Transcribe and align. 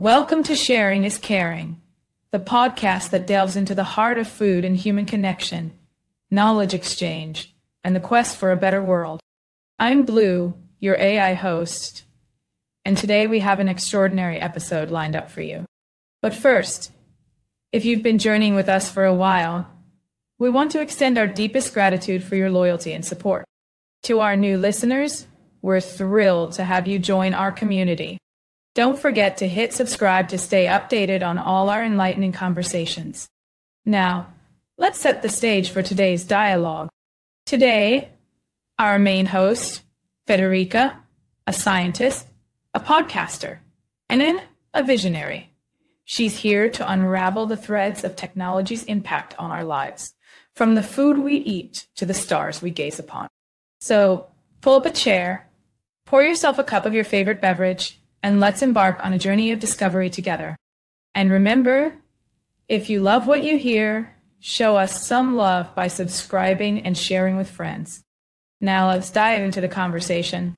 Welcome 0.00 0.42
to 0.44 0.56
Sharing 0.56 1.04
is 1.04 1.18
Caring, 1.18 1.82
the 2.30 2.38
podcast 2.38 3.10
that 3.10 3.26
delves 3.26 3.54
into 3.54 3.74
the 3.74 3.84
heart 3.84 4.16
of 4.16 4.26
food 4.26 4.64
and 4.64 4.74
human 4.74 5.04
connection, 5.04 5.72
knowledge 6.30 6.72
exchange, 6.72 7.54
and 7.84 7.94
the 7.94 8.00
quest 8.00 8.38
for 8.38 8.50
a 8.50 8.56
better 8.56 8.82
world. 8.82 9.20
I'm 9.78 10.04
Blue, 10.04 10.54
your 10.80 10.96
AI 10.98 11.34
host, 11.34 12.04
and 12.82 12.96
today 12.96 13.26
we 13.26 13.40
have 13.40 13.60
an 13.60 13.68
extraordinary 13.68 14.38
episode 14.38 14.90
lined 14.90 15.14
up 15.14 15.30
for 15.30 15.42
you. 15.42 15.66
But 16.22 16.32
first, 16.32 16.92
if 17.72 17.84
you've 17.84 18.02
been 18.02 18.16
journeying 18.16 18.54
with 18.54 18.70
us 18.70 18.90
for 18.90 19.04
a 19.04 19.12
while, 19.14 19.68
we 20.38 20.48
want 20.48 20.70
to 20.70 20.80
extend 20.80 21.18
our 21.18 21.26
deepest 21.26 21.74
gratitude 21.74 22.24
for 22.24 22.36
your 22.36 22.50
loyalty 22.50 22.94
and 22.94 23.04
support. 23.04 23.44
To 24.04 24.20
our 24.20 24.34
new 24.34 24.56
listeners, 24.56 25.26
we're 25.62 25.80
thrilled 25.80 26.52
to 26.52 26.64
have 26.64 26.86
you 26.86 26.98
join 26.98 27.32
our 27.32 27.52
community. 27.52 28.18
Don't 28.74 28.98
forget 28.98 29.38
to 29.38 29.48
hit 29.48 29.72
subscribe 29.72 30.28
to 30.28 30.38
stay 30.38 30.66
updated 30.66 31.22
on 31.22 31.38
all 31.38 31.70
our 31.70 31.84
enlightening 31.84 32.32
conversations. 32.32 33.28
Now, 33.84 34.32
let's 34.76 34.98
set 34.98 35.22
the 35.22 35.28
stage 35.28 35.70
for 35.70 35.82
today's 35.82 36.24
dialogue. 36.24 36.88
Today, 37.46 38.10
our 38.78 38.98
main 38.98 39.26
host, 39.26 39.82
Federica, 40.26 40.96
a 41.46 41.52
scientist, 41.52 42.26
a 42.74 42.80
podcaster, 42.80 43.58
and 44.08 44.20
then 44.20 44.42
a 44.74 44.82
visionary. 44.82 45.50
She's 46.04 46.38
here 46.38 46.68
to 46.70 46.90
unravel 46.90 47.46
the 47.46 47.56
threads 47.56 48.04
of 48.04 48.16
technology's 48.16 48.84
impact 48.84 49.34
on 49.38 49.50
our 49.50 49.64
lives, 49.64 50.14
from 50.54 50.74
the 50.74 50.82
food 50.82 51.18
we 51.18 51.36
eat 51.36 51.86
to 51.96 52.06
the 52.06 52.14
stars 52.14 52.60
we 52.60 52.70
gaze 52.70 52.98
upon. 52.98 53.28
So 53.80 54.26
pull 54.60 54.76
up 54.76 54.86
a 54.86 54.90
chair, 54.90 55.48
pour 56.12 56.22
yourself 56.22 56.58
a 56.58 56.64
cup 56.64 56.84
of 56.84 56.92
your 56.92 57.04
favorite 57.04 57.40
beverage, 57.40 57.98
and 58.22 58.38
let's 58.38 58.60
embark 58.60 59.02
on 59.02 59.14
a 59.14 59.18
journey 59.18 59.50
of 59.50 59.58
discovery 59.58 60.10
together. 60.10 60.54
And 61.14 61.30
remember, 61.30 61.94
if 62.68 62.90
you 62.90 63.00
love 63.00 63.26
what 63.26 63.42
you 63.42 63.56
hear, 63.56 64.14
show 64.38 64.76
us 64.76 65.06
some 65.06 65.36
love 65.36 65.74
by 65.74 65.88
subscribing 65.88 66.82
and 66.84 66.98
sharing 66.98 67.38
with 67.38 67.48
friends. 67.48 68.02
Now 68.60 68.88
let's 68.88 69.08
dive 69.08 69.40
into 69.40 69.62
the 69.62 69.68
conversation. 69.68 70.54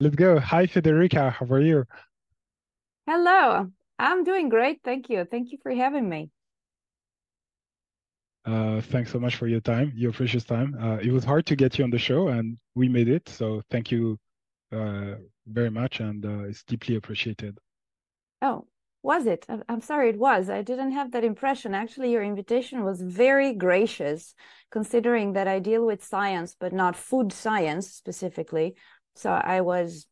Let's 0.00 0.16
go. 0.16 0.40
Hi, 0.40 0.64
Federica. 0.66 1.30
How 1.30 1.44
are 1.44 1.60
you? 1.60 1.84
Hello. 3.06 3.70
I'm 3.98 4.24
doing 4.24 4.48
great. 4.48 4.80
Thank 4.82 5.10
you. 5.10 5.26
Thank 5.30 5.52
you 5.52 5.58
for 5.62 5.72
having 5.72 6.08
me. 6.08 6.30
Uh, 8.46 8.80
thanks 8.80 9.12
so 9.12 9.18
much 9.18 9.36
for 9.36 9.46
your 9.46 9.60
time, 9.60 9.92
your 9.94 10.12
precious 10.12 10.44
time. 10.44 10.74
Uh, 10.80 10.96
it 11.02 11.12
was 11.12 11.22
hard 11.22 11.44
to 11.44 11.54
get 11.54 11.76
you 11.76 11.84
on 11.84 11.90
the 11.90 11.98
show, 11.98 12.28
and 12.28 12.56
we 12.74 12.88
made 12.88 13.08
it. 13.08 13.28
So 13.28 13.60
thank 13.68 13.90
you 13.90 14.18
very 14.70 15.70
much, 15.70 16.00
and 16.00 16.24
uh, 16.24 16.44
it's 16.44 16.62
deeply 16.64 16.96
appreciated. 16.96 17.58
Oh, 18.42 18.66
was 19.02 19.26
it? 19.26 19.46
I'm 19.68 19.80
sorry, 19.80 20.10
it 20.10 20.18
was. 20.18 20.50
I 20.50 20.62
didn't 20.62 20.92
have 20.92 21.12
that 21.12 21.24
impression. 21.24 21.74
Actually, 21.74 22.10
your 22.10 22.24
invitation 22.24 22.82
was 22.84 23.00
very 23.00 23.52
gracious, 23.54 24.34
considering 24.70 25.34
that 25.34 25.46
I 25.46 25.60
deal 25.60 25.86
with 25.86 26.04
science, 26.04 26.56
but 26.58 26.72
not 26.72 26.96
food 26.96 27.32
science 27.32 27.88
specifically. 27.88 28.74
So 29.14 29.30
I 29.30 29.60
was 29.60 30.06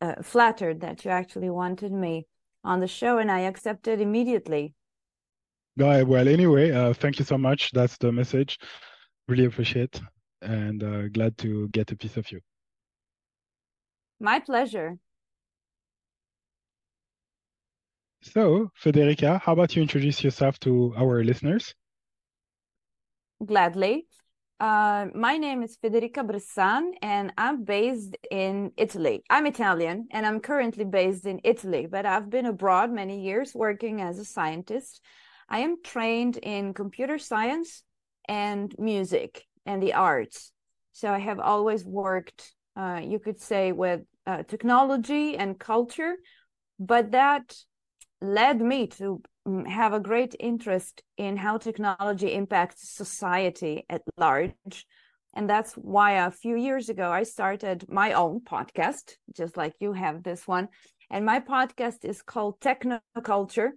uh, 0.00 0.22
flattered 0.22 0.80
that 0.80 1.04
you 1.04 1.10
actually 1.10 1.50
wanted 1.50 1.92
me 1.92 2.26
on 2.64 2.80
the 2.80 2.86
show, 2.86 3.18
and 3.18 3.30
I 3.30 3.40
accepted 3.40 4.00
immediately. 4.00 4.74
No, 5.76 6.04
well, 6.04 6.26
anyway, 6.26 6.72
uh, 6.72 6.92
thank 6.92 7.18
you 7.18 7.24
so 7.24 7.38
much. 7.38 7.70
That's 7.72 7.98
the 7.98 8.10
message. 8.10 8.58
Really 9.28 9.44
appreciate 9.44 10.00
and 10.40 10.82
uh, 10.82 11.08
glad 11.08 11.36
to 11.38 11.68
get 11.68 11.92
a 11.92 11.96
piece 11.96 12.16
of 12.16 12.30
you. 12.32 12.40
My 14.20 14.40
pleasure. 14.40 14.98
So, 18.20 18.70
Federica, 18.82 19.40
how 19.40 19.52
about 19.52 19.76
you 19.76 19.82
introduce 19.82 20.22
yourself 20.22 20.58
to 20.60 20.92
our 20.96 21.22
listeners? 21.24 21.74
Gladly. 23.44 24.06
Uh, 24.60 25.06
my 25.14 25.36
name 25.36 25.62
is 25.62 25.76
Federica 25.76 26.26
Bressan, 26.26 26.90
and 27.00 27.32
I'm 27.38 27.62
based 27.62 28.16
in 28.28 28.72
Italy. 28.76 29.22
I'm 29.30 29.46
Italian, 29.46 30.08
and 30.10 30.26
I'm 30.26 30.40
currently 30.40 30.84
based 30.84 31.26
in 31.26 31.40
Italy, 31.44 31.86
but 31.86 32.04
I've 32.04 32.28
been 32.28 32.46
abroad 32.46 32.90
many 32.90 33.20
years 33.20 33.54
working 33.54 34.00
as 34.00 34.18
a 34.18 34.24
scientist. 34.24 35.00
I 35.48 35.60
am 35.60 35.76
trained 35.84 36.38
in 36.38 36.74
computer 36.74 37.18
science 37.18 37.84
and 38.28 38.74
music 38.78 39.46
and 39.64 39.80
the 39.80 39.94
arts. 39.94 40.50
So 40.92 41.12
I 41.12 41.20
have 41.20 41.38
always 41.38 41.84
worked, 41.84 42.52
uh, 42.78 43.00
you 43.02 43.18
could 43.18 43.40
say, 43.40 43.72
with 43.72 44.00
uh, 44.26 44.44
technology 44.44 45.36
and 45.36 45.58
culture, 45.58 46.14
but 46.78 47.10
that 47.10 47.54
led 48.22 48.60
me 48.60 48.86
to 48.86 49.20
Mm, 49.48 49.66
have 49.66 49.94
a 49.94 50.00
great 50.00 50.34
interest 50.38 51.02
in 51.16 51.36
how 51.36 51.56
technology 51.56 52.34
impacts 52.34 52.90
society 52.90 53.86
at 53.88 54.02
large. 54.18 54.86
And 55.34 55.48
that's 55.48 55.72
why 55.74 56.12
a 56.12 56.30
few 56.30 56.56
years 56.56 56.88
ago 56.88 57.10
I 57.10 57.22
started 57.22 57.86
my 57.88 58.12
own 58.12 58.40
podcast, 58.40 59.14
just 59.34 59.56
like 59.56 59.74
you 59.80 59.92
have 59.92 60.22
this 60.22 60.46
one. 60.46 60.68
And 61.10 61.24
my 61.24 61.40
podcast 61.40 62.04
is 62.04 62.20
called 62.20 62.60
Technoculture. 62.60 63.70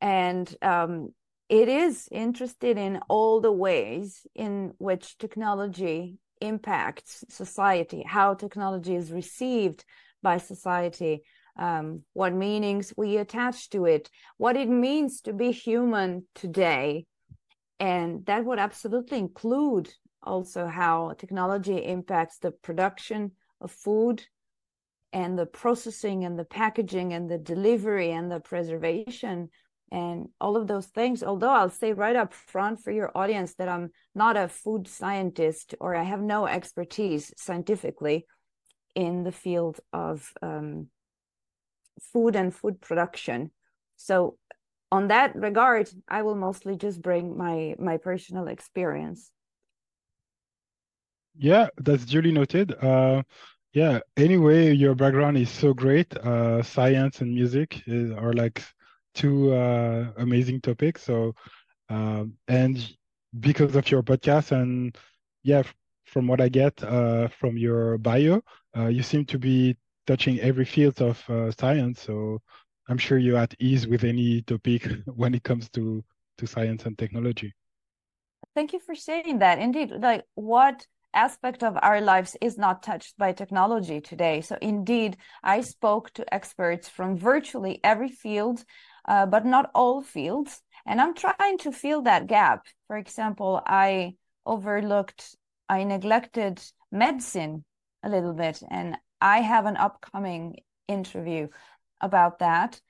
And 0.00 0.56
um, 0.62 1.12
it 1.48 1.68
is 1.68 2.08
interested 2.10 2.78
in 2.78 3.00
all 3.08 3.40
the 3.40 3.52
ways 3.52 4.26
in 4.34 4.72
which 4.78 5.18
technology 5.18 6.18
impacts 6.40 7.24
society, 7.28 8.04
how 8.06 8.34
technology 8.34 8.94
is 8.94 9.12
received 9.12 9.84
by 10.22 10.38
society, 10.38 11.22
um, 11.58 12.02
what 12.12 12.32
meanings 12.32 12.92
we 12.96 13.16
attach 13.16 13.70
to 13.70 13.84
it, 13.84 14.10
what 14.36 14.56
it 14.56 14.68
means 14.68 15.20
to 15.22 15.32
be 15.32 15.50
human 15.50 16.26
today. 16.34 17.06
And 17.80 18.24
that 18.26 18.44
would 18.44 18.58
absolutely 18.58 19.18
include 19.18 19.88
also 20.22 20.66
how 20.66 21.14
technology 21.18 21.76
impacts 21.84 22.38
the 22.38 22.50
production 22.50 23.32
of 23.60 23.70
food 23.70 24.24
and 25.12 25.38
the 25.38 25.46
processing 25.46 26.24
and 26.24 26.38
the 26.38 26.44
packaging 26.44 27.12
and 27.12 27.30
the 27.30 27.38
delivery 27.38 28.10
and 28.10 28.30
the 28.30 28.40
preservation 28.40 29.48
and 29.90 30.28
all 30.40 30.56
of 30.56 30.66
those 30.66 30.86
things. 30.86 31.22
Although 31.22 31.50
I'll 31.50 31.70
say 31.70 31.92
right 31.92 32.16
up 32.16 32.34
front 32.34 32.80
for 32.80 32.90
your 32.90 33.10
audience 33.14 33.54
that 33.54 33.68
I'm 33.68 33.90
not 34.14 34.36
a 34.36 34.48
food 34.48 34.88
scientist 34.88 35.74
or 35.80 35.94
I 35.94 36.02
have 36.04 36.20
no 36.20 36.46
expertise 36.46 37.32
scientifically 37.36 38.26
in 38.94 39.24
the 39.24 39.32
field 39.32 39.80
of 39.92 40.32
um, 40.42 40.88
food 42.12 42.36
and 42.36 42.54
food 42.54 42.80
production. 42.80 43.50
So 43.96 44.38
on 44.90 45.08
that 45.08 45.34
regard, 45.36 45.90
I 46.08 46.22
will 46.22 46.34
mostly 46.34 46.76
just 46.76 47.02
bring 47.02 47.36
my 47.36 47.74
my 47.78 47.98
personal 47.98 48.48
experience. 48.48 49.30
Yeah, 51.36 51.68
that's 51.76 52.04
duly 52.04 52.32
noted. 52.32 52.74
Uh, 52.82 53.22
yeah. 53.72 54.00
Anyway, 54.16 54.72
your 54.72 54.94
background 54.94 55.36
is 55.36 55.50
so 55.50 55.72
great. 55.72 56.16
Uh, 56.16 56.62
science 56.62 57.20
and 57.20 57.32
music 57.32 57.82
is, 57.86 58.10
are 58.10 58.32
like 58.32 58.64
two 59.14 59.52
uh, 59.52 60.12
amazing 60.16 60.60
topics. 60.60 61.02
So, 61.02 61.34
um, 61.88 62.34
and 62.46 62.76
because 63.40 63.76
of 63.76 63.90
your 63.90 64.02
podcast 64.02 64.52
and 64.52 64.96
yeah, 65.42 65.62
from 66.06 66.26
what 66.26 66.40
I 66.40 66.48
get 66.48 66.82
uh, 66.82 67.28
from 67.28 67.56
your 67.56 67.98
bio, 67.98 68.42
uh, 68.76 68.86
you 68.86 69.02
seem 69.02 69.24
to 69.26 69.38
be 69.38 69.76
touching 70.06 70.40
every 70.40 70.64
field 70.64 71.00
of 71.02 71.22
uh, 71.28 71.50
science. 71.52 72.02
So 72.02 72.40
I'm 72.88 72.98
sure 72.98 73.18
you're 73.18 73.36
at 73.36 73.54
ease 73.58 73.86
with 73.86 74.04
any 74.04 74.42
topic 74.42 74.88
when 75.06 75.34
it 75.34 75.42
comes 75.42 75.68
to 75.70 76.02
to 76.38 76.46
science 76.46 76.86
and 76.86 76.96
technology. 76.96 77.52
Thank 78.54 78.72
you 78.72 78.78
for 78.78 78.94
saying 78.94 79.40
that. 79.40 79.58
Indeed, 79.58 79.90
like 79.90 80.24
what 80.34 80.86
aspect 81.14 81.62
of 81.62 81.76
our 81.82 82.00
lives 82.00 82.36
is 82.40 82.58
not 82.58 82.82
touched 82.82 83.16
by 83.18 83.32
technology 83.32 84.00
today. 84.00 84.40
So 84.40 84.56
indeed, 84.60 85.16
I 85.42 85.62
spoke 85.62 86.12
to 86.14 86.34
experts 86.34 86.88
from 86.88 87.16
virtually 87.16 87.80
every 87.82 88.08
field, 88.08 88.64
uh, 89.08 89.26
but 89.26 89.44
not 89.44 89.70
all 89.74 90.02
fields. 90.02 90.62
And 90.86 91.00
I'm 91.00 91.14
trying 91.14 91.58
to 91.58 91.72
fill 91.72 92.02
that 92.02 92.28
gap. 92.28 92.66
For 92.86 92.96
example, 92.96 93.60
I 93.66 94.14
overlooked, 94.46 95.34
I 95.68 95.84
neglected 95.84 96.62
medicine 96.92 97.64
a 98.02 98.08
little 98.08 98.34
bit, 98.34 98.62
and 98.70 98.96
I 99.20 99.40
have 99.40 99.66
an 99.66 99.76
upcoming 99.76 100.56
interview 100.86 101.48
about 102.00 102.38
that. 102.38 102.80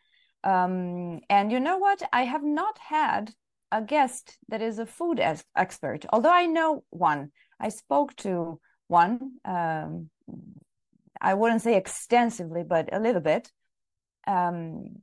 Um, 0.45 1.21
and 1.31 1.51
you 1.51 1.61
know 1.61 1.79
what? 1.79 2.03
I 2.13 2.23
have 2.25 2.45
not 2.45 2.79
had 2.79 3.33
a 3.73 3.83
guest 3.83 4.39
that 4.49 4.63
is 4.63 4.79
a 4.79 4.87
food 4.87 5.21
expert, 5.57 6.05
although 6.13 6.33
I 6.33 6.47
know 6.47 6.85
one. 6.91 7.31
I 7.61 7.71
spoke 7.71 8.15
to 8.17 8.61
one. 8.89 9.33
Um, 9.45 10.11
I 11.21 11.35
wouldn't 11.35 11.63
say 11.63 11.77
extensively, 11.77 12.63
but 12.63 12.89
a 12.93 13.01
little 13.01 13.21
bit, 13.21 13.51
um, 14.27 14.97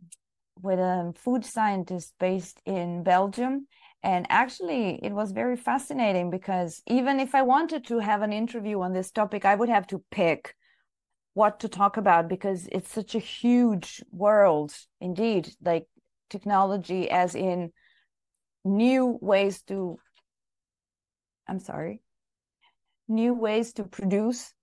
with 0.62 0.80
a 0.80 1.14
food 1.16 1.46
scientist 1.46 2.14
based 2.20 2.62
in 2.66 3.04
Belgium. 3.04 3.68
And 4.04 4.26
actually, 4.30 5.00
it 5.04 5.12
was 5.12 5.32
very 5.32 5.58
fascinating 5.58 6.30
because 6.30 6.82
even 6.88 7.20
if 7.20 7.34
I 7.34 7.42
wanted 7.42 7.86
to 7.88 8.00
have 8.00 8.22
an 8.22 8.32
interview 8.32 8.82
on 8.82 8.94
this 8.94 9.12
topic, 9.12 9.46
I 9.46 9.56
would 9.56 9.70
have 9.70 9.88
to 9.88 10.04
pick 10.12 10.56
what 11.36 11.60
to 11.60 11.68
talk 11.68 11.98
about 11.98 12.30
because 12.30 12.68
it's 12.72 12.92
such 12.92 13.14
a 13.14 13.20
huge 13.20 14.02
world 14.12 14.74
indeed 15.02 15.54
like 15.62 15.86
technology 16.30 17.10
as 17.10 17.36
in 17.36 17.72
new 18.64 19.20
ways 19.22 19.62
to 19.62 20.00
i'm 21.48 21.60
sorry 21.60 22.02
new 23.08 23.34
ways 23.34 23.74
to 23.74 23.84
produce 23.84 24.54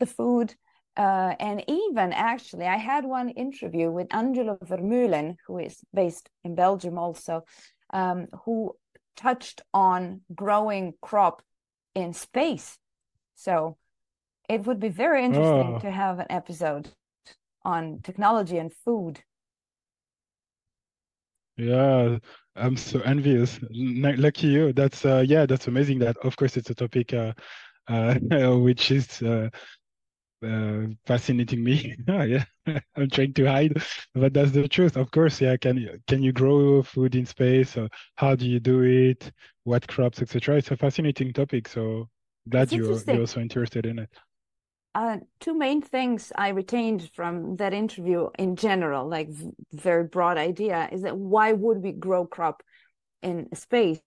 the 0.00 0.06
food 0.06 0.54
uh, 0.96 1.34
and 1.40 1.64
even 1.68 2.12
actually 2.12 2.66
i 2.66 2.76
had 2.76 3.04
one 3.04 3.28
interview 3.30 3.90
with 3.90 4.06
angelo 4.14 4.56
vermeulen 4.64 5.36
who 5.46 5.58
is 5.58 5.80
based 5.94 6.28
in 6.44 6.54
belgium 6.54 6.98
also 6.98 7.44
um, 7.92 8.26
who 8.44 8.74
touched 9.16 9.62
on 9.72 10.20
growing 10.34 10.94
crop 11.00 11.42
in 11.94 12.12
space 12.12 12.78
so 13.34 13.76
it 14.48 14.66
would 14.66 14.80
be 14.80 14.88
very 14.88 15.24
interesting 15.24 15.74
Oh. 15.74 15.78
to 15.78 15.90
have 15.90 16.18
an 16.18 16.26
episode 16.30 16.90
on 17.64 18.00
technology 18.02 18.58
and 18.58 18.72
food. 18.72 19.22
Yeah, 21.56 22.18
I'm 22.56 22.76
so 22.76 23.00
envious. 23.00 23.58
N- 23.74 24.14
Lucky 24.18 24.48
you. 24.48 24.72
That's 24.72 25.04
uh 25.04 25.24
yeah, 25.26 25.46
that's 25.46 25.68
amazing 25.68 26.00
that 26.00 26.16
of 26.18 26.36
course 26.36 26.56
it's 26.56 26.70
a 26.70 26.74
topic 26.74 27.12
uh 27.12 27.32
uh 27.88 28.14
which 28.58 28.90
is 28.90 29.22
uh, 30.42 30.86
fascinating 31.06 31.62
me. 31.62 31.96
Yeah. 32.08 32.44
I'm 32.96 33.10
trying 33.10 33.34
to 33.34 33.44
hide, 33.44 33.82
but 34.14 34.32
that's 34.32 34.52
the 34.52 34.68
truth. 34.68 34.96
Of 34.96 35.10
course, 35.10 35.40
yeah, 35.40 35.56
can 35.56 35.76
you 35.76 35.98
can 36.06 36.22
you 36.22 36.32
grow 36.32 36.82
food 36.82 37.14
in 37.14 37.26
space? 37.26 37.76
How 38.16 38.34
do 38.34 38.46
you 38.48 38.60
do 38.60 38.82
it? 38.82 39.30
What 39.64 39.86
crops, 39.86 40.22
etc. 40.22 40.56
It's 40.56 40.70
a 40.70 40.76
fascinating 40.76 41.32
topic, 41.32 41.68
so 41.68 42.08
glad 42.48 42.72
you're 42.72 43.02
you're 43.06 43.20
also 43.20 43.40
interested 43.40 43.86
in 43.86 43.98
it. 43.98 44.10
Uh, 44.94 45.18
two 45.40 45.54
main 45.54 45.82
things 45.82 46.32
I 46.36 46.50
retained 46.50 47.10
from 47.14 47.56
that 47.56 47.74
interview 47.74 48.28
in 48.38 48.54
general, 48.54 49.08
like 49.08 49.28
v- 49.28 49.50
very 49.72 50.04
broad 50.04 50.38
idea, 50.38 50.88
is 50.92 51.02
that 51.02 51.16
why 51.16 51.52
would 51.52 51.82
we 51.82 51.90
grow 51.90 52.26
crop 52.26 52.62
in 53.22 53.48
space? 53.54 54.00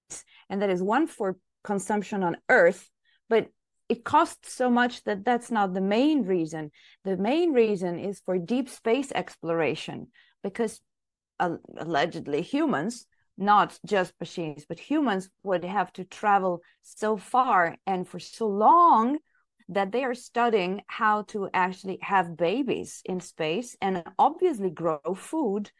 And 0.49 0.61
that 0.61 0.69
is 0.69 0.81
one 0.81 1.07
for 1.07 1.37
consumption 1.63 2.23
on 2.23 2.37
Earth, 2.47 2.89
but 3.27 3.49
it 3.89 4.03
costs 4.03 4.53
so 4.53 4.69
much 4.69 5.03
that 5.03 5.23
that's 5.23 5.49
not 5.49 5.73
the 5.73 5.81
main 5.81 6.23
reason. 6.23 6.71
The 7.03 7.17
main 7.17 7.53
reason 7.53 7.99
is 7.99 8.21
for 8.25 8.37
deep 8.37 8.69
space 8.69 9.11
exploration, 9.13 10.07
because 10.43 10.81
uh, 11.39 11.57
allegedly 11.77 12.41
humans, 12.41 13.05
not 13.37 13.79
just 13.85 14.13
machines, 14.19 14.65
but 14.67 14.79
humans 14.79 15.29
would 15.43 15.63
have 15.63 15.93
to 15.93 16.03
travel 16.03 16.61
so 16.81 17.17
far 17.17 17.77
and 17.85 18.07
for 18.07 18.19
so 18.19 18.47
long 18.47 19.19
that 19.69 19.91
they 19.91 20.03
are 20.03 20.15
studying 20.15 20.81
how 20.87 21.23
to 21.23 21.49
actually 21.53 21.99
have 22.01 22.37
babies 22.37 23.01
in 23.05 23.19
space 23.19 23.75
and 23.81 24.03
obviously 24.17 24.69
grow 24.69 24.99
food 25.15 25.71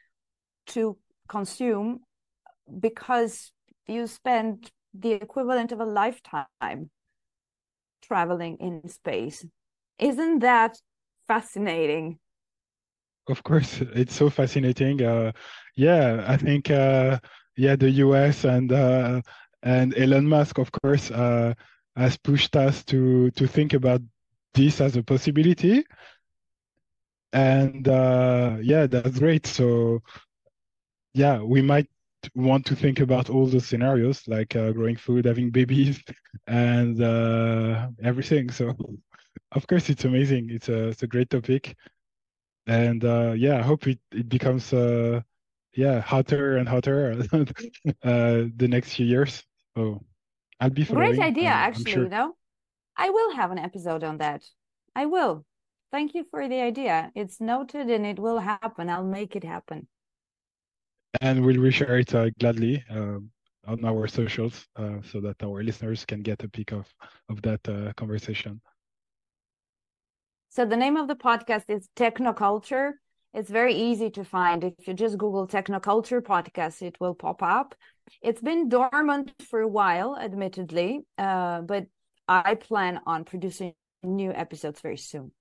to 0.68 0.98
consume 1.28 2.00
because 2.80 3.52
you 3.88 4.06
spend 4.08 4.70
the 4.94 5.14
equivalent 5.14 5.72
of 5.72 5.80
a 5.80 5.86
lifetime 5.86 6.90
traveling 8.08 8.58
in 8.60 8.88
space. 8.90 9.46
Isn't 10.00 10.40
that 10.40 10.78
fascinating? 11.28 12.20
Of 13.30 13.44
course, 13.44 13.82
it's 13.96 14.16
so 14.16 14.30
fascinating. 14.30 15.04
Uh, 15.04 15.32
yeah, 15.76 16.24
I 16.28 16.38
think 16.38 16.72
uh, 16.72 17.20
yeah, 17.56 17.76
the 17.76 17.90
US 17.92 18.46
and 18.46 18.72
uh, 18.72 19.22
and 19.64 19.98
Elon 19.98 20.28
Musk, 20.28 20.58
of 20.58 20.72
course, 20.72 21.12
uh, 21.12 21.54
has 21.96 22.18
pushed 22.18 22.56
us 22.56 22.84
to 22.86 23.32
to 23.32 23.48
think 23.48 23.74
about 23.74 24.02
this 24.54 24.82
as 24.82 24.96
a 24.96 25.04
possibility. 25.04 25.84
And 27.34 27.88
uh, 27.88 28.58
yeah, 28.62 28.88
that's 28.88 29.20
great. 29.20 29.46
So 29.46 30.02
yeah, 31.14 31.42
we 31.42 31.62
might 31.62 31.88
want 32.36 32.66
to 32.68 32.76
think 32.76 33.00
about 33.00 33.30
all 33.30 33.48
the 33.48 33.60
scenarios, 33.62 34.28
like 34.28 34.56
uh, 34.56 34.72
growing 34.72 34.96
food, 34.98 35.26
having 35.26 35.52
babies, 35.52 36.04
and 36.48 37.02
uh, 37.02 37.90
everything. 38.04 38.50
So 38.52 38.76
of 39.54 39.68
course, 39.68 39.90
it's 39.90 40.06
amazing. 40.06 40.50
It's 40.52 40.70
a 40.70 40.90
it's 40.90 41.04
a 41.04 41.08
great 41.08 41.30
topic 41.30 41.76
and 42.68 43.04
uh, 43.06 43.34
yeah, 43.36 43.58
I 43.58 43.62
hope 43.62 43.88
it, 43.88 44.00
it 44.12 44.30
becomes 44.30 44.74
uh, 44.74 45.22
yeah 45.74 46.02
hotter 46.02 46.58
and 46.58 46.68
hotter 46.68 47.24
uh, 48.04 48.44
the 48.56 48.68
next 48.68 48.94
few 48.94 49.06
years. 49.06 49.44
So 49.76 50.04
I'll 50.60 50.70
be 50.70 50.86
Great 50.86 51.20
idea, 51.20 51.50
I'm, 51.50 51.54
I'm 51.54 51.70
actually, 51.70 51.92
sure. 51.92 52.04
you 52.04 52.10
know. 52.10 52.36
I 52.98 53.10
will 53.10 53.36
have 53.36 53.52
an 53.52 53.60
episode 53.60 54.04
on 54.04 54.18
that. 54.18 54.44
I 54.96 55.06
will. 55.06 55.46
Thank 55.92 56.16
you 56.16 56.26
for 56.30 56.48
the 56.50 56.62
idea. 56.62 57.12
It's 57.16 57.40
noted 57.40 57.90
and 57.90 58.06
it 58.06 58.20
will 58.20 58.40
happen. 58.40 58.90
I'll 58.90 59.06
make 59.06 59.36
it 59.36 59.44
happen. 59.44 59.88
And 61.22 61.46
we'll 61.46 61.58
reshare 61.58 62.02
it 62.02 62.14
uh, 62.14 62.30
gladly 62.40 62.84
um, 62.90 63.32
on 63.66 63.84
our 63.86 64.08
socials 64.08 64.68
uh, 64.76 64.98
so 65.12 65.20
that 65.22 65.42
our 65.44 65.64
listeners 65.64 66.06
can 66.06 66.22
get 66.22 66.44
a 66.44 66.50
peek 66.50 66.72
of 66.72 66.86
of 67.30 67.42
that 67.42 67.68
uh, 67.68 67.94
conversation. 67.94 68.62
So 70.50 70.66
the 70.66 70.78
name 70.78 70.98
of 70.98 71.08
the 71.08 71.16
podcast 71.16 71.66
is 71.70 71.88
Technoculture. 71.96 72.94
It's 73.34 73.50
very 73.50 73.76
easy 73.76 74.10
to 74.12 74.24
find. 74.24 74.64
If 74.64 74.88
you 74.88 74.94
just 74.94 75.18
Google 75.18 75.48
Technoculture 75.48 76.22
podcast, 76.22 76.82
it 76.82 76.96
will 77.00 77.14
pop 77.14 77.44
up. 77.44 77.76
It's 78.22 78.42
been 78.42 78.70
dormant 78.70 79.34
for 79.50 79.62
a 79.62 79.68
while, 79.68 80.18
admittedly, 80.18 81.02
uh, 81.18 81.62
but 81.62 81.86
I 82.28 82.56
plan 82.56 83.02
on 83.06 83.26
producing 83.26 83.74
new 84.04 84.32
episodes 84.32 84.82
very 84.82 84.98
soon. 84.98 85.32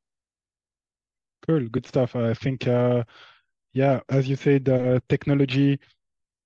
Cool, 1.47 1.69
good 1.69 1.87
stuff. 1.87 2.17
I 2.17 2.35
think 2.35 2.67
uh, 2.67 3.05
yeah, 3.77 4.03
as 4.11 4.29
you 4.31 4.37
said, 4.37 4.71
uh, 4.71 5.01
technology 5.11 5.81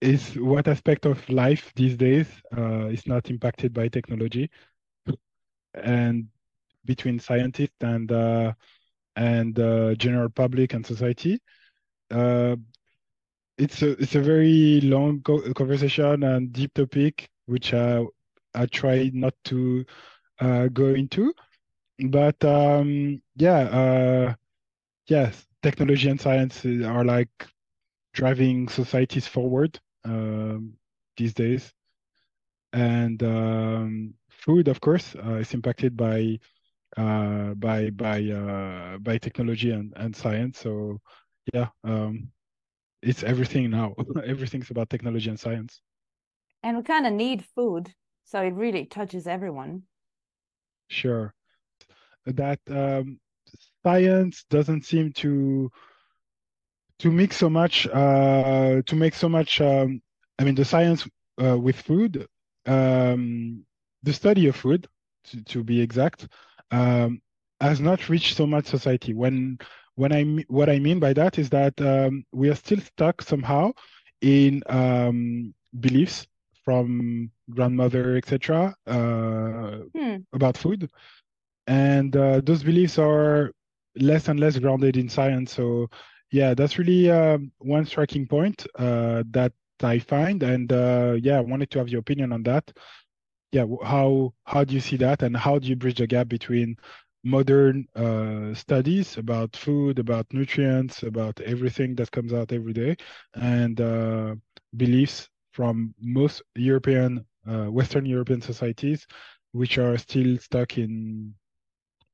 is 0.02 0.34
what 0.38 0.68
aspect 0.68 1.06
of 1.06 1.28
life 1.30 1.72
these 1.76 1.96
days 1.96 2.42
uh, 2.56 2.86
is 2.88 3.06
not 3.06 3.30
impacted 3.30 3.74
by 3.74 3.88
technology, 3.88 4.50
and 5.74 6.26
between 6.84 7.18
scientists 7.18 7.76
and 7.82 8.12
uh, 8.12 8.52
and 9.16 9.58
uh, 9.60 9.94
general 9.96 10.30
public 10.30 10.74
and 10.74 10.86
society. 10.86 11.40
Uh, 12.10 12.56
it's 13.58 13.82
a 13.82 13.90
it's 14.02 14.14
a 14.14 14.20
very 14.20 14.80
long 14.82 15.20
co 15.22 15.40
conversation 15.54 16.22
and 16.24 16.52
deep 16.52 16.72
topic, 16.74 17.28
which 17.46 17.74
uh, 17.74 18.04
I 18.54 18.66
try 18.66 19.10
not 19.14 19.34
to 19.46 19.84
uh, 20.40 20.68
go 20.68 20.88
into. 20.88 21.32
But 22.10 22.44
um, 22.44 23.22
yeah, 23.36 24.34
yes, 25.08 25.46
technology 25.62 26.08
and 26.08 26.20
science 26.20 26.64
are 26.64 27.04
like 27.04 27.30
driving 28.14 28.68
societies 28.68 29.26
forward 29.26 29.78
um, 30.04 30.74
these 31.16 31.34
days. 31.34 31.72
And 32.72 33.22
um, 33.22 34.14
food, 34.30 34.68
of 34.68 34.80
course, 34.80 35.16
uh, 35.16 35.34
is 35.36 35.54
impacted 35.54 35.96
by 35.96 36.38
uh, 36.96 37.54
by 37.54 37.90
by 37.90 38.24
uh, 38.24 38.98
by 38.98 39.18
technology 39.18 39.70
and, 39.70 39.92
and 39.96 40.14
science. 40.14 40.58
So 40.60 41.00
yeah, 41.52 41.68
um, 41.84 42.28
it's 43.02 43.22
everything 43.22 43.70
now. 43.70 43.94
Everything's 44.24 44.70
about 44.70 44.90
technology 44.90 45.30
and 45.30 45.38
science. 45.38 45.80
And 46.62 46.76
we 46.76 46.82
kind 46.82 47.06
of 47.06 47.12
need 47.12 47.44
food, 47.44 47.94
so 48.24 48.42
it 48.42 48.54
really 48.54 48.84
touches 48.86 49.26
everyone. 49.26 49.84
Sure. 50.88 51.34
That 52.26 52.60
um, 52.68 53.18
science 53.82 54.44
doesn't 54.50 54.84
seem 54.84 55.12
to 55.14 55.70
to 56.98 57.10
make 57.10 57.32
so 57.32 57.48
much 57.48 57.86
uh, 57.88 58.82
to 58.86 58.96
make 58.96 59.14
so 59.14 59.28
much. 59.28 59.60
Um, 59.60 60.00
I 60.38 60.44
mean, 60.44 60.54
the 60.54 60.64
science 60.64 61.06
uh, 61.42 61.58
with 61.58 61.76
food, 61.76 62.26
um, 62.66 63.64
the 64.02 64.12
study 64.12 64.46
of 64.48 64.56
food, 64.56 64.86
to, 65.24 65.42
to 65.44 65.64
be 65.64 65.80
exact, 65.80 66.28
um, 66.70 67.20
has 67.60 67.80
not 67.80 68.08
reached 68.08 68.36
so 68.36 68.46
much 68.46 68.66
society. 68.66 69.14
When 69.14 69.58
when 69.94 70.12
I 70.12 70.24
what 70.48 70.68
I 70.68 70.78
mean 70.78 70.98
by 71.00 71.12
that 71.14 71.38
is 71.38 71.50
that 71.50 71.80
um, 71.80 72.24
we 72.32 72.48
are 72.48 72.54
still 72.54 72.80
stuck 72.80 73.22
somehow 73.22 73.72
in 74.20 74.62
um, 74.68 75.54
beliefs 75.78 76.26
from 76.64 77.30
grandmother, 77.50 78.16
etc., 78.16 78.74
uh, 78.86 79.78
Hmm. 79.94 80.24
about 80.32 80.56
food, 80.56 80.90
and 81.66 82.16
uh, 82.16 82.40
those 82.44 82.62
beliefs 82.62 82.98
are 82.98 83.52
less 83.96 84.28
and 84.28 84.40
less 84.40 84.58
grounded 84.58 84.96
in 84.96 85.08
science. 85.08 85.52
So 85.54 85.88
yeah, 86.32 86.54
that's 86.54 86.78
really 86.78 87.10
um, 87.10 87.52
one 87.58 87.86
striking 87.86 88.26
point 88.26 88.66
uh, 88.78 89.24
that 89.30 89.52
I 89.82 89.98
find, 89.98 90.42
and 90.42 90.72
uh, 90.72 91.16
yeah, 91.20 91.38
I 91.38 91.40
wanted 91.40 91.70
to 91.72 91.78
have 91.78 91.88
your 91.88 92.00
opinion 92.00 92.32
on 92.32 92.42
that. 92.44 92.70
Yeah, 93.52 93.66
how 93.82 94.32
how 94.44 94.64
do 94.64 94.74
you 94.74 94.80
see 94.80 94.96
that, 94.98 95.22
and 95.22 95.36
how 95.36 95.58
do 95.58 95.66
you 95.68 95.76
bridge 95.76 95.98
the 95.98 96.06
gap 96.06 96.28
between 96.28 96.76
modern 97.24 97.86
uh, 97.96 98.54
studies 98.54 99.18
about 99.18 99.56
food, 99.56 99.98
about 99.98 100.26
nutrients, 100.32 101.02
about 101.02 101.40
everything 101.40 101.94
that 101.96 102.10
comes 102.12 102.32
out 102.32 102.52
every 102.52 102.72
day, 102.72 102.96
and 103.34 103.80
uh, 103.80 104.34
beliefs 104.76 105.28
from 105.52 105.94
most 106.00 106.42
European, 106.54 107.26
uh, 107.46 107.66
Western 107.66 108.06
European 108.06 108.40
societies, 108.40 109.06
which 109.52 109.78
are 109.78 109.98
still 109.98 110.38
stuck 110.38 110.78
in, 110.78 111.34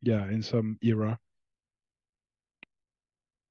yeah, 0.03 0.27
in 0.29 0.43
some 0.43 0.79
era. 0.83 1.19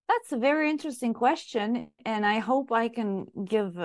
That's 0.07 0.31
a 0.31 0.37
very 0.37 0.69
interesting 0.69 1.13
question. 1.13 1.89
And 2.05 2.25
I 2.25 2.39
hope 2.39 2.71
I 2.71 2.89
can 2.89 3.25
give 3.45 3.77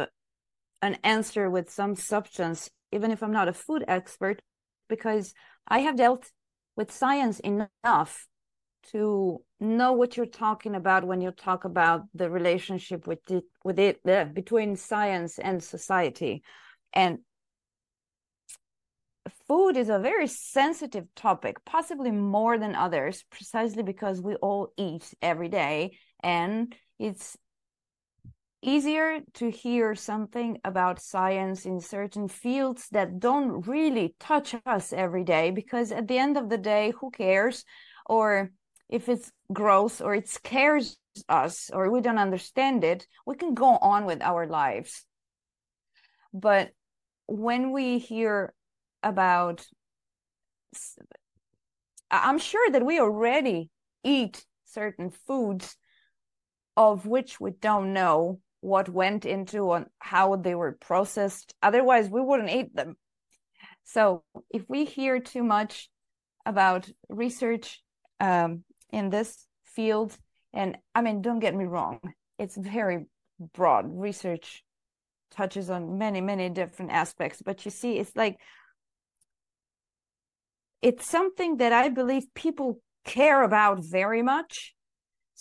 an 0.82 0.98
answer 1.04 1.50
with 1.50 1.70
some 1.70 1.94
substance, 1.94 2.70
even 2.92 3.10
if 3.10 3.22
I'm 3.22 3.32
not 3.32 3.48
a 3.48 3.52
food 3.52 3.84
expert, 3.88 4.40
because 4.88 5.34
I 5.68 5.80
have 5.80 5.96
dealt 5.96 6.30
with 6.76 6.92
science 6.92 7.40
enough 7.40 8.26
to 8.92 9.42
know 9.60 9.92
what 9.92 10.16
you're 10.16 10.26
talking 10.26 10.74
about 10.74 11.06
when 11.06 11.20
you 11.20 11.30
talk 11.30 11.64
about 11.64 12.04
the 12.14 12.30
relationship 12.30 13.06
with 13.06 13.30
it, 13.30 13.44
with 13.62 13.78
it 13.78 14.00
uh, 14.08 14.24
between 14.24 14.76
science 14.76 15.38
and 15.38 15.62
society. 15.62 16.42
And 16.92 17.18
food 19.46 19.76
is 19.76 19.90
a 19.90 19.98
very 19.98 20.26
sensitive 20.26 21.06
topic, 21.14 21.62
possibly 21.64 22.10
more 22.10 22.58
than 22.58 22.74
others, 22.74 23.24
precisely 23.30 23.82
because 23.82 24.20
we 24.20 24.34
all 24.36 24.72
eat 24.76 25.12
every 25.20 25.48
day 25.48 25.98
and 26.22 26.74
it's 26.98 27.36
easier 28.62 29.20
to 29.34 29.50
hear 29.50 29.94
something 29.94 30.58
about 30.64 31.00
science 31.00 31.64
in 31.64 31.80
certain 31.80 32.28
fields 32.28 32.88
that 32.90 33.18
don't 33.18 33.66
really 33.66 34.14
touch 34.20 34.54
us 34.66 34.92
every 34.92 35.24
day 35.24 35.50
because 35.50 35.92
at 35.92 36.08
the 36.08 36.18
end 36.18 36.36
of 36.36 36.48
the 36.50 36.58
day 36.58 36.92
who 37.00 37.10
cares? 37.10 37.64
Or 38.06 38.50
if 38.88 39.08
it's 39.08 39.32
gross 39.52 40.00
or 40.00 40.14
it 40.14 40.28
scares 40.28 40.98
us 41.28 41.70
or 41.72 41.90
we 41.90 42.00
don't 42.00 42.18
understand 42.18 42.84
it 42.84 43.06
we 43.26 43.34
can 43.34 43.54
go 43.54 43.76
on 43.76 44.04
with 44.04 44.20
our 44.22 44.46
lives. 44.46 45.04
But 46.32 46.70
when 47.26 47.72
we 47.72 47.98
hear 47.98 48.52
about 49.02 49.64
i'm 52.10 52.38
sure 52.38 52.70
that 52.70 52.84
we 52.84 53.00
already 53.00 53.70
eat 54.04 54.44
certain 54.64 55.10
foods 55.10 55.76
of 56.80 57.04
which 57.04 57.38
we 57.38 57.50
don't 57.50 57.92
know 57.92 58.40
what 58.62 58.88
went 58.88 59.26
into 59.26 59.72
and 59.72 59.84
how 59.98 60.36
they 60.36 60.54
were 60.54 60.78
processed. 60.80 61.54
Otherwise, 61.62 62.08
we 62.08 62.22
wouldn't 62.22 62.48
eat 62.48 62.74
them. 62.74 62.96
So, 63.84 64.24
if 64.48 64.64
we 64.66 64.86
hear 64.86 65.20
too 65.20 65.42
much 65.42 65.90
about 66.46 66.88
research 67.10 67.82
um, 68.18 68.64
in 68.90 69.10
this 69.10 69.46
field, 69.62 70.16
and 70.54 70.78
I 70.94 71.02
mean, 71.02 71.20
don't 71.20 71.38
get 71.38 71.54
me 71.54 71.66
wrong, 71.66 72.00
it's 72.38 72.56
very 72.56 73.04
broad. 73.52 73.84
Research 73.86 74.64
touches 75.30 75.68
on 75.68 75.98
many, 75.98 76.22
many 76.22 76.48
different 76.48 76.92
aspects, 76.92 77.42
but 77.44 77.66
you 77.66 77.70
see, 77.70 77.98
it's 77.98 78.16
like 78.16 78.38
it's 80.80 81.06
something 81.06 81.58
that 81.58 81.74
I 81.74 81.90
believe 81.90 82.24
people 82.34 82.80
care 83.04 83.42
about 83.42 83.84
very 83.84 84.22
much 84.22 84.74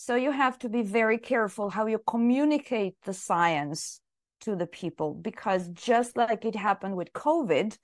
so 0.01 0.15
you 0.15 0.31
have 0.31 0.57
to 0.57 0.69
be 0.69 0.81
very 0.81 1.17
careful 1.17 1.69
how 1.69 1.85
you 1.85 1.99
communicate 2.07 2.95
the 3.03 3.13
science 3.13 3.99
to 4.39 4.55
the 4.55 4.65
people 4.65 5.13
because 5.13 5.67
just 5.67 6.15
like 6.15 6.45
it 6.45 6.55
happened 6.55 6.95
with 6.95 7.11
COVID, 7.11 7.77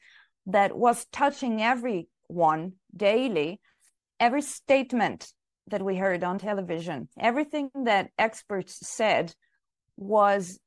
that 0.45 0.77
was 0.77 1.07
touching 1.11 1.61
everyone 1.61 2.71
daily, 2.95 3.59
every 4.17 4.41
statement 4.41 5.33
that 5.67 5.81
we 5.81 5.97
heard 5.97 6.23
on 6.23 6.39
television, 6.39 7.09
everything 7.19 7.69
that 7.83 8.11
experts 8.17 8.77
said 8.87 9.35
was 9.97 10.57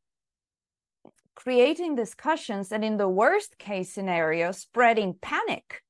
creating 1.34 1.94
discussions 1.94 2.72
and 2.72 2.84
in 2.84 2.98
the 2.98 3.08
worst 3.08 3.56
case 3.56 3.94
scenario, 3.94 4.52
spreading 4.52 5.14
panic. 5.22 5.80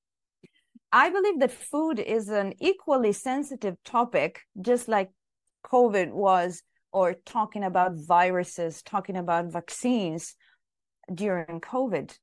I 0.92 1.10
believe 1.10 1.40
that 1.40 1.50
food 1.50 1.98
is 1.98 2.28
an 2.28 2.54
equally 2.60 3.12
sensitive 3.12 3.76
topic, 3.84 4.42
just 4.62 4.86
like 4.86 5.10
COVID 5.64 6.12
was, 6.12 6.62
or 6.92 7.14
talking 7.26 7.64
about 7.64 7.92
viruses, 7.94 8.82
talking 8.82 9.16
about 9.16 9.52
vaccines 9.52 10.34
during 11.12 11.60
COVID. 11.60 12.16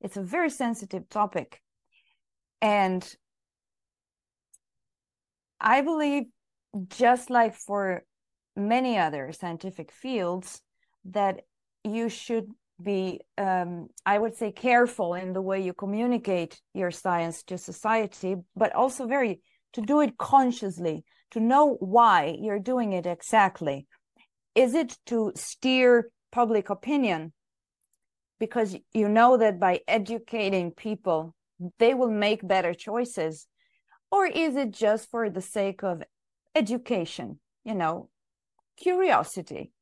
It's 0.00 0.16
a 0.16 0.22
very 0.22 0.50
sensitive 0.50 1.08
topic. 1.08 1.60
And 2.60 3.04
I 5.60 5.80
believe, 5.80 6.24
just 6.88 7.30
like 7.30 7.54
for 7.54 8.04
many 8.56 8.98
other 8.98 9.32
scientific 9.32 9.92
fields, 9.92 10.60
that 11.04 11.42
you 11.84 12.08
should 12.08 12.46
be, 12.80 13.20
um, 13.38 13.88
I 14.04 14.18
would 14.18 14.36
say, 14.36 14.52
careful 14.52 15.14
in 15.14 15.32
the 15.32 15.42
way 15.42 15.60
you 15.62 15.72
communicate 15.72 16.60
your 16.74 16.90
science 16.90 17.42
to 17.44 17.58
society, 17.58 18.36
but 18.56 18.74
also 18.74 19.06
very 19.06 19.40
to 19.72 19.80
do 19.80 20.00
it 20.00 20.18
consciously 20.18 21.04
to 21.32 21.40
know 21.40 21.76
why 21.80 22.36
you're 22.40 22.58
doing 22.58 22.92
it 22.92 23.06
exactly. 23.06 23.86
Is 24.54 24.74
it 24.74 24.98
to 25.06 25.32
steer 25.34 26.10
public 26.30 26.70
opinion? 26.70 27.32
Because 28.38 28.76
you 28.92 29.08
know 29.08 29.36
that 29.36 29.58
by 29.58 29.80
educating 29.88 30.72
people, 30.72 31.34
they 31.78 31.94
will 31.94 32.10
make 32.10 32.46
better 32.46 32.74
choices. 32.74 33.46
Or 34.10 34.26
is 34.26 34.56
it 34.56 34.72
just 34.72 35.10
for 35.10 35.30
the 35.30 35.40
sake 35.40 35.82
of 35.82 36.02
education, 36.54 37.40
you 37.64 37.74
know, 37.74 38.10
curiosity, 38.76 39.72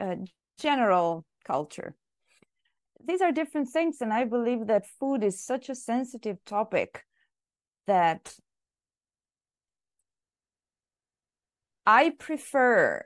uh, 0.00 0.16
general 0.58 1.24
culture? 1.46 1.94
These 3.06 3.22
are 3.22 3.32
different 3.32 3.70
things. 3.70 3.98
And 4.00 4.12
I 4.12 4.24
believe 4.24 4.66
that 4.66 4.86
food 5.00 5.22
is 5.24 5.42
such 5.42 5.70
a 5.70 5.74
sensitive 5.74 6.44
topic 6.44 7.04
that 7.86 8.34
I 11.86 12.10
prefer 12.18 13.02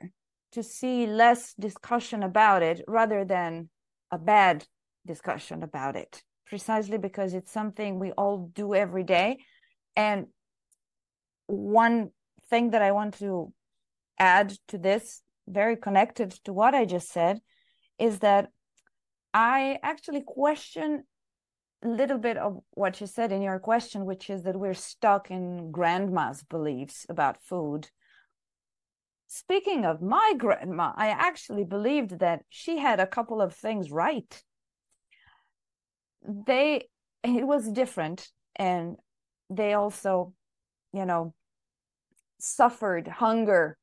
to 0.53 0.63
see 0.63 1.05
less 1.05 1.53
discussion 1.53 2.23
about 2.23 2.63
it 2.63 2.83
rather 2.87 3.23
than 3.23 3.69
a 4.11 4.17
bad 4.17 4.65
discussion 5.05 5.63
about 5.63 5.95
it, 5.95 6.23
precisely 6.47 6.97
because 6.97 7.33
it's 7.33 7.51
something 7.51 7.99
we 7.99 8.11
all 8.11 8.49
do 8.53 8.73
every 8.73 9.03
day. 9.03 9.37
And 9.95 10.27
one 11.47 12.09
thing 12.49 12.71
that 12.71 12.81
I 12.81 12.91
want 12.91 13.19
to 13.19 13.53
add 14.19 14.53
to 14.69 14.77
this, 14.77 15.21
very 15.47 15.75
connected 15.75 16.31
to 16.45 16.53
what 16.53 16.73
I 16.73 16.85
just 16.85 17.11
said, 17.11 17.39
is 17.99 18.19
that 18.19 18.49
I 19.33 19.79
actually 19.83 20.23
question 20.25 21.03
a 21.83 21.87
little 21.87 22.17
bit 22.17 22.37
of 22.37 22.59
what 22.71 22.99
you 22.99 23.07
said 23.07 23.31
in 23.31 23.41
your 23.41 23.59
question, 23.59 24.05
which 24.05 24.29
is 24.29 24.43
that 24.43 24.59
we're 24.59 24.73
stuck 24.73 25.31
in 25.31 25.71
grandma's 25.71 26.43
beliefs 26.43 27.05
about 27.09 27.41
food 27.41 27.89
Speaking 29.33 29.85
of 29.85 30.01
my 30.01 30.33
grandma, 30.37 30.91
I 30.97 31.07
actually 31.07 31.63
believed 31.63 32.19
that 32.19 32.41
she 32.49 32.79
had 32.79 32.99
a 32.99 33.07
couple 33.07 33.41
of 33.41 33.55
things 33.55 33.89
right. 33.89 34.43
They, 36.21 36.89
it 37.23 37.47
was 37.47 37.71
different, 37.71 38.27
and 38.57 38.97
they 39.49 39.73
also, 39.73 40.33
you 40.91 41.05
know, 41.05 41.33
suffered 42.41 43.07
hunger 43.07 43.77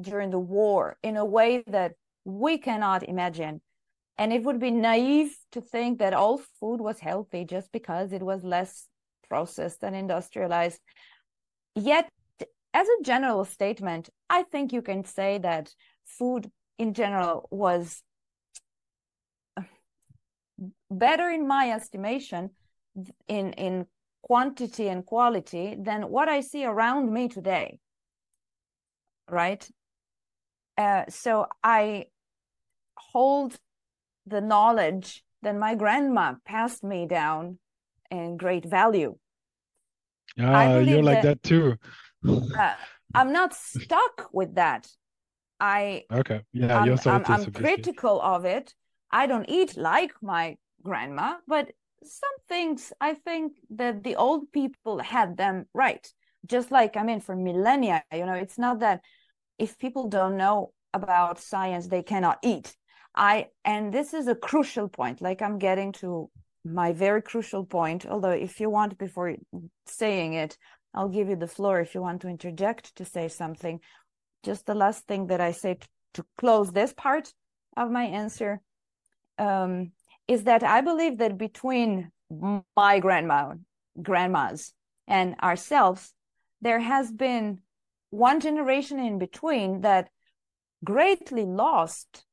during 0.00 0.30
the 0.30 0.38
war 0.38 0.96
in 1.02 1.18
a 1.18 1.24
way 1.24 1.62
that 1.66 1.92
we 2.24 2.56
cannot 2.56 3.02
imagine. 3.02 3.60
And 4.16 4.32
it 4.32 4.42
would 4.42 4.58
be 4.58 4.70
naive 4.70 5.36
to 5.52 5.60
think 5.60 5.98
that 5.98 6.14
all 6.14 6.40
food 6.60 6.80
was 6.80 6.98
healthy 6.98 7.44
just 7.44 7.70
because 7.72 8.10
it 8.14 8.22
was 8.22 8.42
less 8.42 8.86
processed 9.28 9.84
and 9.84 9.94
industrialized. 9.94 10.80
Yet 11.74 12.08
as 12.74 12.86
a 12.88 13.02
general 13.02 13.44
statement, 13.44 14.10
I 14.28 14.42
think 14.42 14.72
you 14.72 14.82
can 14.82 15.04
say 15.04 15.38
that 15.38 15.74
food 16.04 16.50
in 16.78 16.94
general 16.94 17.48
was 17.50 18.02
better 20.90 21.28
in 21.28 21.46
my 21.46 21.70
estimation 21.70 22.50
in 23.28 23.52
in 23.52 23.86
quantity 24.22 24.88
and 24.88 25.06
quality 25.06 25.76
than 25.78 26.02
what 26.10 26.28
I 26.28 26.40
see 26.40 26.64
around 26.64 27.12
me 27.12 27.28
today. 27.28 27.78
Right? 29.30 29.68
Uh, 30.76 31.04
so 31.08 31.46
I 31.62 32.06
hold 32.96 33.58
the 34.26 34.40
knowledge 34.40 35.24
that 35.42 35.56
my 35.56 35.74
grandma 35.74 36.34
passed 36.44 36.84
me 36.84 37.06
down 37.06 37.58
in 38.10 38.36
great 38.36 38.64
value. 38.64 39.16
Ah, 40.38 40.78
you're 40.78 41.02
like 41.02 41.22
that, 41.22 41.42
that 41.42 41.42
too 41.42 41.76
uh, 42.26 42.74
I'm 43.14 43.32
not 43.32 43.54
stuck 43.54 44.28
with 44.32 44.54
that. 44.56 44.88
I 45.60 46.04
okay, 46.12 46.42
yeah, 46.52 46.78
I'm, 46.78 46.98
I'm, 47.06 47.24
I'm 47.26 47.52
critical 47.52 48.20
of 48.20 48.44
it. 48.44 48.74
I 49.10 49.26
don't 49.26 49.48
eat 49.48 49.76
like 49.76 50.12
my 50.22 50.56
grandma, 50.82 51.36
but 51.46 51.72
some 52.04 52.36
things 52.48 52.92
I 53.00 53.14
think 53.14 53.54
that 53.70 54.04
the 54.04 54.16
old 54.16 54.52
people 54.52 55.00
had 55.00 55.36
them 55.36 55.66
right. 55.74 56.06
Just 56.46 56.70
like 56.70 56.96
I 56.96 57.02
mean, 57.02 57.20
for 57.20 57.34
millennia, 57.34 58.04
you 58.12 58.24
know, 58.24 58.34
it's 58.34 58.58
not 58.58 58.80
that 58.80 59.00
if 59.58 59.78
people 59.78 60.08
don't 60.08 60.36
know 60.36 60.72
about 60.94 61.40
science, 61.40 61.88
they 61.88 62.02
cannot 62.02 62.38
eat. 62.42 62.76
I 63.14 63.48
and 63.64 63.92
this 63.92 64.14
is 64.14 64.28
a 64.28 64.34
crucial 64.34 64.88
point. 64.88 65.20
Like 65.20 65.42
I'm 65.42 65.58
getting 65.58 65.92
to 65.94 66.30
my 66.64 66.92
very 66.92 67.22
crucial 67.22 67.64
point. 67.64 68.06
Although, 68.06 68.30
if 68.30 68.60
you 68.60 68.70
want, 68.70 68.98
before 68.98 69.34
saying 69.86 70.34
it, 70.34 70.56
I'll 70.98 71.08
give 71.08 71.28
you 71.28 71.36
the 71.36 71.46
floor 71.46 71.78
if 71.78 71.94
you 71.94 72.02
want 72.02 72.22
to 72.22 72.28
interject 72.28 72.96
to 72.96 73.04
say 73.04 73.28
something. 73.28 73.80
just 74.42 74.66
the 74.66 74.74
last 74.74 75.06
thing 75.06 75.28
that 75.28 75.40
I 75.40 75.52
say 75.52 75.74
to, 75.74 75.88
to 76.14 76.24
close 76.36 76.72
this 76.72 76.92
part 76.92 77.32
of 77.76 77.88
my 77.90 78.02
answer 78.02 78.60
um, 79.38 79.92
is 80.26 80.42
that 80.44 80.64
I 80.64 80.80
believe 80.80 81.18
that 81.18 81.38
between 81.38 82.10
my 82.76 82.98
grandma, 82.98 83.54
grandmas, 84.02 84.74
and 85.06 85.36
ourselves, 85.40 86.14
there 86.60 86.80
has 86.80 87.12
been 87.12 87.60
one 88.10 88.40
generation 88.40 88.98
in 88.98 89.20
between 89.20 89.82
that 89.82 90.08
greatly 90.84 91.44
lost 91.44 92.24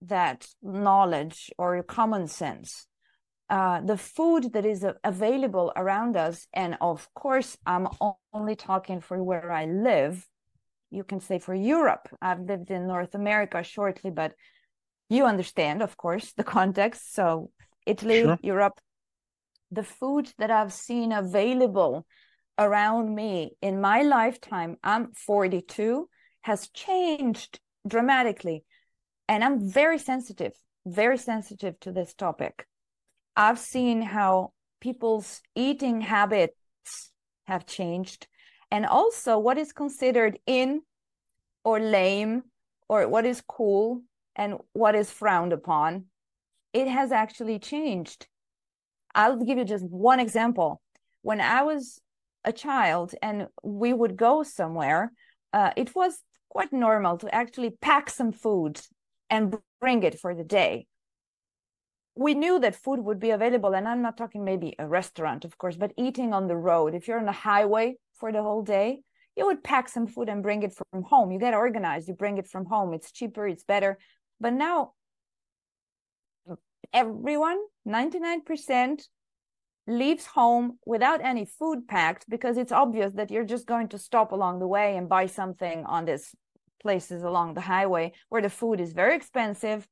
that 0.00 0.46
knowledge 0.62 1.50
or 1.58 1.82
common 1.82 2.28
sense. 2.28 2.86
Uh, 3.52 3.82
the 3.82 3.98
food 3.98 4.50
that 4.54 4.64
is 4.64 4.82
available 5.04 5.74
around 5.76 6.16
us, 6.16 6.46
and 6.54 6.74
of 6.80 7.06
course, 7.12 7.58
I'm 7.66 7.86
only 8.32 8.56
talking 8.56 9.02
for 9.02 9.22
where 9.22 9.52
I 9.52 9.66
live. 9.66 10.26
You 10.90 11.04
can 11.04 11.20
say 11.20 11.38
for 11.38 11.54
Europe. 11.54 12.08
I've 12.22 12.40
lived 12.40 12.70
in 12.70 12.86
North 12.86 13.14
America 13.14 13.62
shortly, 13.62 14.10
but 14.10 14.32
you 15.10 15.26
understand, 15.26 15.82
of 15.82 15.98
course, 15.98 16.32
the 16.32 16.44
context. 16.58 17.14
So, 17.14 17.50
Italy, 17.84 18.22
sure. 18.22 18.38
Europe, 18.42 18.80
the 19.70 19.82
food 19.82 20.32
that 20.38 20.50
I've 20.50 20.72
seen 20.72 21.12
available 21.12 22.06
around 22.58 23.14
me 23.14 23.58
in 23.60 23.82
my 23.82 24.00
lifetime, 24.00 24.78
I'm 24.82 25.12
42, 25.12 26.08
has 26.40 26.70
changed 26.70 27.60
dramatically. 27.86 28.64
And 29.28 29.44
I'm 29.44 29.68
very 29.70 29.98
sensitive, 29.98 30.54
very 30.86 31.18
sensitive 31.18 31.78
to 31.80 31.92
this 31.92 32.14
topic. 32.14 32.66
I've 33.36 33.58
seen 33.58 34.02
how 34.02 34.52
people's 34.80 35.40
eating 35.54 36.00
habits 36.00 36.54
have 37.44 37.66
changed 37.66 38.26
and 38.70 38.86
also 38.86 39.38
what 39.38 39.58
is 39.58 39.72
considered 39.72 40.38
in 40.46 40.82
or 41.64 41.78
lame 41.78 42.42
or 42.88 43.08
what 43.08 43.24
is 43.24 43.42
cool 43.46 44.02
and 44.36 44.58
what 44.72 44.94
is 44.94 45.10
frowned 45.10 45.52
upon. 45.52 46.06
It 46.72 46.88
has 46.88 47.12
actually 47.12 47.58
changed. 47.58 48.26
I'll 49.14 49.36
give 49.36 49.58
you 49.58 49.64
just 49.64 49.84
one 49.84 50.20
example. 50.20 50.80
When 51.22 51.40
I 51.40 51.62
was 51.62 52.00
a 52.44 52.52
child 52.52 53.14
and 53.22 53.48
we 53.62 53.92
would 53.92 54.16
go 54.16 54.42
somewhere, 54.42 55.12
uh, 55.52 55.70
it 55.76 55.94
was 55.94 56.18
quite 56.48 56.72
normal 56.72 57.18
to 57.18 57.34
actually 57.34 57.70
pack 57.70 58.10
some 58.10 58.32
food 58.32 58.80
and 59.30 59.56
bring 59.80 60.02
it 60.02 60.18
for 60.18 60.34
the 60.34 60.44
day. 60.44 60.86
We 62.14 62.34
knew 62.34 62.58
that 62.60 62.74
food 62.74 63.00
would 63.00 63.18
be 63.18 63.30
available, 63.30 63.74
and 63.74 63.88
I'm 63.88 64.02
not 64.02 64.16
talking 64.16 64.44
maybe 64.44 64.74
a 64.78 64.86
restaurant, 64.86 65.44
of 65.44 65.56
course, 65.56 65.76
but 65.76 65.92
eating 65.96 66.34
on 66.34 66.46
the 66.46 66.56
road. 66.56 66.94
If 66.94 67.08
you're 67.08 67.18
on 67.18 67.24
the 67.24 67.32
highway 67.32 67.96
for 68.14 68.32
the 68.32 68.42
whole 68.42 68.62
day, 68.62 69.02
you 69.34 69.46
would 69.46 69.64
pack 69.64 69.88
some 69.88 70.06
food 70.06 70.28
and 70.28 70.42
bring 70.42 70.62
it 70.62 70.74
from 70.74 71.04
home. 71.04 71.32
You 71.32 71.38
get 71.38 71.54
organized, 71.54 72.08
you 72.08 72.14
bring 72.14 72.36
it 72.36 72.48
from 72.48 72.66
home. 72.66 72.92
It's 72.92 73.10
cheaper, 73.12 73.46
it's 73.48 73.64
better. 73.64 73.98
But 74.40 74.52
now, 74.52 74.92
everyone, 76.92 77.58
99%, 77.88 79.02
leaves 79.86 80.26
home 80.26 80.78
without 80.86 81.24
any 81.24 81.44
food 81.44 81.88
packed 81.88 82.24
because 82.28 82.56
it's 82.56 82.72
obvious 82.72 83.14
that 83.14 83.30
you're 83.30 83.44
just 83.44 83.66
going 83.66 83.88
to 83.88 83.98
stop 83.98 84.32
along 84.32 84.60
the 84.60 84.66
way 84.66 84.96
and 84.96 85.08
buy 85.08 85.26
something 85.26 85.84
on 85.86 86.04
this 86.04 86.34
places 86.80 87.22
along 87.22 87.54
the 87.54 87.60
highway 87.60 88.12
where 88.28 88.42
the 88.42 88.50
food 88.50 88.80
is 88.80 88.92
very 88.92 89.16
expensive 89.16 89.88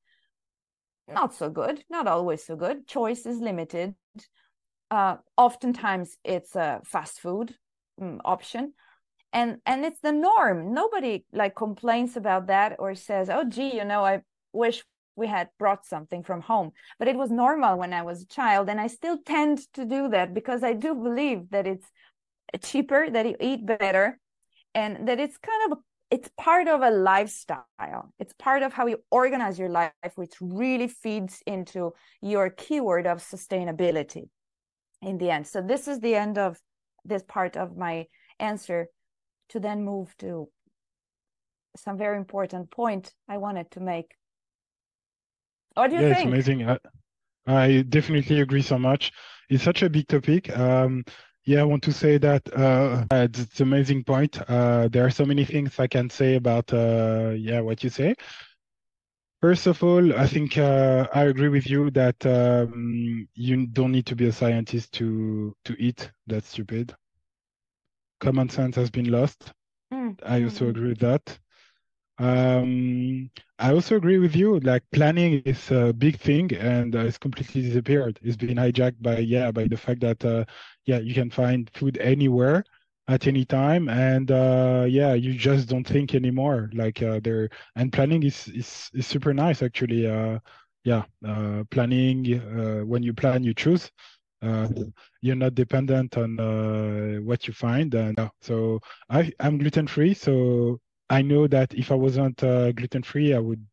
not 1.12 1.34
so 1.34 1.48
good 1.48 1.82
not 1.90 2.06
always 2.06 2.44
so 2.44 2.56
good. 2.56 2.86
Choice 2.86 3.26
is 3.26 3.40
limited. 3.40 3.94
Uh, 4.90 5.16
oftentimes 5.36 6.16
it's 6.24 6.56
a 6.56 6.80
fast 6.84 7.20
food 7.20 7.54
um, 8.00 8.20
option. 8.24 8.72
And 9.32 9.58
and 9.64 9.84
it's 9.84 10.00
the 10.00 10.12
norm. 10.12 10.74
Nobody 10.74 11.24
like 11.32 11.54
complains 11.54 12.16
about 12.16 12.48
that 12.48 12.76
or 12.78 12.94
says 12.94 13.30
oh 13.30 13.44
gee 13.44 13.76
you 13.76 13.84
know 13.84 14.04
i 14.04 14.22
wish 14.52 14.82
we 15.16 15.26
had 15.26 15.48
brought 15.58 15.84
something 15.84 16.22
from 16.22 16.40
home. 16.40 16.72
But 16.98 17.08
it 17.08 17.16
was 17.16 17.30
normal 17.30 17.78
when 17.78 17.92
i 17.92 18.02
was 18.02 18.22
a 18.22 18.26
child 18.26 18.68
and 18.68 18.80
i 18.80 18.88
still 18.88 19.18
tend 19.24 19.58
to 19.74 19.84
do 19.84 20.08
that 20.08 20.34
because 20.34 20.62
i 20.62 20.72
do 20.72 20.94
believe 20.94 21.50
that 21.50 21.66
it's 21.66 21.86
cheaper 22.62 23.08
that 23.10 23.26
you 23.26 23.36
eat 23.40 23.64
better 23.64 24.18
and 24.74 25.08
that 25.08 25.20
it's 25.20 25.38
kind 25.38 25.72
of 25.72 25.78
it's 26.10 26.28
part 26.36 26.66
of 26.66 26.82
a 26.82 26.90
lifestyle. 26.90 28.12
It's 28.18 28.32
part 28.32 28.62
of 28.62 28.72
how 28.72 28.86
you 28.86 28.98
organize 29.10 29.58
your 29.58 29.68
life 29.68 29.92
which 30.16 30.34
really 30.40 30.88
feeds 30.88 31.42
into 31.46 31.92
your 32.20 32.50
keyword 32.50 33.06
of 33.06 33.18
sustainability 33.18 34.28
in 35.02 35.18
the 35.18 35.30
end. 35.30 35.46
So 35.46 35.62
this 35.62 35.86
is 35.86 36.00
the 36.00 36.16
end 36.16 36.36
of 36.36 36.58
this 37.04 37.22
part 37.22 37.56
of 37.56 37.76
my 37.76 38.06
answer 38.38 38.88
to 39.50 39.60
then 39.60 39.84
move 39.84 40.14
to 40.18 40.48
some 41.76 41.96
very 41.96 42.16
important 42.16 42.70
point 42.70 43.12
i 43.28 43.36
wanted 43.36 43.70
to 43.70 43.80
make. 43.80 44.16
What 45.74 45.90
do 45.90 45.96
you 45.96 46.02
yeah, 46.02 46.14
think? 46.14 46.34
it's 46.34 46.48
amazing. 46.48 46.68
I, 46.68 46.78
I 47.46 47.82
definitely 47.88 48.40
agree 48.40 48.62
so 48.62 48.78
much. 48.78 49.12
It's 49.48 49.62
such 49.62 49.82
a 49.82 49.88
big 49.88 50.08
topic. 50.08 50.56
Um, 50.56 51.04
yeah, 51.50 51.62
I 51.62 51.64
want 51.64 51.82
to 51.82 51.92
say 51.92 52.16
that 52.18 52.42
uh, 52.56 53.04
it's 53.10 53.58
an 53.58 53.66
amazing 53.66 54.04
point. 54.04 54.40
Uh, 54.48 54.86
there 54.86 55.04
are 55.04 55.10
so 55.10 55.24
many 55.24 55.44
things 55.44 55.80
I 55.80 55.88
can 55.88 56.08
say 56.08 56.36
about 56.36 56.72
uh, 56.72 57.32
yeah 57.36 57.60
what 57.60 57.82
you 57.82 57.90
say. 57.90 58.14
First 59.42 59.66
of 59.66 59.82
all, 59.82 60.14
I 60.14 60.28
think 60.28 60.58
uh, 60.58 61.08
I 61.12 61.24
agree 61.24 61.48
with 61.48 61.68
you 61.68 61.90
that 61.90 62.24
um, 62.24 63.26
you 63.34 63.66
don't 63.66 63.90
need 63.90 64.06
to 64.06 64.14
be 64.14 64.28
a 64.28 64.32
scientist 64.32 64.92
to 64.98 65.56
to 65.64 65.74
eat. 65.82 66.12
That's 66.28 66.50
stupid. 66.50 66.94
Common 68.20 68.48
sense 68.48 68.76
has 68.76 68.90
been 68.90 69.10
lost. 69.10 69.52
Mm. 69.92 70.20
I 70.24 70.44
also 70.44 70.66
mm. 70.66 70.70
agree 70.70 70.90
with 70.90 71.00
that. 71.00 71.36
Um, 72.20 73.30
I 73.58 73.72
also 73.72 73.96
agree 73.96 74.18
with 74.18 74.36
you. 74.36 74.60
Like 74.60 74.84
planning 74.92 75.42
is 75.44 75.70
a 75.72 75.92
big 75.92 76.18
thing, 76.18 76.52
and 76.54 76.94
uh, 76.94 77.00
it's 77.00 77.18
completely 77.18 77.62
disappeared. 77.62 78.20
It's 78.22 78.36
been 78.36 78.58
hijacked 78.58 79.02
by 79.02 79.18
yeah, 79.18 79.50
by 79.52 79.64
the 79.66 79.76
fact 79.76 80.00
that 80.02 80.24
uh, 80.24 80.44
yeah, 80.86 80.98
you 80.98 81.14
can 81.14 81.30
find 81.30 81.70
food 81.74 81.98
anywhere 81.98 82.64
at 83.08 83.26
any 83.26 83.44
time, 83.46 83.88
and 83.88 84.30
uh, 84.30 84.84
yeah, 84.88 85.14
you 85.14 85.34
just 85.34 85.68
don't 85.68 85.86
think 85.86 86.14
anymore. 86.14 86.70
Like 86.74 87.02
uh, 87.02 87.20
there, 87.24 87.48
and 87.76 87.92
planning 87.92 88.22
is 88.24 88.48
is 88.48 88.90
is 88.94 89.06
super 89.06 89.32
nice 89.34 89.62
actually. 89.62 90.06
Uh, 90.06 90.40
yeah, 90.84 91.04
uh, 91.26 91.64
planning 91.70 92.40
uh, 92.40 92.84
when 92.86 93.02
you 93.02 93.14
plan, 93.14 93.44
you 93.44 93.54
choose. 93.54 93.90
Uh, 94.42 94.68
you're 95.22 95.36
not 95.36 95.54
dependent 95.54 96.16
on 96.16 96.38
uh, 96.40 97.20
what 97.20 97.46
you 97.46 97.54
find, 97.54 97.94
and 97.94 98.18
uh, 98.18 98.30
so 98.42 98.80
I 99.10 99.32
I'm 99.40 99.58
gluten 99.58 99.86
free, 99.86 100.14
so 100.14 100.80
I 101.10 101.22
know 101.22 101.48
that 101.48 101.74
if 101.74 101.92
I 101.92 101.96
wasn't 101.96 102.42
uh, 102.44 102.72
gluten 102.72 103.02
free, 103.02 103.34
I 103.34 103.40
would, 103.40 103.66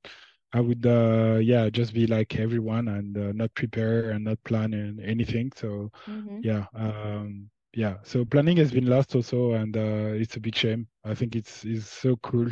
I 0.54 0.62
would, 0.62 0.86
uh, 0.86 1.40
yeah, 1.42 1.70
just 1.70 1.94
be 1.94 2.08
like 2.08 2.38
everyone 2.38 2.90
and 2.90 3.18
uh, 3.18 3.32
not 3.34 3.54
prepare 3.56 4.12
and 4.12 4.26
not 4.26 4.44
plan 4.46 4.74
and 4.74 5.00
anything. 5.02 5.52
So, 5.56 5.92
mm-hmm. 6.10 6.40
yeah, 6.42 6.66
um, 6.76 7.50
yeah. 7.74 7.98
So 8.04 8.26
planning 8.26 8.58
has 8.58 8.72
been 8.72 8.88
lost 8.88 9.16
also, 9.16 9.54
and 9.54 9.78
uh, 9.78 10.14
it's 10.22 10.36
a 10.38 10.42
big 10.42 10.56
shame. 10.56 10.88
I 11.06 11.16
think 11.16 11.36
it's 11.36 11.66
is 11.66 11.88
so 11.88 12.18
cool, 12.18 12.50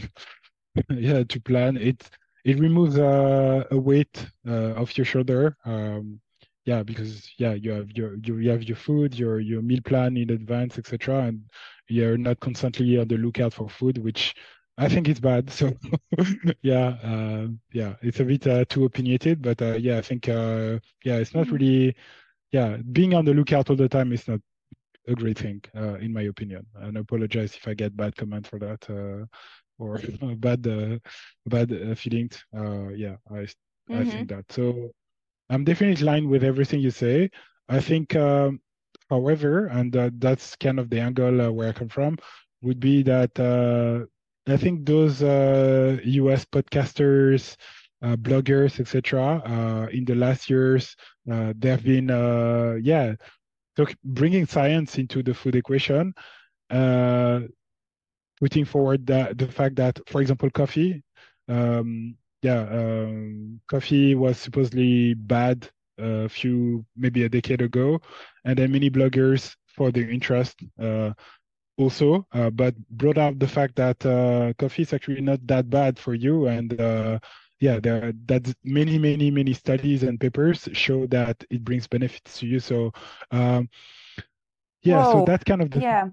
yeah, 0.90 1.24
to 1.24 1.42
plan. 1.42 1.78
It 1.78 2.10
it 2.46 2.60
removes 2.60 2.98
uh, 3.00 3.64
a 3.72 3.78
weight 3.78 4.28
uh, 4.48 4.74
off 4.74 4.98
your 4.98 5.06
shoulder. 5.06 5.58
Um, 5.66 6.20
yeah, 6.66 6.84
because 6.84 7.30
yeah, 7.38 7.54
you 7.54 7.72
have 7.72 7.92
your 7.92 8.16
you, 8.24 8.38
you 8.38 8.50
have 8.52 8.64
your 8.64 8.78
food, 8.78 9.18
your 9.18 9.40
your 9.40 9.62
meal 9.62 9.82
plan 9.84 10.18
in 10.18 10.32
advance, 10.32 10.78
etc., 10.78 11.26
and 11.26 11.42
you're 11.88 12.18
not 12.18 12.40
constantly 12.40 12.98
on 13.00 13.08
the 13.08 13.18
lookout 13.18 13.54
for 13.54 13.70
food, 13.70 13.98
which 14.00 14.36
I 14.78 14.90
think 14.90 15.08
it's 15.08 15.20
bad. 15.20 15.50
So 15.50 15.74
yeah, 16.62 16.98
uh, 17.04 17.48
yeah, 17.72 17.96
it's 18.02 18.20
a 18.20 18.26
bit 18.26 18.46
uh, 18.46 18.66
too 18.66 18.86
opinionated, 18.86 19.42
but 19.42 19.62
uh, 19.62 19.76
yeah, 19.76 19.98
I 19.98 20.02
think 20.02 20.28
uh, 20.28 20.80
yeah, 21.04 21.16
it's 21.16 21.34
not 21.34 21.46
mm-hmm. 21.46 21.56
really 21.56 21.96
yeah, 22.52 22.78
being 22.92 23.14
on 23.14 23.26
the 23.26 23.34
lookout 23.34 23.70
all 23.70 23.76
the 23.76 23.90
time 23.90 24.12
is 24.12 24.28
not 24.28 24.40
a 25.08 25.14
great 25.14 25.38
thing 25.38 25.62
uh, 25.76 25.96
in 25.96 26.12
my 26.12 26.24
opinion. 26.24 26.66
And 26.76 26.98
I 26.98 27.02
apologize 27.02 27.56
if 27.56 27.68
I 27.68 27.74
get 27.74 27.96
bad 27.96 28.16
comment 28.16 28.48
for 28.48 28.60
that 28.60 28.90
uh, 28.90 29.26
or 29.80 30.00
bad 30.38 30.62
bad 31.46 31.98
feelings. 31.98 32.44
yeah, 32.54 33.16
I 33.30 33.34
mm-hmm. 33.34 33.94
I 33.94 34.06
think 34.06 34.30
that. 34.30 34.52
So 34.52 34.92
I'm 35.50 35.64
definitely 35.64 36.02
in 36.02 36.06
line 36.06 36.30
with 36.30 36.44
everything 36.44 36.82
you 36.82 36.92
say. 36.92 37.30
I 37.70 37.80
think, 37.80 38.16
um, 38.16 38.60
however, 39.10 39.68
and 39.68 39.92
that's 40.20 40.56
kind 40.58 40.80
of 40.80 40.90
the 40.90 41.00
angle 41.00 41.52
where 41.54 41.70
I 41.70 41.72
come 41.72 41.90
from, 41.90 42.18
would 42.62 42.80
be 42.80 43.04
that 43.04 43.40
I 44.48 44.58
think 44.58 44.86
those 44.86 45.24
uh, 45.24 45.98
US 46.04 46.46
podcasters, 46.46 47.56
uh, 48.02 48.16
bloggers, 48.16 48.80
etc. 48.80 49.42
Uh, 49.46 49.88
in 49.92 50.06
the 50.06 50.16
last 50.16 50.50
years, 50.50 50.96
uh, 51.32 51.54
they've 51.58 51.84
been, 51.84 52.12
uh, 52.12 52.76
yeah, 52.82 53.16
bringing 54.04 54.46
science 54.46 54.98
into 54.98 55.24
the 55.24 55.34
food 55.34 55.56
equation, 55.56 56.14
uh, 56.70 57.42
putting 58.40 58.66
forward 58.66 59.06
the, 59.08 59.34
the 59.36 59.48
fact 59.48 59.76
that, 59.78 60.00
for 60.08 60.22
example, 60.22 60.50
coffee, 60.52 61.04
um, 61.48 62.16
yeah, 62.42 62.62
um, 62.70 63.60
coffee 63.68 64.14
was 64.14 64.38
supposedly 64.38 65.16
bad 65.16 65.68
a 65.98 66.30
few, 66.30 66.86
maybe 66.96 67.24
a 67.24 67.30
decade 67.30 67.62
ago, 67.62 68.00
and 68.44 68.60
then 68.60 68.72
many 68.72 68.90
bloggers, 68.90 69.56
for 69.68 69.92
their 69.92 70.10
interest, 70.10 70.56
also, 71.78 72.26
uh, 72.32 72.50
but 72.50 72.76
brought 72.90 73.18
up 73.18 73.40
the 73.40 73.48
fact 73.48 73.76
that 73.76 74.06
uh, 74.06 74.54
coffee 74.58 74.84
is 74.84 74.94
actually 74.94 75.22
not 75.22 75.46
that 75.48 75.70
bad 75.70 76.00
for 76.00 76.14
you. 76.14 76.48
And 76.48 76.80
uh, 76.80 77.20
yeah, 77.60 77.80
there 77.80 78.14
that 78.28 78.54
many, 78.64 78.98
many, 78.98 79.32
many 79.32 79.54
studies 79.54 80.04
and 80.04 80.20
papers 80.20 80.68
show 80.74 81.08
that 81.08 81.44
it 81.50 81.64
brings 81.64 81.88
benefits 81.88 82.40
to 82.40 82.48
you. 82.48 82.60
So 82.60 82.92
um, 83.32 83.70
yeah, 84.84 85.04
Whoa. 85.04 85.12
so 85.14 85.26
that's 85.26 85.44
kind 85.44 85.62
of 85.62 85.72
the 85.72 85.80
Yeah. 85.82 86.10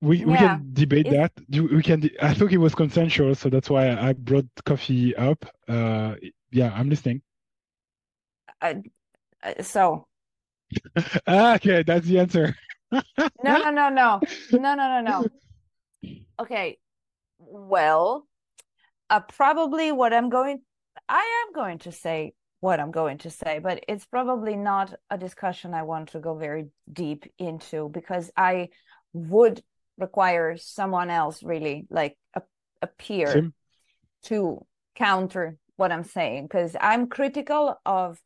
we 0.00 0.24
we 0.24 0.32
Yeah. 0.32 0.56
can 0.58 0.70
debate 0.72 1.06
It's- 1.06 1.30
that. 1.48 1.62
We 1.72 1.82
can. 1.82 2.00
de- 2.00 2.16
I 2.24 2.34
thought 2.34 2.52
it 2.52 2.58
was 2.58 2.74
consensual, 2.74 3.34
so 3.34 3.48
that's 3.50 3.70
why 3.70 3.90
I 3.90 4.12
brought 4.14 4.46
coffee 4.64 5.14
up. 5.16 5.44
Uh, 5.68 6.16
yeah, 6.50 6.72
I'm 6.74 6.88
listening. 6.90 7.22
Uh, 8.60 8.74
so 9.60 10.06
Ah, 11.26 11.54
okay, 11.56 11.82
that's 11.82 12.06
the 12.06 12.18
answer. 12.18 12.54
No, 12.92 13.02
no, 13.42 13.70
no, 13.70 13.88
no, 13.88 14.20
no, 14.52 14.74
no, 14.74 14.74
no, 14.74 15.00
no. 15.00 15.26
Okay. 16.38 16.78
Well, 17.38 18.26
uh, 19.10 19.20
probably 19.20 19.92
what 19.92 20.12
I'm 20.12 20.30
going, 20.30 20.62
I 21.08 21.44
am 21.46 21.54
going 21.54 21.78
to 21.80 21.92
say 21.92 22.34
what 22.60 22.78
I'm 22.78 22.92
going 22.92 23.18
to 23.18 23.30
say, 23.30 23.58
but 23.58 23.84
it's 23.88 24.06
probably 24.06 24.56
not 24.56 24.94
a 25.10 25.18
discussion 25.18 25.74
I 25.74 25.82
want 25.82 26.10
to 26.10 26.20
go 26.20 26.36
very 26.36 26.68
deep 26.90 27.24
into 27.38 27.88
because 27.88 28.30
I 28.36 28.68
would 29.12 29.62
require 29.98 30.56
someone 30.56 31.10
else 31.10 31.42
really 31.42 31.86
like 31.90 32.16
a, 32.34 32.42
a 32.80 32.86
peer 32.86 33.26
Same. 33.26 33.54
to 34.24 34.64
counter 34.94 35.58
what 35.76 35.92
I'm 35.92 36.04
saying 36.04 36.44
because 36.44 36.76
I'm 36.80 37.08
critical 37.08 37.80
of 37.84 38.20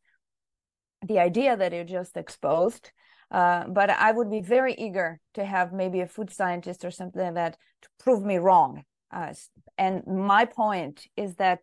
the 1.07 1.19
idea 1.19 1.57
that 1.57 1.73
you 1.73 1.85
just 1.85 2.17
exposed. 2.17 2.91
Uh, 3.31 3.65
but 3.69 3.91
I 3.91 4.13
would 4.13 4.31
be 4.31 4.41
very 4.41 4.75
eager 4.75 5.21
to 5.35 5.45
have 5.45 5.73
maybe 5.73 6.01
a 6.01 6.07
food 6.07 6.33
scientist 6.33 6.85
or 6.85 6.91
something 6.91 7.23
like 7.23 7.35
that 7.35 7.57
to 7.83 7.89
prove 7.99 8.25
me 8.25 8.37
wrong. 8.37 8.85
Uh, 9.11 9.33
and 9.79 10.07
my 10.07 10.45
point 10.45 11.07
is 11.17 11.35
that 11.37 11.61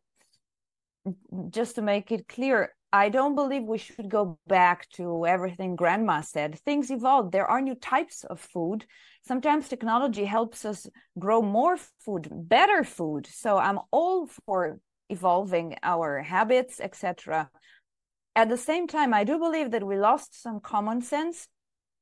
just 1.49 1.75
to 1.75 1.81
make 1.81 2.11
it 2.11 2.27
clear, 2.27 2.73
I 2.91 3.09
don't 3.09 3.35
believe 3.35 3.63
we 3.63 3.79
should 3.79 4.09
go 4.09 4.37
back 4.47 4.87
to 4.91 5.25
everything 5.25 5.75
grandma 5.75 6.21
said. 6.21 6.59
Things 6.59 6.91
evolve. 6.91 7.31
There 7.31 7.47
are 7.47 7.59
new 7.59 7.75
types 7.75 8.23
of 8.23 8.39
food. 8.39 8.85
Sometimes 9.25 9.67
technology 9.67 10.25
helps 10.25 10.63
us 10.63 10.85
grow 11.17 11.41
more 11.41 11.77
food, 12.05 12.27
better 12.31 12.83
food. 12.83 13.25
So 13.25 13.57
I'm 13.57 13.79
all 13.91 14.27
for 14.45 14.79
evolving 15.09 15.75
our 15.81 16.21
habits, 16.21 16.79
etc. 16.79 17.49
At 18.35 18.49
the 18.49 18.57
same 18.57 18.87
time, 18.87 19.13
I 19.13 19.23
do 19.23 19.37
believe 19.37 19.71
that 19.71 19.85
we 19.85 19.97
lost 19.97 20.41
some 20.41 20.59
common 20.59 21.01
sense, 21.01 21.47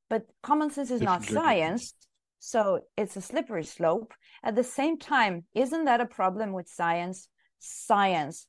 but 0.08 0.26
common 0.42 0.70
sense 0.70 0.90
is 0.90 1.02
not 1.02 1.20
Definitely 1.20 1.42
science. 1.42 1.94
So 2.38 2.80
it's 2.96 3.16
a 3.16 3.20
slippery 3.20 3.64
slope. 3.64 4.14
At 4.42 4.56
the 4.56 4.64
same 4.64 4.98
time, 4.98 5.44
isn't 5.54 5.84
that 5.84 6.00
a 6.00 6.06
problem 6.06 6.52
with 6.52 6.68
science? 6.68 7.28
Science. 7.58 8.46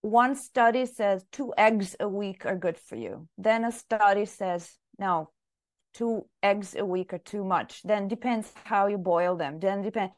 One 0.00 0.36
study 0.36 0.86
says 0.86 1.24
two 1.32 1.52
eggs 1.58 1.96
a 1.98 2.08
week 2.08 2.46
are 2.46 2.56
good 2.56 2.78
for 2.78 2.96
you. 2.96 3.28
Then 3.36 3.64
a 3.64 3.72
study 3.72 4.24
says, 4.24 4.78
no, 4.98 5.30
two 5.94 6.26
eggs 6.42 6.74
a 6.78 6.84
week 6.84 7.12
are 7.12 7.18
too 7.18 7.44
much. 7.44 7.82
Then 7.82 8.08
depends 8.08 8.52
how 8.64 8.86
you 8.86 8.98
boil 8.98 9.36
them. 9.36 9.60
Then 9.60 9.82
depends. 9.82 10.14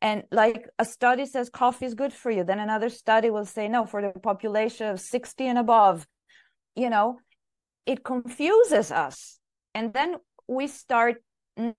And 0.00 0.24
like 0.30 0.68
a 0.78 0.84
study 0.84 1.26
says 1.26 1.48
coffee 1.50 1.86
is 1.86 1.94
good 1.94 2.12
for 2.12 2.30
you. 2.30 2.44
Then 2.44 2.60
another 2.60 2.88
study 2.88 3.30
will 3.30 3.46
say, 3.46 3.68
no, 3.68 3.86
for 3.86 4.02
the 4.02 4.18
population 4.20 4.88
of 4.88 5.00
60 5.00 5.46
and 5.46 5.58
above, 5.58 6.06
you 6.74 6.90
know, 6.90 7.18
it 7.86 8.04
confuses 8.04 8.90
us. 8.90 9.38
And 9.74 9.92
then 9.92 10.16
we 10.48 10.66
start 10.66 11.16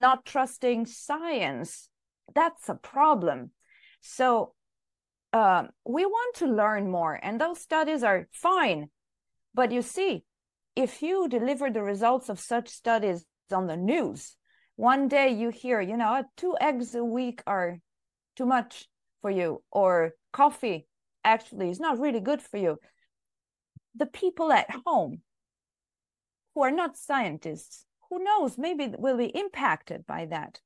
not 0.02 0.26
trusting 0.26 0.86
science. 0.86 1.90
That's 2.34 2.70
a 2.70 2.76
problem. 2.76 3.52
So 4.02 4.54
um, 5.34 5.70
we 5.86 6.06
want 6.06 6.36
to 6.38 6.48
learn 6.48 6.90
more, 6.90 7.20
and 7.22 7.40
those 7.40 7.60
studies 7.60 8.04
are 8.04 8.28
fine. 8.32 8.90
But 9.54 9.72
you 9.72 9.82
see, 9.82 10.24
if 10.76 11.02
you 11.02 11.28
deliver 11.28 11.70
the 11.70 11.84
results 11.84 12.30
of 12.30 12.40
such 12.40 12.70
studies 12.70 13.26
on 13.52 13.68
the 13.68 13.78
news, 13.78 14.36
one 14.76 15.08
day 15.08 15.30
you 15.30 15.50
hear, 15.50 15.82
you 15.82 15.98
know, 15.98 16.24
two 16.38 16.56
eggs 16.60 16.96
a 16.96 17.04
week 17.04 17.42
are 17.48 17.80
too 18.36 18.46
much 18.46 18.88
for 19.22 19.32
you, 19.32 19.64
or 19.72 20.12
coffee 20.34 20.88
actually 21.24 21.70
is 21.70 21.80
not 21.80 22.00
really 22.00 22.20
good 22.20 22.42
for 22.42 22.58
you. 22.58 22.78
The 23.96 24.06
people 24.06 24.52
at 24.52 24.70
home 24.86 25.22
who 26.54 26.64
are 26.64 26.72
not 26.72 26.98
scientists, 26.98 27.86
who 28.10 28.24
knows, 28.24 28.58
maybe 28.58 28.94
will 28.98 29.18
be 29.18 29.26
impacted 29.26 30.06
by 30.06 30.26
that. 30.26 30.60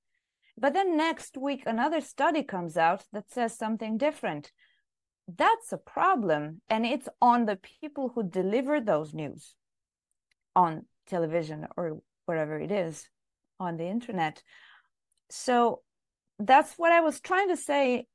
But 0.58 0.74
then 0.74 0.98
next 0.98 1.38
week, 1.38 1.64
another 1.66 2.02
study 2.02 2.44
comes 2.44 2.76
out 2.76 3.06
that 3.14 3.32
says 3.32 3.58
something 3.58 3.98
different. 3.98 4.52
That's 5.28 5.72
a 5.72 5.78
problem. 5.78 6.62
And 6.70 6.86
it's 6.86 7.08
on 7.22 7.46
the 7.46 7.56
people 7.82 8.12
who 8.14 8.24
deliver 8.24 8.82
those 8.82 9.14
news 9.14 9.56
on 10.56 10.86
television 11.08 11.68
or 11.78 12.02
wherever 12.26 12.60
it 12.60 12.72
is 12.72 13.08
on 13.60 13.78
the 13.78 13.86
internet. 13.86 14.44
So 15.30 15.82
that's 16.40 16.74
what 16.76 16.92
I 16.92 17.02
was 17.02 17.20
trying 17.20 17.50
to 17.50 17.58
say 17.58 18.06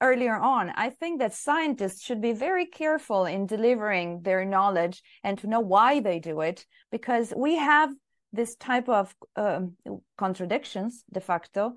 earlier 0.00 0.36
on. 0.36 0.70
I 0.76 0.90
think 0.90 1.18
that 1.20 1.34
scientists 1.34 2.02
should 2.02 2.20
be 2.20 2.32
very 2.32 2.66
careful 2.66 3.24
in 3.24 3.46
delivering 3.46 4.22
their 4.22 4.44
knowledge 4.44 5.02
and 5.24 5.38
to 5.38 5.46
know 5.46 5.60
why 5.60 6.00
they 6.00 6.18
do 6.18 6.40
it, 6.40 6.64
because 6.92 7.32
we 7.36 7.56
have 7.56 7.90
this 8.32 8.56
type 8.56 8.88
of 8.88 9.14
um, 9.36 9.74
contradictions 10.16 11.04
de 11.12 11.20
facto, 11.20 11.74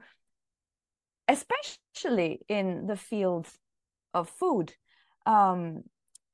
especially 1.28 2.42
in 2.48 2.88
the 2.88 2.98
field 2.98 3.48
of 4.14 4.30
food. 4.30 4.74
Um, 5.26 5.84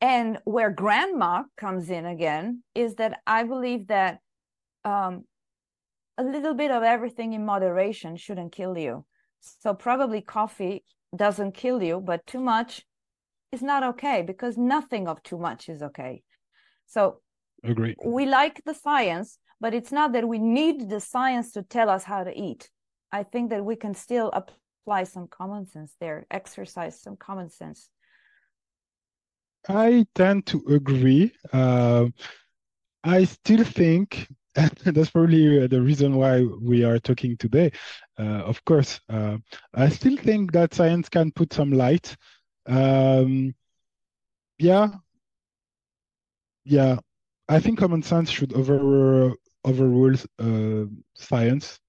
and 0.02 0.40
where 0.44 0.70
grandma 0.70 1.44
comes 1.56 1.90
in 1.90 2.06
again 2.06 2.64
is 2.74 2.96
that 2.96 3.22
I 3.26 3.44
believe 3.44 3.88
that 3.88 4.20
um, 4.86 5.24
a 6.18 6.24
little 6.24 6.54
bit 6.54 6.72
of 6.72 6.84
everything 6.84 7.34
in 7.34 7.46
moderation 7.46 8.16
shouldn't 8.16 8.52
kill 8.52 8.78
you. 8.78 9.06
So 9.40 9.74
probably 9.74 10.22
coffee 10.22 10.84
doesn't 11.16 11.54
kill 11.54 11.82
you, 11.82 12.00
but 12.00 12.26
too 12.26 12.40
much 12.40 12.86
is 13.52 13.62
not 13.62 13.84
okay 13.84 14.22
because 14.22 14.58
nothing 14.58 15.08
of 15.08 15.24
too 15.24 15.38
much 15.38 15.70
is 15.70 15.82
okay. 15.82 16.24
So 16.86 17.22
Agree. 17.64 17.96
we 18.04 18.26
like 18.26 18.62
the 18.66 18.74
science, 18.74 19.40
but 19.60 19.74
it's 19.74 19.92
not 19.92 20.14
that 20.14 20.28
we 20.28 20.38
need 20.40 20.90
the 20.90 21.00
science 21.00 21.52
to 21.54 21.64
tell 21.64 21.90
us 21.90 22.04
how 22.04 22.24
to 22.24 22.38
eat. 22.38 22.70
I 23.12 23.24
think 23.24 23.50
that 23.50 23.64
we 23.64 23.76
can 23.76 23.94
still 23.94 24.32
apply 24.34 25.06
some 25.06 25.28
common 25.28 25.66
sense 25.66 25.96
there, 26.00 26.26
exercise 26.30 27.00
some 27.02 27.16
common 27.16 27.50
sense. 27.50 27.90
I 29.68 30.06
tend 30.16 30.46
to 30.48 30.64
agree. 30.70 31.34
Uh, 31.52 32.08
I 33.04 33.26
still 33.26 33.64
think, 33.64 34.28
and 34.58 34.72
that's 34.96 35.12
probably 35.12 35.64
uh, 35.64 35.68
the 35.68 35.82
reason 35.82 36.16
why 36.16 36.44
we 36.44 36.84
are 36.84 37.00
talking 37.00 37.38
today. 37.38 37.72
Uh, 38.20 38.44
of 38.52 38.64
course, 38.66 39.00
uh, 39.10 39.38
I 39.76 39.90
still 39.90 40.18
think 40.18 40.54
that 40.54 40.74
science 40.74 41.10
can 41.10 41.32
put 41.32 41.54
some 41.54 41.72
light. 41.72 42.16
Um, 42.68 43.56
yeah, 44.60 45.00
yeah. 46.66 46.98
I 47.50 47.60
think 47.60 47.80
common 47.80 48.04
sense 48.04 48.30
should 48.30 48.54
over 48.54 49.34
overrule 49.66 50.16
uh, 50.40 50.86
science. 51.16 51.80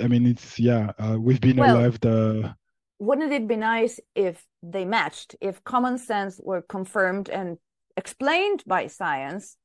I 0.00 0.08
mean, 0.08 0.26
it's 0.26 0.58
yeah. 0.58 0.92
Uh, 0.98 1.16
we've 1.20 1.40
been 1.40 1.58
Well, 1.58 1.58
alive 1.58 2.00
the 2.00 2.54
wouldn't 2.98 3.32
it 3.32 3.46
be 3.48 3.56
nice 3.56 4.00
if 4.14 4.46
they 4.62 4.84
matched, 4.84 5.36
if 5.40 5.62
common 5.64 5.98
sense 5.98 6.40
were 6.42 6.62
confirmed 6.62 7.28
and 7.28 7.58
explained 7.96 8.64
by 8.66 8.86
science? 8.86 9.56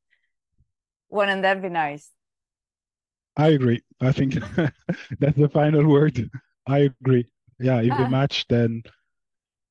Wouldn't 1.11 1.43
that 1.43 1.61
be 1.61 1.69
nice? 1.69 2.09
I 3.37 3.49
agree. 3.49 3.81
I 4.01 4.11
think 4.11 4.33
that's 5.19 5.37
the 5.37 5.49
final 5.53 5.87
word. 5.87 6.29
I 6.67 6.79
agree. 7.01 7.27
Yeah, 7.59 7.81
if 7.81 7.97
they 7.97 8.03
Ah. 8.03 8.09
match, 8.09 8.45
then 8.49 8.83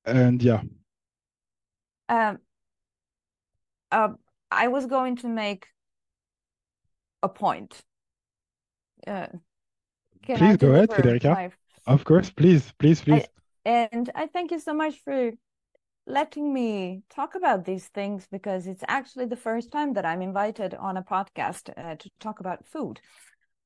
and 0.05 0.42
yeah. 0.42 0.62
Um, 2.09 2.38
uh, 3.92 4.09
I 4.50 4.68
was 4.68 4.87
going 4.87 5.16
to 5.16 5.29
make 5.29 5.66
a 7.22 7.29
point. 7.29 7.81
Uh, 9.07 9.26
can 10.22 10.37
I 10.37 10.38
Please 10.38 10.57
go 10.57 10.72
ahead, 10.74 10.90
Federica. 10.90 11.50
Of 11.87 12.05
course, 12.05 12.31
please, 12.31 12.72
please, 12.79 13.00
please. 13.00 13.29
And 13.64 14.11
I 14.14 14.26
thank 14.26 14.50
you 14.50 14.59
so 14.59 14.74
much 14.74 14.96
for 15.05 15.33
letting 16.10 16.52
me 16.52 17.02
talk 17.10 17.34
about 17.34 17.64
these 17.64 17.86
things 17.88 18.26
because 18.30 18.66
it's 18.66 18.84
actually 18.88 19.26
the 19.26 19.36
first 19.36 19.70
time 19.70 19.94
that 19.94 20.04
I'm 20.04 20.22
invited 20.22 20.74
on 20.74 20.96
a 20.96 21.02
podcast 21.02 21.70
uh, 21.76 21.94
to 21.96 22.10
talk 22.18 22.40
about 22.40 22.66
food 22.66 23.00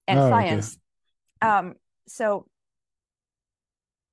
and 0.06 0.18
Oh, 0.18 0.26
okay. 0.26 0.30
science. 0.30 0.78
Um, 1.40 1.74
so 2.06 2.46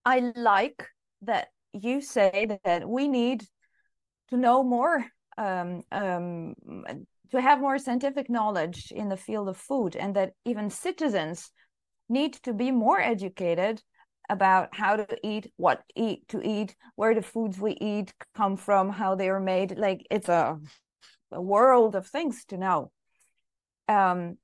I 0.05 0.31
like 0.35 0.87
that 1.23 1.49
you 1.73 2.01
say 2.01 2.57
that 2.63 2.87
we 2.87 3.07
need 3.07 3.45
to 4.29 4.37
know 4.37 4.63
more, 4.63 5.05
um, 5.37 5.81
um, 5.91 6.55
to 7.31 7.39
have 7.41 7.59
more 7.59 7.77
scientific 7.77 8.29
knowledge 8.29 8.91
in 8.91 9.09
the 9.09 9.17
field 9.17 9.47
of 9.49 9.57
food, 9.57 9.95
and 9.95 10.15
that 10.15 10.33
even 10.45 10.69
citizens 10.69 11.51
need 12.09 12.33
to 12.33 12.53
be 12.53 12.71
more 12.71 12.99
educated 12.99 13.81
about 14.31 14.73
how 14.73 14.95
to 14.95 15.17
eat, 15.27 15.51
what 15.57 15.83
eat 15.93 16.25
to 16.29 16.41
eat, 16.41 16.73
where 16.95 17.13
the 17.13 17.21
foods 17.21 17.59
we 17.59 17.73
eat 17.73 18.13
come 18.33 18.55
from, 18.55 18.89
how 18.89 19.13
they 19.13 19.29
are 19.29 19.41
made. 19.41 19.77
Like 19.77 20.07
it's 20.09 20.29
a, 20.29 20.57
a 21.31 21.41
world 21.41 21.95
of 21.95 22.07
things 22.07 22.45
to 22.45 22.57
know. 22.57 22.91
Um, 23.89 24.37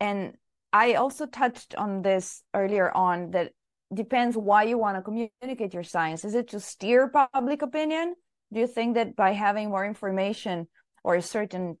and 0.00 0.32
I 0.72 0.94
also 0.94 1.26
touched 1.26 1.74
on 1.74 2.00
this 2.00 2.42
earlier 2.54 2.90
on 2.90 3.32
that 3.32 3.52
depends 3.92 4.34
why 4.34 4.62
you 4.62 4.78
want 4.78 4.96
to 4.96 5.02
communicate 5.02 5.74
your 5.74 5.84
science. 5.84 6.24
Is 6.24 6.34
it 6.34 6.48
to 6.48 6.60
steer 6.60 7.08
public 7.08 7.60
opinion? 7.60 8.14
Do 8.50 8.60
you 8.60 8.66
think 8.66 8.94
that 8.94 9.14
by 9.14 9.32
having 9.32 9.68
more 9.68 9.84
information 9.84 10.68
or 11.04 11.16
a 11.16 11.22
certain 11.22 11.76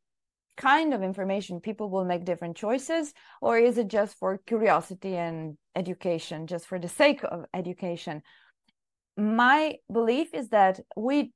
kind 0.60 0.92
of 0.92 1.02
information, 1.02 1.60
people 1.60 1.88
will 1.88 2.04
make 2.04 2.24
different 2.24 2.56
choices? 2.56 3.14
Or 3.40 3.58
is 3.58 3.78
it 3.78 3.88
just 3.88 4.18
for 4.18 4.38
curiosity 4.46 5.16
and 5.16 5.56
education, 5.74 6.46
just 6.46 6.66
for 6.66 6.78
the 6.78 6.88
sake 6.88 7.22
of 7.24 7.46
education? 7.54 8.22
My 9.16 9.76
belief 9.90 10.34
is 10.34 10.50
that 10.50 10.80
we 10.96 11.32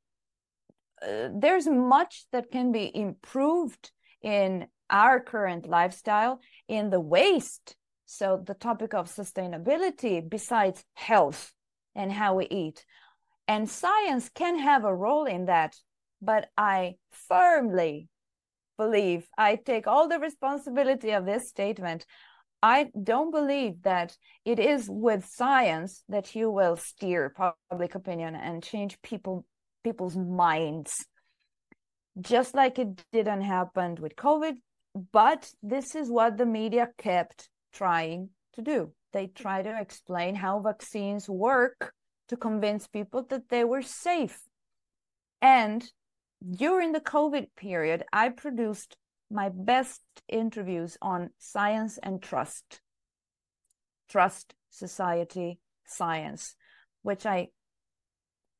uh, 1.03 1.29
there's 1.35 1.67
much 1.67 2.25
that 2.33 2.51
can 2.51 2.71
be 2.71 2.91
improved 2.95 3.91
in 4.23 4.67
our 4.91 5.21
current 5.21 5.69
lifestyle 5.69 6.41
in 6.69 6.91
the 6.91 7.01
waste 7.01 7.77
so 8.07 8.43
the 8.47 8.55
topic 8.55 8.95
of 8.95 9.07
sustainability 9.07 10.17
besides 10.29 10.85
health 10.95 11.53
and 11.95 12.13
how 12.13 12.35
we 12.35 12.47
eat 12.47 12.85
and 13.49 13.69
science 13.69 14.31
can 14.35 14.59
have 14.59 14.85
a 14.85 14.95
role 14.95 15.25
in 15.25 15.47
that 15.47 15.75
but 16.23 16.49
i 16.57 16.95
firmly 17.11 18.09
believe 18.77 19.27
i 19.39 19.57
take 19.57 19.87
all 19.87 20.09
the 20.09 20.19
responsibility 20.19 21.11
of 21.11 21.25
this 21.25 21.49
statement 21.49 22.05
i 22.63 22.91
don't 23.03 23.31
believe 23.31 23.83
that 23.83 24.17
it 24.45 24.59
is 24.59 24.89
with 24.89 25.25
science 25.27 26.03
that 26.09 26.35
you 26.35 26.51
will 26.51 26.77
steer 26.77 27.35
public 27.71 27.95
opinion 27.95 28.35
and 28.35 28.63
change 28.63 29.01
people 29.03 29.45
people's 29.83 30.17
minds 30.17 31.07
just 32.21 32.55
like 32.55 32.79
it 32.79 33.03
didn't 33.13 33.43
happen 33.43 33.97
with 34.01 34.15
covid 34.17 34.55
but 35.13 35.51
this 35.63 35.95
is 35.95 36.09
what 36.09 36.37
the 36.37 36.47
media 36.47 36.91
kept 36.99 37.49
trying 37.73 38.31
to 38.55 38.63
do. 38.63 38.93
They 39.13 39.27
try 39.27 39.63
to 39.63 39.81
explain 39.81 40.35
how 40.35 40.61
vaccines 40.61 41.29
work 41.29 41.93
to 42.29 42.37
convince 42.37 42.87
people 42.87 43.25
that 43.31 43.49
they 43.49 43.65
were 43.65 43.83
safe. 43.83 44.41
And 45.43 45.85
during 46.51 46.93
the 46.93 47.01
COVID 47.01 47.49
period, 47.57 48.05
I 48.13 48.29
produced 48.29 48.97
my 49.31 49.49
best 49.49 50.03
interviews 50.29 50.99
on 51.01 51.31
science 51.39 51.99
and 52.03 52.23
trust. 52.23 52.81
Trust, 54.09 54.55
society, 54.71 55.61
science, 55.87 56.55
which 57.03 57.27
I, 57.27 57.49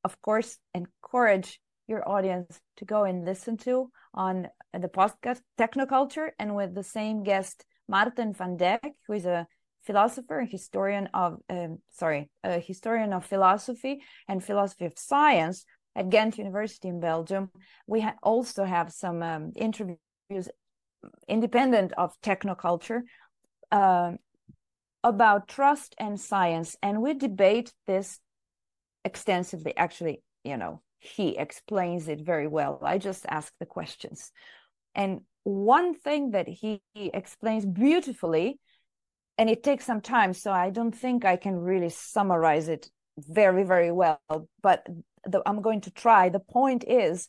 of 0.03 0.21
course, 0.23 0.59
encourage 0.75 1.61
your 1.87 2.09
audience 2.09 2.61
to 2.79 2.85
go 2.85 3.05
and 3.05 3.25
listen 3.25 3.57
to 3.59 3.91
on 4.15 4.49
the 4.73 4.89
podcast 4.89 5.41
Technoculture 5.59 6.31
and 6.39 6.57
with 6.57 6.75
the 6.75 6.83
same 6.83 7.23
guest, 7.23 7.65
Maarten 7.91 8.35
Van 8.35 8.57
Dyck, 8.57 8.95
who 9.07 9.13
is 9.13 9.27
a 9.27 9.47
philosopher 9.85 10.39
and 10.39 10.51
historian 10.51 11.09
of, 11.13 11.39
um, 11.51 11.79
sorry, 11.91 12.31
a 12.43 12.59
historian 12.59 13.13
of 13.13 13.27
philosophy 13.27 14.01
and 14.29 14.43
philosophy 14.43 14.87
of 14.87 14.95
science 14.97 15.67
at 15.95 16.11
Ghent 16.11 16.39
University 16.39 16.89
in 16.89 17.01
Belgium. 17.01 17.51
We 17.87 18.01
ha- 18.01 18.17
also 18.23 18.65
have 18.65 18.93
some 18.93 19.23
um, 19.23 19.53
interviews 19.57 19.99
independent 21.29 21.93
of 21.99 22.19
technoculture 22.23 23.03
uh, 23.71 24.13
about 25.03 25.49
trust 25.49 25.95
and 25.99 26.21
science. 26.21 26.77
And 26.83 27.03
we 27.03 27.15
debate 27.15 27.73
this 27.87 28.21
extensively. 29.05 29.77
Actually, 29.77 30.23
you 30.45 30.57
know, 30.57 30.81
he 30.99 31.37
explains 31.37 32.09
it 32.09 32.21
very 32.21 32.47
well. 32.47 32.81
I 32.83 32.99
just 32.99 33.27
ask 33.29 33.53
the 33.61 33.67
questions. 33.67 34.33
And 34.95 35.21
one 35.43 35.95
thing 35.95 36.31
that 36.31 36.49
he 36.49 36.81
explains 36.95 37.67
beautifully, 37.67 38.59
and 39.37 39.51
it 39.51 39.63
takes 39.63 39.85
some 39.85 40.01
time, 40.01 40.33
so 40.33 40.53
I 40.53 40.71
don't 40.71 40.95
think 40.97 41.25
I 41.25 41.37
can 41.37 41.57
really 41.57 41.91
summarize 41.91 42.69
it 42.69 42.89
very, 43.19 43.65
very 43.65 43.93
well, 43.93 44.21
but 44.63 44.87
the, 45.27 45.43
I'm 45.47 45.63
going 45.63 45.81
to 45.83 45.91
try. 45.91 46.29
The 46.29 46.41
point 46.41 46.85
is 46.87 47.29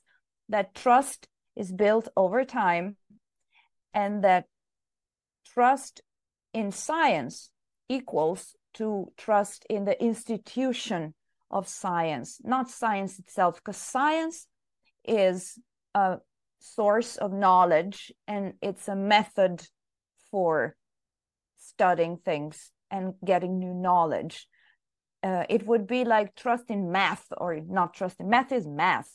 that 0.49 0.75
trust 0.75 1.27
is 1.55 1.71
built 1.71 2.07
over 2.15 2.43
time, 2.43 2.97
and 3.93 4.23
that 4.23 4.45
trust 5.45 6.01
in 6.53 6.71
science 6.71 7.49
equals 7.87 8.55
to 8.73 9.11
trust 9.17 9.65
in 9.69 9.85
the 9.85 10.01
institution 10.03 11.13
of 11.49 11.67
science, 11.67 12.39
not 12.43 12.69
science 12.69 13.19
itself, 13.19 13.55
because 13.55 13.77
science 13.77 14.47
is 15.05 15.57
a 15.93 16.17
source 16.59 17.15
of 17.15 17.31
knowledge 17.31 18.11
and 18.27 18.53
it's 18.61 18.87
a 18.87 18.95
method 18.95 19.61
for 20.31 20.75
studying 21.57 22.17
things 22.17 22.71
and 22.91 23.13
getting 23.23 23.59
new 23.59 23.73
knowledge. 23.73 24.47
Uh, 25.25 25.43
it 25.49 25.65
would 25.65 25.87
be 25.87 26.05
like 26.05 26.35
trust 26.35 26.65
in 26.69 26.91
math 26.91 27.25
or 27.37 27.59
not 27.79 27.95
trust 27.95 28.19
in 28.19 28.29
math 28.29 28.51
is 28.51 28.67
math. 28.67 29.09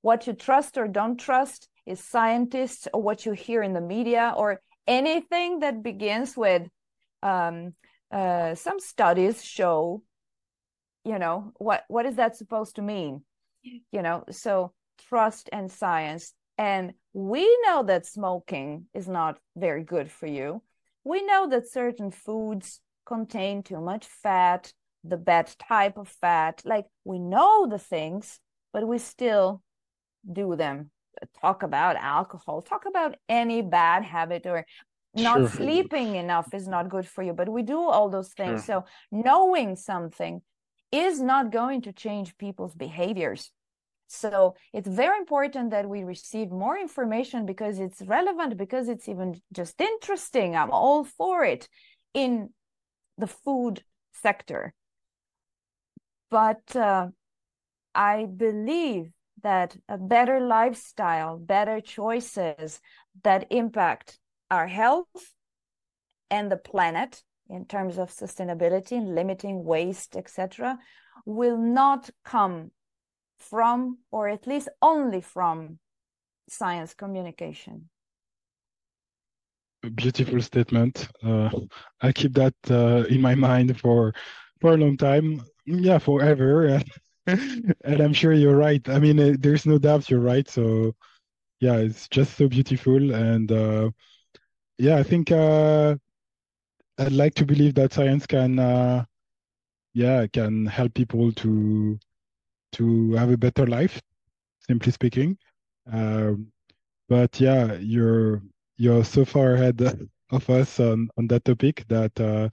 What 0.00 0.26
you 0.26 0.32
trust 0.32 0.78
or 0.78 0.88
don't 0.88 1.18
trust 1.18 1.68
is 1.84 2.00
scientists 2.00 2.88
or 2.94 3.02
what 3.02 3.26
you 3.26 3.32
hear 3.32 3.62
in 3.62 3.74
the 3.74 3.80
media 3.94 4.32
or 4.34 4.62
anything 4.86 5.58
that 5.60 5.82
begins 5.82 6.34
with 6.34 6.62
um, 7.22 7.74
uh, 8.10 8.54
some 8.54 8.80
studies 8.80 9.44
show 9.44 10.02
you 11.04 11.18
know 11.18 11.52
what 11.58 11.84
what 11.88 12.06
is 12.06 12.16
that 12.16 12.36
supposed 12.36 12.76
to 12.76 12.82
mean? 12.82 13.22
You 13.92 14.02
know 14.02 14.24
so 14.30 14.72
trust 15.08 15.50
and 15.52 15.70
science. 15.70 16.32
And 16.56 16.94
we 17.12 17.44
know 17.66 17.82
that 17.82 18.06
smoking 18.06 18.86
is 18.94 19.08
not 19.08 19.38
very 19.56 19.82
good 19.82 20.10
for 20.10 20.26
you. 20.26 20.62
We 21.02 21.24
know 21.26 21.48
that 21.48 21.68
certain 21.68 22.10
foods 22.10 22.80
contain 23.04 23.62
too 23.62 23.80
much 23.80 24.06
fat 24.06 24.72
the 25.04 25.16
bad 25.16 25.50
type 25.68 25.96
of 25.96 26.08
fat 26.08 26.62
like 26.64 26.86
we 27.04 27.18
know 27.18 27.66
the 27.66 27.78
things 27.78 28.40
but 28.72 28.86
we 28.86 28.98
still 28.98 29.62
do 30.30 30.56
them 30.56 30.90
talk 31.40 31.62
about 31.62 31.96
alcohol 31.96 32.62
talk 32.62 32.86
about 32.86 33.14
any 33.28 33.62
bad 33.62 34.02
habit 34.02 34.46
or 34.46 34.64
not 35.16 35.38
sure. 35.38 35.48
sleeping 35.48 36.16
enough 36.16 36.52
is 36.52 36.66
not 36.66 36.88
good 36.88 37.06
for 37.06 37.22
you 37.22 37.32
but 37.32 37.48
we 37.48 37.62
do 37.62 37.78
all 37.78 38.08
those 38.08 38.30
things 38.30 38.64
sure. 38.64 38.82
so 38.82 38.84
knowing 39.12 39.76
something 39.76 40.40
is 40.94 41.20
not 41.20 41.50
going 41.50 41.82
to 41.82 41.92
change 41.92 42.38
people's 42.38 42.74
behaviors. 42.74 43.50
So 44.06 44.54
it's 44.72 44.86
very 44.86 45.18
important 45.18 45.72
that 45.72 45.88
we 45.88 46.04
receive 46.04 46.50
more 46.50 46.78
information 46.78 47.46
because 47.46 47.80
it's 47.80 48.00
relevant, 48.02 48.56
because 48.56 48.88
it's 48.88 49.08
even 49.08 49.40
just 49.52 49.80
interesting. 49.80 50.54
I'm 50.54 50.70
all 50.70 51.02
for 51.02 51.44
it 51.44 51.68
in 52.12 52.50
the 53.18 53.26
food 53.26 53.82
sector. 54.22 54.72
But 56.34 56.74
uh, 56.74 57.10
I 57.94 58.24
believe 58.24 59.12
that 59.44 59.76
a 59.88 59.96
better 59.96 60.40
lifestyle, 60.40 61.38
better 61.38 61.80
choices 61.80 62.80
that 63.22 63.46
impact 63.52 64.18
our 64.50 64.66
health 64.66 65.06
and 66.32 66.50
the 66.50 66.56
planet 66.56 67.22
in 67.48 67.66
terms 67.66 67.98
of 67.98 68.10
sustainability 68.10 68.96
and 68.98 69.14
limiting 69.14 69.62
waste, 69.62 70.16
etc., 70.16 70.76
will 71.24 71.56
not 71.56 72.10
come 72.24 72.72
from, 73.38 73.98
or 74.10 74.28
at 74.28 74.48
least 74.48 74.68
only 74.82 75.20
from, 75.20 75.78
science 76.48 76.94
communication. 76.94 77.88
A 79.84 79.90
beautiful 79.90 80.42
statement. 80.42 81.06
Uh, 81.22 81.50
I 82.00 82.10
keep 82.10 82.32
that 82.32 82.56
uh, 82.68 83.04
in 83.08 83.20
my 83.20 83.36
mind 83.36 83.78
for 83.78 84.12
for 84.60 84.74
a 84.74 84.76
long 84.76 84.96
time. 84.96 85.42
Yeah, 85.66 85.98
forever. 85.98 86.80
and 87.26 87.74
I'm 88.00 88.12
sure 88.12 88.32
you're 88.32 88.56
right. 88.56 88.86
I 88.88 88.98
mean, 88.98 89.18
uh, 89.18 89.34
there's 89.38 89.66
no 89.66 89.78
doubt 89.78 90.10
you're 90.10 90.20
right. 90.20 90.48
So, 90.48 90.94
yeah, 91.60 91.76
it's 91.78 92.08
just 92.08 92.36
so 92.36 92.48
beautiful. 92.48 93.14
And 93.14 93.50
uh, 93.52 93.90
yeah, 94.78 94.96
I 94.98 95.02
think 95.04 95.32
uh, 95.32 95.96
I'd 96.98 97.12
like 97.12 97.34
to 97.34 97.46
believe 97.46 97.74
that 97.74 97.92
science 97.92 98.26
can, 98.26 98.58
uh, 98.58 99.04
yeah, 99.94 100.26
can 100.28 100.66
help 100.66 100.94
people 100.94 101.32
to 101.34 101.98
to 102.72 103.12
have 103.14 103.30
a 103.30 103.36
better 103.38 103.66
life, 103.66 104.02
simply 104.60 104.92
speaking. 104.92 105.38
Um, 105.92 106.52
but 107.08 107.40
yeah, 107.40 107.74
you're 107.74 108.42
you're 108.78 109.04
so 109.04 109.24
far 109.24 109.54
ahead 109.54 109.82
of 110.30 110.50
us 110.50 110.80
on 110.80 111.10
on 111.18 111.28
that 111.28 111.44
topic 111.44 111.84
that 111.88 112.18
uh, 112.20 112.50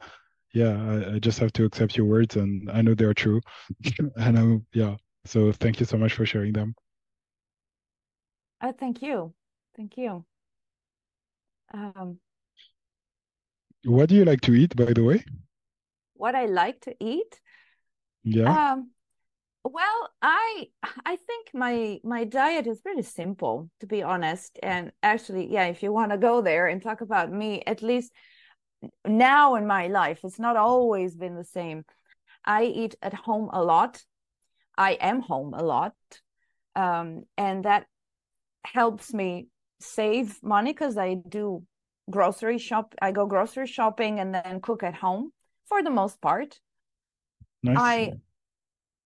yeah, 0.53 0.69
I, 0.69 1.15
I, 1.15 1.19
just 1.19 1.39
have 1.39 1.53
to 1.53 1.65
accept 1.65 1.95
your 1.95 2.05
words, 2.05 2.35
and 2.35 2.69
I 2.71 2.81
know 2.81 2.93
they're 2.93 3.13
true. 3.13 3.41
and 4.17 4.37
I'm 4.37 4.65
yeah. 4.73 4.95
So 5.25 5.51
thank 5.51 5.79
you 5.79 5.85
so 5.85 5.97
much 5.97 6.13
for 6.13 6.25
sharing 6.25 6.53
them. 6.53 6.73
Uh, 8.59 8.73
thank 8.77 9.01
you, 9.01 9.33
thank 9.75 9.97
you. 9.97 10.25
Um, 11.73 12.19
What 13.83 14.09
do 14.09 14.15
you 14.15 14.25
like 14.25 14.41
to 14.41 14.53
eat, 14.53 14.75
by 14.75 14.93
the 14.93 15.03
way? 15.03 15.23
What 16.13 16.35
I 16.35 16.45
like 16.45 16.81
to 16.81 16.95
eat? 16.99 17.39
Yeah. 18.23 18.73
Um, 18.73 18.91
well, 19.63 20.09
I 20.21 20.67
I 21.05 21.15
think 21.15 21.49
my 21.53 21.99
my 22.03 22.23
diet 22.23 22.67
is 22.67 22.81
pretty 22.81 23.03
simple, 23.03 23.69
to 23.79 23.87
be 23.87 24.03
honest. 24.03 24.59
And 24.61 24.91
actually, 25.01 25.51
yeah, 25.51 25.65
if 25.65 25.81
you 25.81 25.93
want 25.93 26.11
to 26.11 26.17
go 26.17 26.41
there 26.41 26.67
and 26.67 26.81
talk 26.81 27.01
about 27.01 27.31
me, 27.31 27.63
at 27.65 27.81
least 27.81 28.11
now 29.05 29.55
in 29.55 29.67
my 29.67 29.87
life, 29.87 30.19
it's 30.23 30.39
not 30.39 30.55
always 30.57 31.15
been 31.15 31.35
the 31.35 31.43
same. 31.43 31.85
I 32.45 32.63
eat 32.63 32.95
at 33.01 33.13
home 33.13 33.49
a 33.53 33.63
lot. 33.63 34.03
I 34.77 34.93
am 34.93 35.21
home 35.21 35.53
a 35.53 35.63
lot. 35.63 35.93
Um, 36.75 37.23
and 37.37 37.65
that 37.65 37.85
helps 38.65 39.13
me 39.13 39.47
save 39.79 40.41
money 40.43 40.71
because 40.71 40.97
I 40.97 41.15
do 41.15 41.63
grocery 42.09 42.57
shop. 42.57 42.95
I 43.01 43.11
go 43.11 43.25
grocery 43.25 43.67
shopping 43.67 44.19
and 44.19 44.33
then 44.33 44.61
cook 44.61 44.83
at 44.83 44.95
home 44.95 45.31
for 45.65 45.83
the 45.83 45.89
most 45.89 46.21
part. 46.21 46.59
Nice. 47.63 47.77
I 47.77 48.13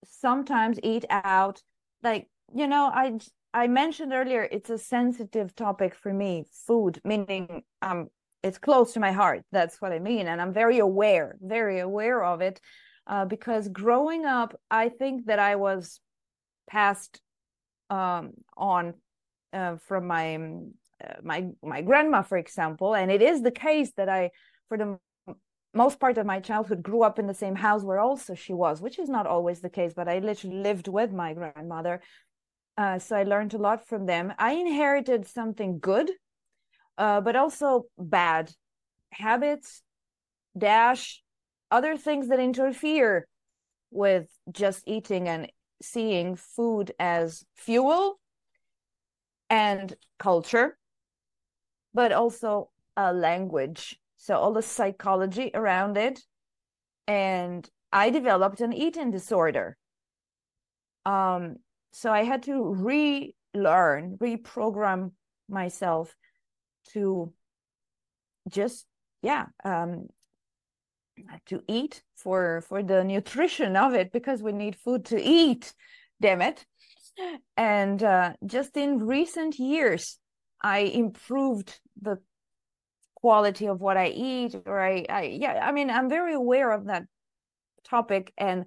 sometimes 0.04 0.78
eat 0.82 1.04
out. 1.10 1.62
Like, 2.02 2.28
you 2.54 2.66
know, 2.66 2.90
I 2.92 3.18
I 3.52 3.66
mentioned 3.68 4.12
earlier 4.12 4.48
it's 4.50 4.70
a 4.70 4.78
sensitive 4.78 5.54
topic 5.54 5.94
for 5.94 6.12
me, 6.12 6.44
food, 6.66 7.00
meaning 7.04 7.64
um 7.82 8.08
it's 8.46 8.58
close 8.58 8.92
to 8.92 9.00
my 9.00 9.12
heart. 9.12 9.42
That's 9.52 9.80
what 9.80 9.92
I 9.92 9.98
mean. 9.98 10.28
And 10.28 10.40
I'm 10.40 10.52
very 10.52 10.78
aware, 10.78 11.36
very 11.40 11.78
aware 11.80 12.22
of 12.32 12.40
it. 12.40 12.60
Uh, 13.06 13.24
because 13.24 13.68
growing 13.68 14.24
up, 14.24 14.50
I 14.70 14.88
think 14.88 15.26
that 15.26 15.38
I 15.38 15.56
was 15.56 16.00
passed 16.68 17.20
um, 17.90 18.32
on 18.56 18.94
uh, 19.52 19.76
from 19.88 20.06
my 20.06 20.36
uh, 21.04 21.20
my 21.22 21.48
my 21.62 21.82
grandma, 21.82 22.22
for 22.22 22.38
example, 22.38 22.94
and 22.94 23.10
it 23.10 23.22
is 23.22 23.42
the 23.42 23.50
case 23.68 23.92
that 23.96 24.08
I, 24.08 24.30
for 24.68 24.76
the 24.78 24.98
most 25.72 26.00
part 26.00 26.18
of 26.18 26.26
my 26.26 26.40
childhood, 26.40 26.82
grew 26.82 27.02
up 27.02 27.18
in 27.18 27.26
the 27.26 27.34
same 27.34 27.54
house 27.54 27.82
where 27.84 28.00
also 28.00 28.34
she 28.34 28.54
was, 28.54 28.80
which 28.80 28.98
is 28.98 29.08
not 29.08 29.26
always 29.26 29.60
the 29.60 29.70
case. 29.70 29.92
But 29.94 30.08
I 30.08 30.18
literally 30.18 30.56
lived 30.56 30.88
with 30.88 31.12
my 31.12 31.32
grandmother, 31.34 32.00
uh, 32.76 32.98
so 32.98 33.16
I 33.16 33.22
learned 33.22 33.54
a 33.54 33.58
lot 33.58 33.86
from 33.86 34.06
them. 34.06 34.32
I 34.38 34.52
inherited 34.52 35.26
something 35.28 35.78
good, 35.78 36.10
uh, 36.98 37.20
but 37.20 37.36
also 37.36 37.86
bad 37.98 38.50
habits, 39.12 39.82
dash 40.56 41.22
other 41.70 41.96
things 41.96 42.28
that 42.28 42.38
interfere 42.38 43.26
with 43.90 44.28
just 44.50 44.82
eating 44.86 45.28
and 45.28 45.50
seeing 45.82 46.36
food 46.36 46.92
as 46.98 47.44
fuel 47.54 48.18
and 49.50 49.94
culture, 50.18 50.78
but 51.94 52.12
also 52.12 52.70
a 52.96 53.12
language. 53.12 53.98
So, 54.16 54.36
all 54.36 54.52
the 54.52 54.62
psychology 54.62 55.50
around 55.54 55.96
it. 55.96 56.20
And 57.06 57.68
I 57.92 58.10
developed 58.10 58.60
an 58.60 58.72
eating 58.72 59.10
disorder. 59.10 59.76
Um, 61.04 61.56
so, 61.92 62.10
I 62.10 62.24
had 62.24 62.42
to 62.44 62.74
relearn, 62.74 64.16
reprogram 64.18 65.12
myself 65.48 66.14
to 66.92 67.32
just, 68.48 68.86
yeah, 69.22 69.46
um, 69.64 70.08
to 71.46 71.62
eat 71.68 72.02
for 72.16 72.62
for 72.62 72.82
the 72.82 73.04
nutrition 73.04 73.76
of 73.76 73.94
it 73.94 74.12
because 74.12 74.42
we 74.42 74.52
need 74.52 74.76
food 74.76 75.04
to 75.04 75.20
eat 75.20 75.74
damn 76.20 76.42
it 76.42 76.64
and 77.56 78.02
uh, 78.02 78.32
just 78.44 78.76
in 78.76 78.98
recent 78.98 79.58
years 79.58 80.18
i 80.60 80.80
improved 80.80 81.80
the 82.00 82.18
quality 83.14 83.66
of 83.66 83.80
what 83.80 83.96
i 83.96 84.08
eat 84.08 84.54
or 84.66 84.80
I, 84.80 85.04
I 85.08 85.22
yeah 85.22 85.66
i 85.66 85.72
mean 85.72 85.90
i'm 85.90 86.08
very 86.08 86.34
aware 86.34 86.70
of 86.70 86.86
that 86.86 87.04
topic 87.84 88.32
and 88.36 88.66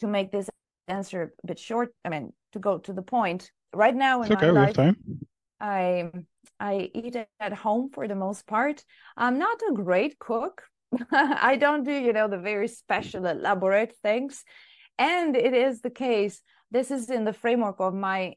to 0.00 0.06
make 0.06 0.30
this 0.30 0.48
answer 0.88 1.32
a 1.42 1.46
bit 1.46 1.58
short 1.58 1.92
i 2.04 2.08
mean 2.08 2.32
to 2.52 2.58
go 2.58 2.78
to 2.78 2.92
the 2.92 3.02
point 3.02 3.50
right 3.74 3.94
now 3.94 4.22
in 4.22 4.32
it's 4.32 4.36
okay, 4.36 4.46
my 4.46 4.52
we 4.52 4.58
life 4.58 4.76
have 4.76 4.76
time. 4.76 4.96
I 5.60 6.10
i 6.60 6.90
eat 6.94 7.16
at 7.40 7.52
home 7.52 7.88
for 7.92 8.06
the 8.08 8.14
most 8.14 8.46
part 8.46 8.84
i'm 9.16 9.38
not 9.38 9.60
a 9.70 9.74
great 9.74 10.18
cook 10.18 10.62
I 11.12 11.56
don't 11.56 11.84
do, 11.84 11.92
you 11.92 12.12
know, 12.12 12.28
the 12.28 12.38
very 12.38 12.68
special 12.68 13.26
elaborate 13.26 13.94
things. 14.02 14.44
And 14.98 15.36
it 15.36 15.52
is 15.52 15.80
the 15.80 15.90
case, 15.90 16.40
this 16.70 16.90
is 16.90 17.10
in 17.10 17.24
the 17.24 17.32
framework 17.32 17.76
of 17.80 17.94
my 17.94 18.34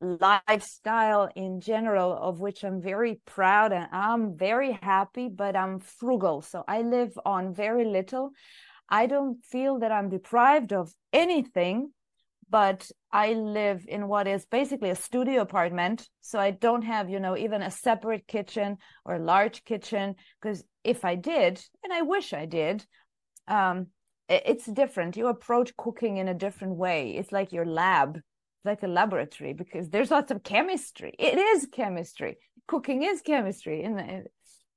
lifestyle 0.00 1.30
in 1.36 1.60
general, 1.60 2.12
of 2.12 2.40
which 2.40 2.64
I'm 2.64 2.82
very 2.82 3.20
proud 3.24 3.72
and 3.72 3.88
I'm 3.92 4.36
very 4.36 4.72
happy, 4.82 5.28
but 5.28 5.56
I'm 5.56 5.78
frugal. 5.78 6.42
So 6.42 6.64
I 6.66 6.82
live 6.82 7.18
on 7.24 7.54
very 7.54 7.84
little. 7.84 8.32
I 8.88 9.06
don't 9.06 9.42
feel 9.44 9.78
that 9.78 9.92
I'm 9.92 10.08
deprived 10.08 10.72
of 10.72 10.92
anything 11.12 11.92
but 12.52 12.90
I 13.10 13.32
live 13.32 13.86
in 13.88 14.08
what 14.08 14.28
is 14.28 14.44
basically 14.44 14.90
a 14.90 14.94
studio 14.94 15.40
apartment. 15.40 16.06
So 16.20 16.38
I 16.38 16.50
don't 16.50 16.82
have, 16.82 17.08
you 17.08 17.18
know, 17.18 17.34
even 17.34 17.62
a 17.62 17.70
separate 17.70 18.26
kitchen 18.26 18.76
or 19.06 19.14
a 19.14 19.24
large 19.24 19.64
kitchen. 19.64 20.16
Because 20.40 20.62
if 20.84 21.02
I 21.02 21.14
did, 21.14 21.64
and 21.82 21.94
I 21.94 22.02
wish 22.02 22.34
I 22.34 22.44
did, 22.44 22.84
um, 23.48 23.86
it's 24.28 24.66
different. 24.66 25.16
You 25.16 25.28
approach 25.28 25.74
cooking 25.78 26.18
in 26.18 26.28
a 26.28 26.34
different 26.34 26.76
way. 26.76 27.16
It's 27.16 27.32
like 27.32 27.52
your 27.52 27.64
lab, 27.64 28.20
like 28.66 28.82
a 28.82 28.86
laboratory, 28.86 29.54
because 29.54 29.88
there's 29.88 30.10
lots 30.10 30.30
of 30.30 30.42
chemistry. 30.42 31.14
It 31.18 31.38
is 31.38 31.66
chemistry. 31.72 32.36
Cooking 32.68 33.02
is 33.02 33.22
chemistry. 33.22 33.82
And 33.82 34.26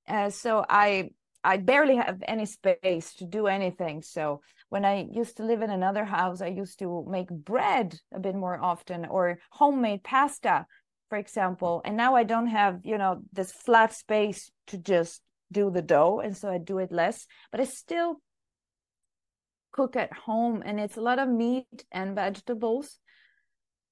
uh, 0.07 0.29
so 0.29 0.65
I 0.69 1.09
I 1.43 1.57
barely 1.57 1.97
have 1.97 2.23
any 2.25 2.45
space 2.45 3.15
to 3.15 3.25
do 3.25 3.47
anything. 3.47 4.01
So 4.01 4.41
when 4.69 4.85
I 4.85 5.07
used 5.11 5.37
to 5.37 5.43
live 5.43 5.61
in 5.61 5.69
another 5.69 6.05
house, 6.05 6.41
I 6.41 6.47
used 6.47 6.79
to 6.79 7.05
make 7.09 7.29
bread 7.29 7.99
a 8.13 8.19
bit 8.19 8.35
more 8.35 8.59
often 8.61 9.05
or 9.05 9.39
homemade 9.51 10.03
pasta, 10.03 10.65
for 11.09 11.17
example. 11.17 11.81
And 11.85 11.95
now 11.95 12.15
I 12.15 12.23
don't 12.23 12.47
have, 12.47 12.79
you 12.83 12.97
know, 12.97 13.21
this 13.31 13.51
flat 13.51 13.93
space 13.93 14.51
to 14.67 14.77
just 14.77 15.21
do 15.51 15.69
the 15.69 15.81
dough. 15.81 16.19
And 16.19 16.35
so 16.35 16.49
I 16.49 16.57
do 16.57 16.79
it 16.79 16.91
less, 16.91 17.27
but 17.51 17.61
I 17.61 17.65
still 17.65 18.21
cook 19.71 19.95
at 19.95 20.13
home 20.13 20.63
and 20.65 20.79
it's 20.79 20.97
a 20.97 21.01
lot 21.01 21.19
of 21.19 21.29
meat 21.29 21.85
and 21.91 22.15
vegetables. 22.15 22.99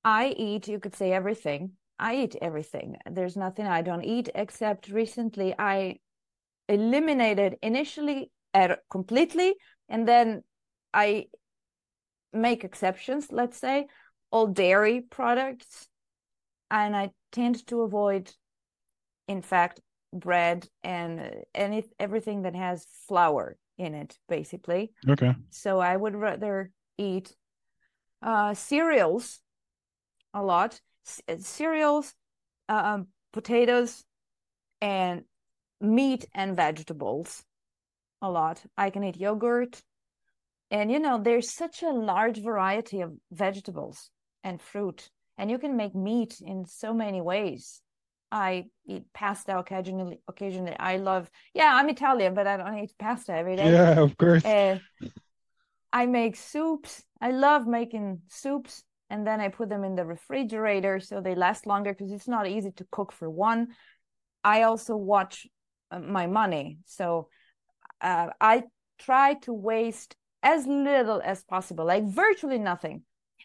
I 0.04 0.30
eat, 0.38 0.68
you 0.68 0.80
could 0.80 0.96
say 0.96 1.12
everything. 1.12 1.72
I 2.00 2.16
eat 2.16 2.36
everything. 2.42 2.96
There's 3.10 3.38
nothing 3.38 3.68
I 3.68 3.82
don't 3.82 4.04
eat 4.04 4.30
except 4.34 4.90
recently 4.90 5.54
I 5.58 6.00
eliminated 6.68 7.58
initially 7.62 8.32
er, 8.56 8.78
completely 8.90 9.56
and 9.90 10.08
then 10.08 10.44
i 10.94 11.26
make 12.32 12.64
exceptions 12.64 13.28
let's 13.32 13.58
say 13.58 13.88
all 14.32 14.48
dairy 14.48 15.02
products 15.02 15.88
and 16.72 16.96
i 16.96 17.10
tend 17.32 17.66
to 17.68 17.82
avoid 17.82 18.32
in 19.28 19.42
fact 19.42 19.80
bread 20.12 20.68
and 20.84 21.32
any 21.56 21.84
everything 22.00 22.44
that 22.44 22.56
has 22.56 22.86
flour 23.08 23.58
in 23.78 23.94
it 23.94 24.18
basically 24.30 24.92
Okay. 25.10 25.34
so 25.50 25.80
i 25.80 25.96
would 25.96 26.16
rather 26.16 26.72
eat 26.98 27.36
uh 28.22 28.54
cereals 28.54 29.40
a 30.34 30.42
lot 30.44 30.80
C- 31.04 31.22
cereals 31.40 32.14
um, 32.70 33.08
potatoes 33.34 34.06
and 34.82 35.24
meat 35.82 36.26
and 36.34 36.56
vegetables 36.56 37.44
a 38.22 38.30
lot. 38.32 38.62
I 38.78 38.90
can 38.90 39.04
eat 39.04 39.18
yogurt. 39.18 39.84
And 40.74 40.92
you 40.92 40.98
know, 40.98 41.22
there's 41.22 41.52
such 41.52 41.84
a 41.84 41.92
large 41.92 42.42
variety 42.42 43.02
of 43.02 43.14
vegetables 43.32 44.10
and 44.44 44.60
fruit, 44.60 45.08
and 45.38 45.52
you 45.52 45.60
can 45.60 45.78
make 45.78 45.94
meat 45.94 46.42
in 46.42 46.66
so 46.66 46.96
many 46.96 47.22
ways. 47.22 47.80
I 48.32 48.66
eat 48.88 49.04
pasta 49.14 49.60
occasionally. 49.60 50.20
Occasionally, 50.28 50.76
I 50.80 50.98
love. 50.98 51.30
Yeah, 51.54 51.72
I'm 51.76 51.90
Italian, 51.90 52.34
but 52.34 52.48
I 52.48 52.58
don't 52.58 52.80
eat 52.80 52.92
pasta 52.98 53.34
every 53.34 53.56
day. 53.56 53.72
Yeah, 53.72 54.00
of 54.00 54.18
course. 54.18 54.44
And 54.44 54.82
I 55.94 56.08
make 56.08 56.36
soups. 56.36 57.04
I 57.22 57.30
love 57.30 57.68
making 57.68 58.22
soups, 58.28 58.84
and 59.12 59.28
then 59.28 59.40
I 59.40 59.50
put 59.50 59.70
them 59.70 59.84
in 59.84 59.94
the 59.94 60.06
refrigerator 60.06 61.00
so 61.00 61.22
they 61.22 61.36
last 61.36 61.68
longer 61.68 61.94
because 61.94 62.12
it's 62.12 62.28
not 62.28 62.48
easy 62.48 62.72
to 62.72 62.88
cook 62.90 63.12
for 63.12 63.30
one. 63.30 63.68
I 64.44 64.64
also 64.64 64.96
watch 64.96 65.46
uh, 65.92 66.00
my 66.00 66.26
money. 66.26 66.80
So 66.86 67.30
uh, 68.02 68.30
I 68.42 68.64
try 68.98 69.36
to 69.46 69.54
waste 69.54 70.16
as 70.44 70.68
little 70.68 71.22
as 71.24 71.44
possible, 71.44 71.86
like 71.86 72.04
virtually 72.04 72.60
nothing. 72.60 73.04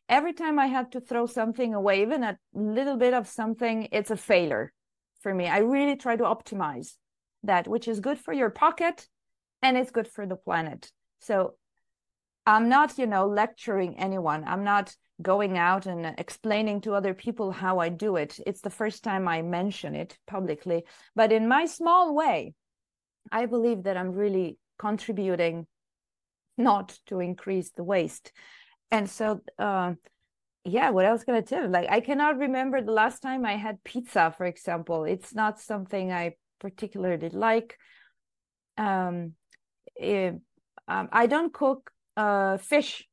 Every 0.08 0.32
time 0.32 0.58
I 0.58 0.66
have 0.66 0.90
to 0.90 1.00
throw 1.00 1.26
something 1.26 1.74
away, 1.74 2.02
even 2.02 2.24
a 2.24 2.38
little 2.52 2.96
bit 2.96 3.14
of 3.14 3.28
something, 3.28 3.88
it's 3.92 4.10
a 4.10 4.16
failure 4.16 4.72
for 5.20 5.32
me. 5.32 5.46
I 5.46 5.58
really 5.58 5.96
try 5.96 6.16
to 6.16 6.24
optimize 6.24 6.94
that, 7.44 7.68
which 7.68 7.86
is 7.86 8.00
good 8.00 8.18
for 8.18 8.32
your 8.32 8.50
pocket 8.50 9.06
and 9.62 9.76
it's 9.76 9.90
good 9.90 10.08
for 10.08 10.26
the 10.26 10.36
planet. 10.36 10.90
So 11.20 11.54
I'm 12.46 12.68
not, 12.68 12.98
you 12.98 13.06
know, 13.06 13.26
lecturing 13.26 13.98
anyone. 13.98 14.44
I'm 14.46 14.64
not 14.64 14.94
going 15.20 15.58
out 15.58 15.86
and 15.86 16.14
explaining 16.18 16.80
to 16.82 16.94
other 16.94 17.12
people 17.12 17.52
how 17.52 17.78
I 17.78 17.88
do 17.88 18.16
it. 18.16 18.40
It's 18.46 18.60
the 18.60 18.70
first 18.70 19.04
time 19.04 19.28
I 19.28 19.42
mention 19.42 19.94
it 19.94 20.16
publicly. 20.26 20.84
But 21.14 21.32
in 21.32 21.46
my 21.48 21.66
small 21.66 22.14
way, 22.14 22.54
I 23.30 23.46
believe 23.46 23.82
that 23.82 23.96
I'm 23.96 24.12
really 24.12 24.58
contributing 24.78 25.66
not 26.58 26.98
to 27.06 27.20
increase 27.20 27.70
the 27.70 27.84
waste. 27.84 28.32
And 28.90 29.08
so, 29.08 29.40
uh, 29.58 29.94
yeah, 30.64 30.90
what 30.90 31.04
else 31.04 31.24
can 31.24 31.34
I 31.34 31.40
tell? 31.40 31.68
Like, 31.68 31.88
I 31.90 32.00
cannot 32.00 32.38
remember 32.38 32.82
the 32.82 32.92
last 32.92 33.20
time 33.20 33.44
I 33.44 33.56
had 33.56 33.82
pizza, 33.84 34.34
for 34.36 34.44
example. 34.46 35.04
It's 35.04 35.34
not 35.34 35.60
something 35.60 36.12
I 36.12 36.34
particularly 36.60 37.30
like. 37.30 37.78
Um, 38.76 39.34
it, 39.96 40.34
um, 40.86 41.08
I 41.12 41.26
don't 41.26 41.52
cook 41.52 41.90
uh, 42.16 42.56
fish 42.58 43.06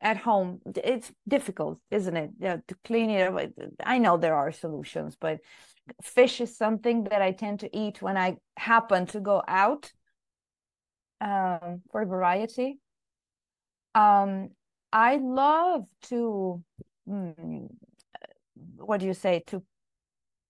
at 0.00 0.16
home. 0.16 0.60
It's 0.76 1.10
difficult, 1.26 1.80
isn't 1.90 2.16
it? 2.16 2.30
Yeah, 2.38 2.58
to 2.68 2.74
clean 2.84 3.10
it. 3.10 3.28
Up. 3.28 3.50
I 3.84 3.98
know 3.98 4.16
there 4.16 4.36
are 4.36 4.52
solutions, 4.52 5.16
but 5.20 5.40
fish 6.02 6.40
is 6.40 6.56
something 6.56 7.04
that 7.04 7.22
I 7.22 7.32
tend 7.32 7.60
to 7.60 7.76
eat 7.76 8.02
when 8.02 8.16
I 8.16 8.36
happen 8.56 9.06
to 9.06 9.20
go 9.20 9.42
out 9.46 9.90
um, 11.20 11.82
for 11.90 12.04
variety. 12.04 12.78
Um, 13.98 14.50
I 14.92 15.16
love 15.16 15.84
to, 16.10 16.62
mm, 17.08 17.68
what 18.76 19.00
do 19.00 19.06
you 19.06 19.14
say, 19.14 19.42
to 19.48 19.62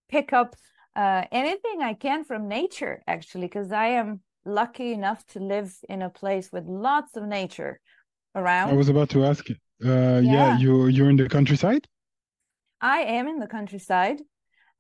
pick 0.09 0.33
up 0.33 0.55
uh, 0.95 1.25
anything 1.33 1.83
I 1.83 1.95
can 1.95 2.25
from 2.25 2.49
nature, 2.49 3.03
actually, 3.07 3.47
because 3.47 3.73
I 3.73 3.89
am 4.01 4.21
lucky 4.45 4.93
enough 4.93 5.25
to 5.33 5.39
live 5.41 5.71
in 5.89 6.03
a 6.03 6.11
place 6.11 6.51
with 6.53 6.65
lots 6.67 7.17
of 7.17 7.25
nature 7.25 7.81
around. 8.35 8.71
I 8.71 8.75
was 8.75 8.89
about 8.89 9.11
to 9.11 9.25
ask. 9.25 9.49
Uh, 9.51 9.55
yeah. 9.85 10.21
yeah, 10.21 10.59
you 10.59 10.89
you're 10.89 11.11
in 11.11 11.17
the 11.17 11.29
countryside. 11.29 11.87
I 12.81 12.99
am 13.19 13.29
in 13.29 13.39
the 13.39 13.47
countryside. 13.47 14.19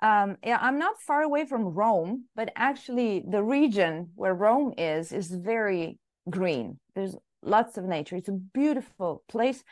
Um, 0.00 0.36
yeah, 0.44 0.58
I'm 0.60 0.78
not 0.78 1.00
far 1.00 1.22
away 1.22 1.44
from 1.46 1.74
Rome, 1.82 2.24
but 2.34 2.52
actually, 2.56 3.24
the 3.34 3.42
region 3.42 4.10
where 4.14 4.34
Rome 4.34 4.74
is 4.76 5.12
is 5.12 5.28
very 5.30 5.98
green. 6.28 6.78
There's 6.94 7.16
lots 7.42 7.78
of 7.78 7.84
nature. 7.84 8.16
It's 8.16 8.28
a 8.28 8.32
beautiful 8.32 9.22
place. 9.28 9.62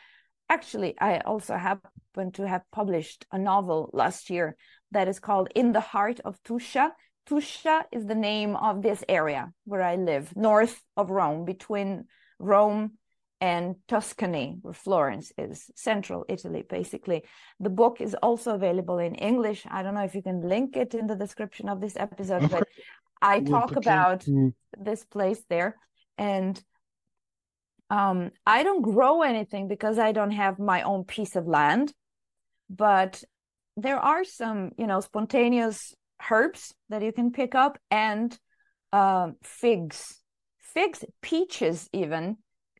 Actually, 0.49 0.95
I 0.99 1.19
also 1.19 1.55
happen 1.55 2.31
to 2.33 2.47
have 2.47 2.63
published 2.71 3.25
a 3.31 3.37
novel 3.37 3.89
last 3.93 4.29
year 4.29 4.55
that 4.91 5.07
is 5.07 5.19
called 5.19 5.49
In 5.55 5.73
the 5.73 5.81
Heart 5.81 6.21
of 6.21 6.41
Tuscia. 6.43 6.91
Tuscia 7.27 7.83
is 7.91 8.05
the 8.05 8.15
name 8.15 8.55
of 8.55 8.81
this 8.81 9.03
area 9.09 9.51
where 9.65 9.81
I 9.81 9.95
live, 9.95 10.35
north 10.35 10.81
of 10.95 11.09
Rome, 11.09 11.43
between 11.43 12.05
Rome 12.39 12.93
and 13.41 13.75
Tuscany, 13.87 14.57
where 14.61 14.73
Florence 14.73 15.31
is, 15.37 15.69
central 15.75 16.25
Italy, 16.29 16.63
basically. 16.67 17.23
The 17.59 17.69
book 17.69 18.01
is 18.01 18.15
also 18.15 18.55
available 18.55 18.97
in 18.97 19.15
English. 19.15 19.65
I 19.69 19.83
don't 19.83 19.93
know 19.93 20.05
if 20.05 20.15
you 20.15 20.23
can 20.23 20.41
link 20.41 20.75
it 20.75 20.93
in 20.93 21.07
the 21.07 21.15
description 21.15 21.69
of 21.69 21.81
this 21.81 21.95
episode, 21.97 22.49
but 22.49 22.67
I 23.21 23.41
talk 23.41 23.75
about 23.75 24.25
this 24.77 25.03
place 25.03 25.43
there. 25.49 25.75
And 26.17 26.61
um, 27.89 28.31
I 28.45 28.63
don't 28.63 28.81
grow 28.81 29.21
anything 29.21 29.67
because 29.67 29.97
I 29.97 30.11
don't 30.11 30.31
have 30.31 30.59
my 30.59 30.81
own 30.81 31.03
piece 31.03 31.35
of 31.35 31.47
land, 31.47 31.93
but 32.69 33.23
there 33.77 33.99
are 33.99 34.23
some, 34.23 34.71
you 34.77 34.87
know, 34.87 34.99
spontaneous 34.99 35.93
herbs 36.29 36.73
that 36.89 37.01
you 37.01 37.13
can 37.13 37.31
pick 37.31 37.55
up 37.55 37.77
and 37.89 38.37
uh, 38.91 39.31
figs, 39.41 40.21
figs, 40.59 41.05
peaches, 41.21 41.87
even 41.93 42.37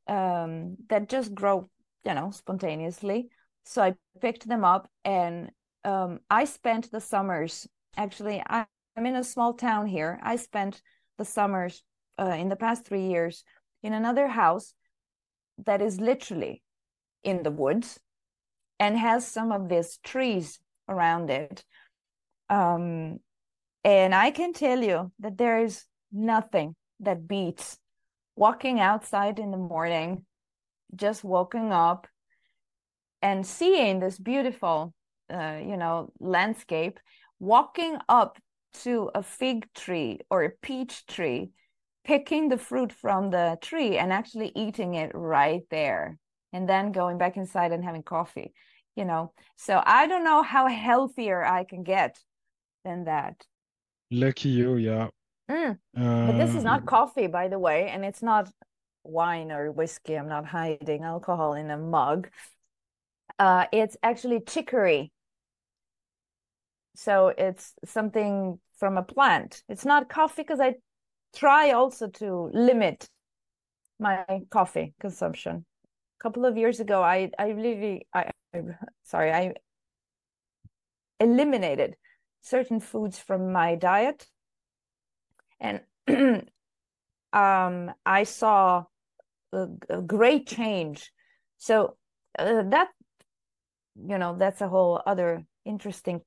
um, 0.07 0.75
that 0.89 1.07
just 1.07 1.33
grow, 1.33 1.69
you 2.05 2.13
know, 2.13 2.31
spontaneously. 2.31 3.29
So 3.65 3.81
I 3.81 3.95
picked 4.21 4.47
them 4.47 4.65
up 4.65 4.89
and 5.05 5.51
um, 5.83 6.19
I 6.29 6.45
spent 6.45 6.91
the 6.91 7.01
summers. 7.01 7.67
Actually, 7.95 8.41
I, 8.47 8.65
am 8.97 9.05
in 9.05 9.15
a 9.15 9.23
small 9.23 9.53
town 9.53 9.85
here. 9.85 10.19
I 10.21 10.35
spent 10.35 10.81
the 11.17 11.25
summers 11.25 11.83
uh, 12.19 12.35
in 12.37 12.49
the 12.49 12.55
past 12.55 12.85
three 12.85 13.07
years 13.07 13.43
in 13.83 13.93
another 13.93 14.27
house 14.27 14.73
that 15.65 15.81
is 15.81 15.99
literally 15.99 16.61
in 17.23 17.43
the 17.43 17.51
woods 17.51 17.99
and 18.79 18.97
has 18.97 19.27
some 19.27 19.51
of 19.51 19.69
these 19.69 19.99
trees 20.03 20.59
around 20.87 21.29
it. 21.29 21.63
Um, 22.49 23.19
and 23.83 24.13
I 24.13 24.31
can 24.31 24.53
tell 24.53 24.81
you 24.81 25.11
that 25.19 25.37
there 25.37 25.63
is 25.63 25.85
nothing 26.11 26.75
that 26.99 27.27
beats 27.27 27.77
walking 28.35 28.79
outside 28.79 29.39
in 29.39 29.51
the 29.51 29.57
morning, 29.57 30.25
just 30.95 31.23
waking 31.23 31.71
up 31.71 32.07
and 33.21 33.45
seeing 33.45 33.99
this 33.99 34.17
beautiful, 34.17 34.93
uh, 35.33 35.57
you 35.59 35.75
know, 35.75 36.11
landscape, 36.19 36.99
walking 37.39 37.97
up 38.07 38.37
to 38.83 39.09
a 39.15 39.23
fig 39.23 39.67
tree 39.73 40.19
or 40.29 40.43
a 40.43 40.51
peach 40.61 41.05
tree, 41.07 41.49
picking 42.07 42.47
the 42.47 42.57
fruit 42.57 42.93
from 42.93 43.29
the 43.29 43.57
tree 43.61 43.97
and 43.97 44.13
actually 44.13 44.53
eating 44.55 44.95
it 44.95 45.11
right 45.13 45.63
there, 45.69 46.17
and 46.53 46.67
then 46.67 46.93
going 46.93 47.17
back 47.17 47.35
inside 47.35 47.73
and 47.73 47.83
having 47.83 48.01
coffee, 48.01 48.53
you 48.95 49.03
know. 49.03 49.33
So 49.57 49.83
I 49.85 50.07
don't 50.07 50.23
know 50.23 50.41
how 50.41 50.67
healthier 50.67 51.43
I 51.43 51.65
can 51.65 51.83
get 51.83 52.17
than 52.85 53.03
that. 53.03 53.45
Lucky 54.09 54.49
you, 54.49 54.77
yeah. 54.77 55.09
Mm. 55.51 55.77
But 55.93 56.37
this 56.37 56.55
is 56.55 56.63
not 56.63 56.83
uh, 56.83 56.85
coffee, 56.85 57.27
by 57.27 57.49
the 57.49 57.59
way, 57.59 57.89
and 57.89 58.05
it's 58.05 58.23
not 58.23 58.49
wine 59.03 59.51
or 59.51 59.71
whiskey. 59.71 60.15
I'm 60.15 60.29
not 60.29 60.45
hiding 60.45 61.03
alcohol 61.03 61.53
in 61.53 61.69
a 61.69 61.77
mug. 61.77 62.29
Uh, 63.37 63.65
it's 63.73 63.97
actually 64.01 64.39
chicory. 64.39 65.11
So 66.95 67.33
it's 67.37 67.73
something 67.85 68.59
from 68.77 68.97
a 68.97 69.03
plant. 69.03 69.63
It's 69.69 69.85
not 69.85 70.09
coffee 70.09 70.43
because 70.43 70.59
I 70.59 70.75
try 71.35 71.71
also 71.71 72.07
to 72.07 72.49
limit 72.53 73.09
my 73.99 74.25
coffee 74.49 74.93
consumption. 74.99 75.65
A 76.19 76.23
couple 76.23 76.45
of 76.45 76.57
years 76.57 76.79
ago, 76.79 77.01
I 77.03 77.31
I 77.37 77.49
really 77.49 78.07
I, 78.13 78.31
I 78.53 78.61
sorry 79.03 79.31
I 79.31 79.53
eliminated 81.19 81.95
certain 82.41 82.79
foods 82.79 83.19
from 83.19 83.51
my 83.51 83.75
diet 83.75 84.27
and 85.59 85.81
um, 87.33 87.91
I 88.05 88.23
saw 88.23 88.85
a, 89.51 89.67
a, 89.89 90.01
great 90.01 90.47
change. 90.47 91.11
So 91.57 91.97
uh, 92.37 92.63
that 92.63 92.89
you 93.95 94.17
know 94.17 94.35
that's 94.37 94.61
a 94.61 94.67
whole 94.67 95.01
other 95.05 95.43
interesting 95.65 96.21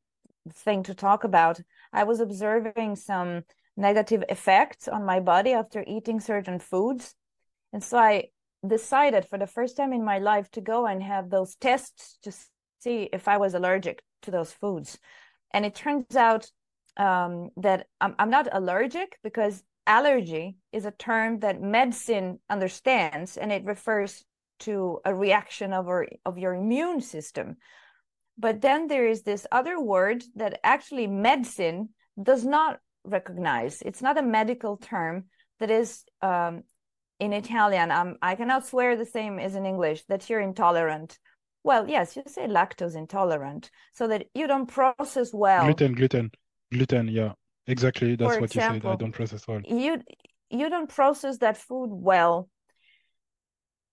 thing 0.52 0.82
to 0.84 0.94
talk 0.94 1.24
about. 1.24 1.60
I 1.92 2.04
was 2.04 2.20
observing 2.20 2.96
some 2.96 3.42
negative 3.80 4.22
effects 4.28 4.88
on 4.88 5.04
my 5.04 5.20
body 5.20 5.52
after 5.52 5.84
eating 5.86 6.20
certain 6.20 6.58
foods, 6.58 7.14
and 7.72 7.82
so 7.82 7.98
I 7.98 8.28
decided 8.66 9.24
for 9.24 9.38
the 9.38 9.46
first 9.46 9.76
time 9.76 9.92
in 9.92 10.04
my 10.04 10.18
life 10.18 10.50
to 10.52 10.60
go 10.60 10.86
and 10.86 11.02
have 11.02 11.30
those 11.30 11.54
tests 11.56 12.18
to 12.22 12.32
see 12.80 13.08
if 13.12 13.28
I 13.28 13.36
was 13.38 13.54
allergic 13.54 14.02
to 14.22 14.30
those 14.30 14.52
foods. 14.52 14.98
And 15.52 15.64
it 15.64 15.74
turns 15.74 16.14
out 16.16 16.50
um, 16.96 17.50
that 17.56 17.86
I'm, 18.00 18.14
I'm 18.18 18.30
not 18.30 18.48
allergic 18.52 19.18
because 19.22 19.62
allergy 19.86 20.56
is 20.72 20.84
a 20.84 20.90
term 20.92 21.40
that 21.40 21.62
medicine 21.62 22.38
understands 22.48 23.36
and 23.36 23.50
it 23.50 23.64
refers 23.64 24.24
to 24.60 25.00
a 25.04 25.14
reaction 25.14 25.72
of, 25.72 25.88
our, 25.88 26.06
of 26.26 26.38
your 26.38 26.54
immune 26.54 27.00
system. 27.00 27.56
But 28.36 28.60
then 28.60 28.88
there 28.88 29.06
is 29.06 29.22
this 29.22 29.46
other 29.50 29.80
word 29.80 30.22
that 30.36 30.60
actually 30.62 31.06
medicine 31.06 31.90
does 32.22 32.44
not 32.44 32.78
recognize. 33.04 33.82
It's 33.82 34.02
not 34.02 34.18
a 34.18 34.22
medical 34.22 34.76
term 34.76 35.24
that 35.58 35.70
is 35.70 36.04
um, 36.22 36.62
in 37.18 37.32
Italian. 37.32 37.90
Um, 37.90 38.16
I 38.22 38.34
cannot 38.34 38.66
swear 38.66 38.96
the 38.96 39.04
same 39.06 39.38
as 39.38 39.54
in 39.54 39.66
English 39.66 40.04
that 40.08 40.28
you're 40.28 40.40
intolerant. 40.40 41.18
Well, 41.62 41.88
yes, 41.88 42.16
you 42.16 42.22
say 42.26 42.46
lactose 42.46 42.96
intolerant, 42.96 43.70
so 43.92 44.08
that 44.08 44.26
you 44.34 44.46
don't 44.46 44.66
process 44.66 45.30
well. 45.32 45.64
Gluten, 45.64 45.94
gluten. 45.94 46.30
Gluten, 46.72 47.08
yeah, 47.08 47.32
exactly. 47.66 48.16
That's 48.16 48.34
For 48.34 48.40
what 48.40 48.54
example, 48.54 48.76
you 48.76 48.82
said. 48.82 48.92
I 48.92 48.96
don't 48.96 49.12
process 49.12 49.46
well. 49.46 49.60
You 49.66 50.00
you 50.48 50.70
don't 50.70 50.88
process 50.88 51.38
that 51.38 51.58
food 51.58 51.90
well, 51.90 52.48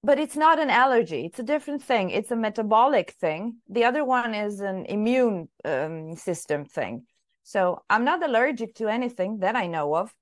but 0.01 0.17
it's 0.17 0.37
not 0.37 0.59
an 0.59 0.69
allergy. 0.69 1.25
It's 1.25 1.39
a 1.39 1.43
different 1.43 1.83
thing. 1.83 2.09
It's 2.09 2.31
a 2.31 2.35
metabolic 2.37 3.15
thing. 3.19 3.57
The 3.67 3.83
other 3.83 4.05
one 4.05 4.33
is 4.33 4.61
an 4.61 4.85
immune 4.85 5.49
um, 5.65 6.15
system 6.15 6.63
thing. 6.63 7.05
So 7.47 7.81
I'm 7.89 8.03
not 8.03 8.21
allergic 8.21 8.75
to 8.75 8.89
anything 8.89 9.39
that 9.39 9.55
I 9.55 9.67
know 9.67 9.95
of, 9.95 10.13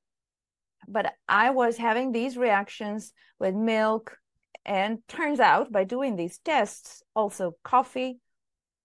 but 0.87 1.11
I 1.27 1.49
was 1.49 1.75
having 1.75 2.11
these 2.11 2.37
reactions 2.37 3.13
with 3.39 3.55
milk, 3.55 4.19
and 4.63 4.99
turns 5.07 5.39
out 5.39 5.71
by 5.71 5.85
doing 5.85 6.15
these 6.15 6.37
tests, 6.37 7.01
also 7.15 7.55
coffee, 7.63 8.19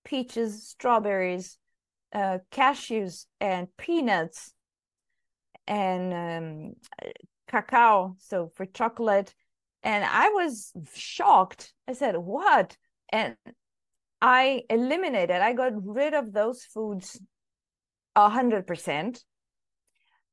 peaches, 0.07 0.67
strawberries, 0.67 1.59
uh, 2.15 2.39
cashews 2.51 3.27
and 3.43 3.69
peanuts 3.77 4.55
and 5.67 6.15
um, 6.15 6.73
cacao, 7.47 8.17
so 8.21 8.51
for 8.55 8.65
chocolate. 8.65 9.35
And 9.83 10.03
I 10.03 10.31
was 10.31 10.73
shocked. 10.95 11.75
I 11.87 11.93
said, 11.93 12.17
What? 12.17 12.75
And 13.11 13.37
I 14.23 14.63
eliminated, 14.71 15.43
I 15.43 15.53
got 15.53 15.73
rid 15.85 16.15
of 16.15 16.33
those 16.33 16.65
foods 16.65 17.21
a 18.17 18.29
hundred 18.29 18.67
percent. 18.67 19.25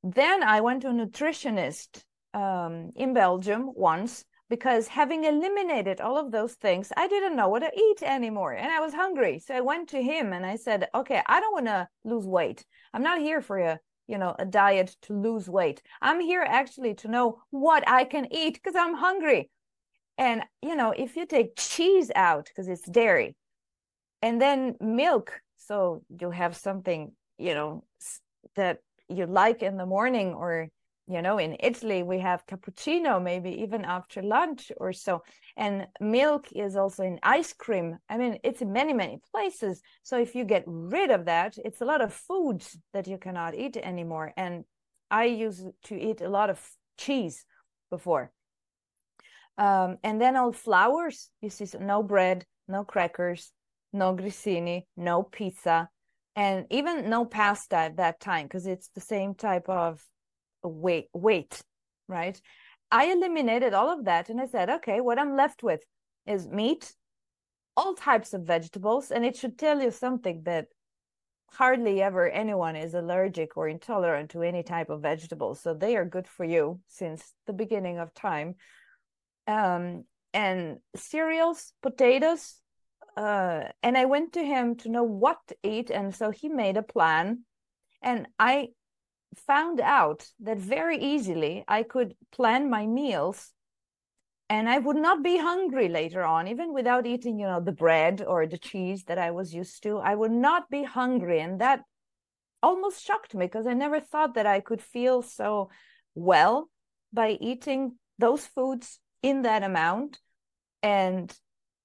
Then 0.03 0.43
I 0.43 0.61
went 0.61 0.81
to 0.83 0.89
a 0.89 0.91
nutritionist 0.91 2.03
um, 2.33 2.91
in 2.95 3.13
Belgium 3.13 3.71
once 3.75 4.23
because 4.49 4.87
having 4.87 5.25
eliminated 5.25 5.99
all 5.99 6.17
of 6.17 6.31
those 6.31 6.53
things, 6.53 6.91
I 6.95 7.07
didn't 7.07 7.35
know 7.35 7.49
what 7.49 7.59
to 7.59 7.71
eat 7.75 8.03
anymore 8.03 8.53
and 8.53 8.71
I 8.71 8.79
was 8.79 8.93
hungry. 8.93 9.39
So 9.39 9.55
I 9.55 9.61
went 9.61 9.89
to 9.89 10.01
him 10.01 10.33
and 10.33 10.45
I 10.45 10.55
said, 10.55 10.87
okay, 10.95 11.21
I 11.25 11.39
don't 11.39 11.53
want 11.53 11.65
to 11.65 11.87
lose 12.05 12.25
weight. 12.25 12.65
I'm 12.93 13.03
not 13.03 13.19
here 13.19 13.41
for 13.41 13.57
a, 13.57 13.79
you 14.07 14.17
know, 14.17 14.35
a 14.39 14.45
diet 14.45 14.95
to 15.03 15.13
lose 15.13 15.49
weight. 15.49 15.81
I'm 16.01 16.21
here 16.21 16.45
actually 16.47 16.93
to 16.95 17.09
know 17.09 17.41
what 17.49 17.87
I 17.87 18.05
can 18.05 18.31
eat 18.31 18.53
because 18.53 18.75
I'm 18.75 18.95
hungry. 18.95 19.49
And, 20.17 20.43
you 20.61 20.75
know, 20.75 20.91
if 20.91 21.15
you 21.15 21.25
take 21.25 21.57
cheese 21.57 22.09
out 22.15 22.45
because 22.47 22.67
it's 22.69 22.87
dairy 22.89 23.35
and 24.21 24.41
then 24.41 24.75
milk, 24.79 25.41
so 25.57 26.03
you 26.19 26.31
have 26.31 26.55
something, 26.55 27.11
you 27.37 27.53
know, 27.53 27.83
that 28.55 28.79
you 29.09 29.25
like 29.25 29.63
in 29.63 29.77
the 29.77 29.85
morning 29.85 30.33
or 30.33 30.67
you 31.07 31.21
know 31.21 31.37
in 31.37 31.55
italy 31.61 32.03
we 32.03 32.19
have 32.19 32.45
cappuccino 32.45 33.21
maybe 33.21 33.49
even 33.61 33.85
after 33.85 34.21
lunch 34.21 34.71
or 34.77 34.91
so. 34.91 35.23
And 35.55 35.87
milk 35.99 36.47
is 36.51 36.75
also 36.75 37.03
in 37.03 37.19
ice 37.23 37.53
cream. 37.53 37.97
I 38.09 38.17
mean 38.17 38.37
it's 38.43 38.61
in 38.61 38.73
many 38.73 38.93
many 38.93 39.19
places. 39.31 39.81
So 40.03 40.19
if 40.19 40.35
you 40.35 40.43
get 40.43 40.63
rid 40.67 41.11
of 41.11 41.25
that 41.25 41.57
it's 41.63 41.81
a 41.81 41.85
lot 41.85 42.01
of 42.01 42.13
foods 42.13 42.77
that 42.93 43.07
you 43.07 43.17
cannot 43.17 43.55
eat 43.55 43.77
anymore. 43.77 44.33
And 44.35 44.65
i 45.09 45.25
used 45.25 45.65
to 45.85 45.95
eat 45.95 46.21
a 46.21 46.29
lot 46.29 46.49
of 46.49 46.59
cheese 46.97 47.45
before. 47.89 48.31
Um, 49.57 49.97
and 50.03 50.21
then 50.21 50.35
all 50.35 50.51
flours 50.51 51.29
you 51.41 51.49
see 51.49 51.65
so 51.65 51.79
no 51.79 52.03
bread 52.03 52.45
no 52.67 52.83
crackers 52.83 53.51
no 53.93 54.13
grissini 54.15 54.83
no 54.97 55.23
pizza 55.23 55.89
and 56.37 56.65
even 56.69 57.09
no 57.09 57.25
pasta 57.25 57.75
at 57.75 57.97
that 57.97 58.21
time 58.21 58.45
because 58.45 58.65
it's 58.65 58.89
the 58.95 59.01
same 59.01 59.33
type 59.35 59.67
of 59.67 60.01
weight 60.63 61.09
weight 61.13 61.61
right? 62.07 62.39
I 62.89 63.07
eliminated 63.07 63.73
all 63.73 63.89
of 63.89 64.05
that 64.05 64.29
and 64.29 64.39
i 64.39 64.45
said 64.45 64.69
okay 64.69 65.01
what 65.01 65.19
i'm 65.19 65.35
left 65.35 65.61
with 65.61 65.81
is 66.25 66.47
meat 66.47 66.95
all 67.75 67.93
types 67.93 68.33
of 68.33 68.43
vegetables 68.43 69.11
and 69.11 69.25
it 69.25 69.35
should 69.35 69.57
tell 69.57 69.81
you 69.81 69.91
something 69.91 70.43
that 70.45 70.67
hardly 71.51 72.01
ever 72.01 72.29
anyone 72.29 72.75
is 72.75 72.93
allergic 72.93 73.57
or 73.57 73.67
intolerant 73.67 74.31
to 74.31 74.41
any 74.41 74.63
type 74.63 74.89
of 74.89 75.01
vegetables 75.01 75.61
so 75.61 75.73
they 75.73 75.95
are 75.95 76.05
good 76.05 76.27
for 76.27 76.43
you 76.43 76.79
since 76.87 77.33
the 77.45 77.53
beginning 77.53 77.99
of 77.99 78.13
time. 78.13 78.55
Um, 79.47 80.03
and 80.33 80.77
cereals 80.95 81.73
potatoes 81.81 82.55
uh, 83.17 83.63
and 83.83 83.97
i 83.97 84.05
went 84.05 84.31
to 84.33 84.43
him 84.43 84.75
to 84.75 84.89
know 84.89 85.03
what 85.03 85.39
to 85.47 85.55
eat 85.63 85.89
and 85.89 86.15
so 86.15 86.31
he 86.31 86.47
made 86.47 86.77
a 86.77 86.83
plan 86.83 87.39
and 88.01 88.27
i 88.39 88.69
found 89.35 89.79
out 89.79 90.27
that 90.39 90.57
very 90.57 90.97
easily 90.97 91.63
I 91.67 91.83
could 91.83 92.15
plan 92.31 92.69
my 92.69 92.85
meals 92.85 93.51
and 94.49 94.69
I 94.69 94.77
would 94.77 94.95
not 94.95 95.23
be 95.23 95.37
hungry 95.37 95.89
later 95.89 96.23
on, 96.23 96.47
even 96.47 96.73
without 96.73 97.05
eating, 97.05 97.37
you 97.37 97.45
know, 97.45 97.59
the 97.59 97.73
bread 97.73 98.23
or 98.25 98.47
the 98.47 98.57
cheese 98.57 99.03
that 99.05 99.17
I 99.17 99.31
was 99.31 99.53
used 99.53 99.83
to. 99.83 99.97
I 99.97 100.15
would 100.15 100.31
not 100.31 100.69
be 100.69 100.83
hungry. 100.83 101.41
And 101.41 101.59
that 101.59 101.81
almost 102.63 103.05
shocked 103.05 103.35
me 103.35 103.45
because 103.45 103.67
I 103.67 103.73
never 103.73 103.99
thought 103.99 104.35
that 104.35 104.45
I 104.45 104.61
could 104.61 104.81
feel 104.81 105.21
so 105.21 105.69
well 106.15 106.69
by 107.11 107.31
eating 107.41 107.97
those 108.19 108.45
foods 108.47 108.99
in 109.21 109.41
that 109.41 109.63
amount. 109.63 110.19
And 110.81 111.35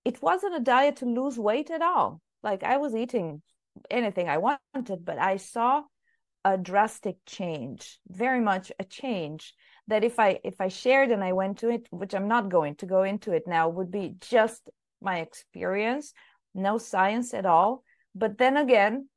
it 0.05 0.23
wasn't 0.23 0.57
a 0.57 0.61
diet 0.61 0.97
to 0.97 1.07
lose 1.07 1.39
weight 1.39 1.71
at 1.71 1.83
all. 1.83 2.21
Like 2.43 2.63
I 2.63 2.77
was 2.79 2.95
eating 2.95 3.43
anything 3.91 4.29
I 4.29 4.39
wanted, 4.39 5.05
but 5.05 5.19
I 5.19 5.37
saw 5.37 5.85
a 6.45 6.59
drastic 6.59 7.17
change 7.25 8.01
very 8.09 8.41
much 8.41 8.73
a 8.79 8.85
change 8.85 9.55
that 9.87 10.03
if 10.03 10.19
i 10.19 10.41
if 10.43 10.61
i 10.61 10.69
shared 10.69 11.11
and 11.11 11.23
i 11.23 11.33
went 11.33 11.59
to 11.59 11.69
it 11.69 11.87
which 11.91 12.15
i'm 12.15 12.27
not 12.29 12.49
going 12.49 12.75
to 12.75 12.87
go 12.87 13.03
into 13.05 13.33
it 13.33 13.45
now 13.47 13.69
would 13.69 13.91
be 13.91 14.15
just 14.21 14.69
my 15.01 15.19
experience 15.19 16.13
no 16.55 16.79
science 16.79 17.33
at 17.33 17.47
all 17.47 17.85
but 18.15 18.39
then 18.39 18.57
again 18.57 19.09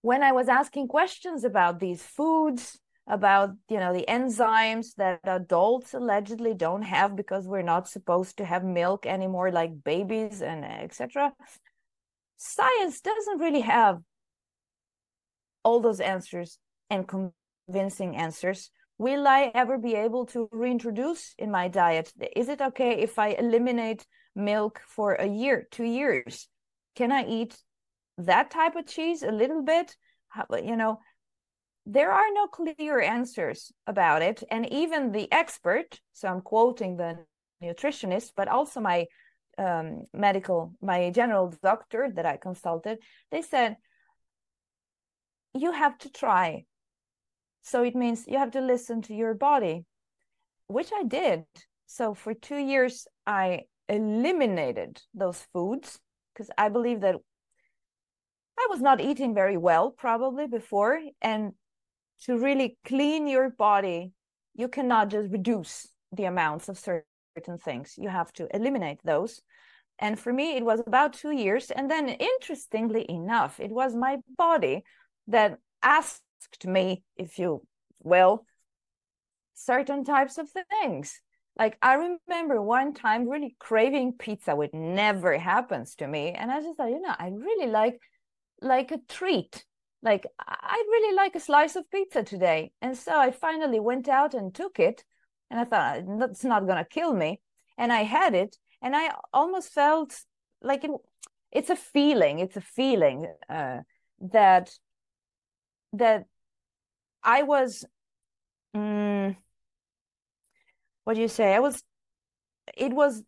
when 0.00 0.22
i 0.22 0.32
was 0.32 0.48
asking 0.48 0.88
questions 0.88 1.44
about 1.44 1.80
these 1.80 2.02
foods 2.02 2.80
about 3.06 3.50
you 3.68 3.78
know 3.78 3.92
the 3.92 4.06
enzymes 4.08 4.94
that 4.96 5.20
adults 5.24 5.92
allegedly 5.92 6.54
don't 6.54 6.82
have 6.82 7.14
because 7.14 7.46
we're 7.46 7.60
not 7.60 7.86
supposed 7.86 8.38
to 8.38 8.44
have 8.44 8.64
milk 8.64 9.04
anymore 9.04 9.52
like 9.52 9.84
babies 9.84 10.40
and 10.40 10.64
etc 10.64 11.32
science 12.36 13.00
doesn't 13.00 13.38
really 13.38 13.60
have 13.60 14.00
all 15.64 15.80
those 15.80 16.00
answers 16.00 16.58
and 16.90 17.08
convincing 17.08 18.16
answers. 18.16 18.70
Will 18.98 19.26
i 19.26 19.50
ever 19.54 19.76
be 19.78 19.94
able 19.94 20.26
to 20.26 20.48
reintroduce 20.52 21.34
in 21.38 21.50
my 21.50 21.68
diet? 21.68 22.12
Is 22.36 22.48
it 22.48 22.60
okay 22.60 23.00
if 23.00 23.18
i 23.18 23.28
eliminate 23.28 24.06
milk 24.36 24.80
for 24.86 25.14
a 25.14 25.26
year 25.26 25.66
two 25.70 25.84
years? 25.84 26.48
Can 26.94 27.10
i 27.10 27.24
eat 27.24 27.56
that 28.18 28.50
type 28.50 28.76
of 28.76 28.86
cheese 28.86 29.22
a 29.22 29.32
little 29.32 29.62
bit? 29.62 29.96
You 30.50 30.76
know 30.76 31.00
there 31.86 32.12
are 32.12 32.32
no 32.32 32.46
clear 32.46 33.00
answers 33.00 33.72
about 33.86 34.22
it 34.22 34.42
and 34.50 34.70
even 34.72 35.12
the 35.12 35.30
expert 35.32 36.00
so 36.12 36.28
i'm 36.28 36.40
quoting 36.40 36.96
the 36.96 37.18
nutritionist 37.62 38.32
but 38.36 38.48
also 38.48 38.80
my 38.80 39.06
um, 39.58 40.02
medical 40.12 40.72
my 40.82 41.10
general 41.10 41.54
doctor 41.62 42.10
that 42.14 42.26
i 42.26 42.36
consulted 42.36 42.98
they 43.30 43.42
said 43.42 43.76
you 45.54 45.72
have 45.72 45.96
to 45.98 46.10
try. 46.10 46.64
So 47.62 47.82
it 47.82 47.94
means 47.94 48.26
you 48.26 48.38
have 48.38 48.50
to 48.52 48.60
listen 48.60 49.02
to 49.02 49.14
your 49.14 49.34
body, 49.34 49.84
which 50.66 50.90
I 50.94 51.04
did. 51.04 51.44
So 51.86 52.12
for 52.12 52.34
two 52.34 52.58
years, 52.58 53.06
I 53.26 53.62
eliminated 53.88 55.00
those 55.14 55.46
foods 55.52 56.00
because 56.34 56.50
I 56.58 56.68
believe 56.68 57.00
that 57.00 57.16
I 58.58 58.66
was 58.68 58.80
not 58.80 59.00
eating 59.00 59.34
very 59.34 59.56
well 59.56 59.90
probably 59.90 60.46
before. 60.46 61.00
And 61.22 61.52
to 62.22 62.38
really 62.38 62.78
clean 62.84 63.26
your 63.26 63.50
body, 63.50 64.12
you 64.54 64.68
cannot 64.68 65.08
just 65.10 65.30
reduce 65.30 65.88
the 66.12 66.24
amounts 66.24 66.68
of 66.68 66.78
certain 66.78 67.58
things. 67.58 67.94
You 67.98 68.08
have 68.08 68.32
to 68.34 68.48
eliminate 68.54 69.00
those. 69.04 69.42
And 69.98 70.18
for 70.18 70.32
me, 70.32 70.56
it 70.56 70.64
was 70.64 70.80
about 70.80 71.12
two 71.12 71.30
years. 71.30 71.70
And 71.70 71.90
then, 71.90 72.08
interestingly 72.08 73.06
enough, 73.08 73.60
it 73.60 73.70
was 73.70 73.94
my 73.94 74.18
body 74.36 74.84
that 75.28 75.58
asked 75.82 76.22
me, 76.64 77.02
if 77.16 77.38
you 77.38 77.62
will, 78.02 78.44
certain 79.54 80.04
types 80.04 80.38
of 80.38 80.48
things. 80.50 81.20
Like 81.56 81.78
I 81.80 81.94
remember 81.94 82.60
one 82.60 82.94
time 82.94 83.28
really 83.28 83.54
craving 83.60 84.14
pizza, 84.18 84.56
which 84.56 84.74
never 84.74 85.38
happens 85.38 85.94
to 85.96 86.06
me. 86.06 86.32
And 86.32 86.50
I 86.50 86.60
just 86.60 86.76
thought, 86.76 86.90
you 86.90 87.00
know, 87.00 87.14
I 87.16 87.28
really 87.28 87.70
like 87.70 88.00
like 88.60 88.90
a 88.90 88.98
treat. 89.08 89.64
Like 90.04 90.26
I 90.38 90.84
really 90.86 91.16
like 91.16 91.34
a 91.34 91.40
slice 91.40 91.74
of 91.74 91.90
pizza 91.90 92.22
today. 92.22 92.70
And 92.80 92.96
so 92.96 93.18
I 93.18 93.32
finally 93.32 93.80
went 93.80 94.08
out 94.08 94.34
and 94.34 94.54
took 94.54 94.78
it. 94.78 95.04
And 95.50 95.58
I 95.58 95.64
thought 95.64 96.20
that's 96.20 96.44
not 96.44 96.66
gonna 96.68 96.84
kill 96.84 97.12
me. 97.12 97.40
And 97.76 97.92
I 97.92 98.02
had 98.04 98.34
it, 98.34 98.56
and 98.80 98.94
I 98.94 99.10
almost 99.32 99.72
felt 99.72 100.14
like 100.62 100.84
it, 100.84 100.92
it's 101.50 101.70
a 101.70 101.76
feeling. 101.76 102.38
It's 102.38 102.56
a 102.56 102.60
feeling 102.60 103.26
uh, 103.48 103.78
that 104.20 104.70
that 105.94 106.26
I 107.22 107.42
was, 107.42 107.84
um, 108.74 109.36
what 111.04 111.14
do 111.14 111.20
you 111.20 111.28
say? 111.28 111.54
I 111.54 111.60
was, 111.60 111.82
it 112.76 112.92
was 112.92 113.22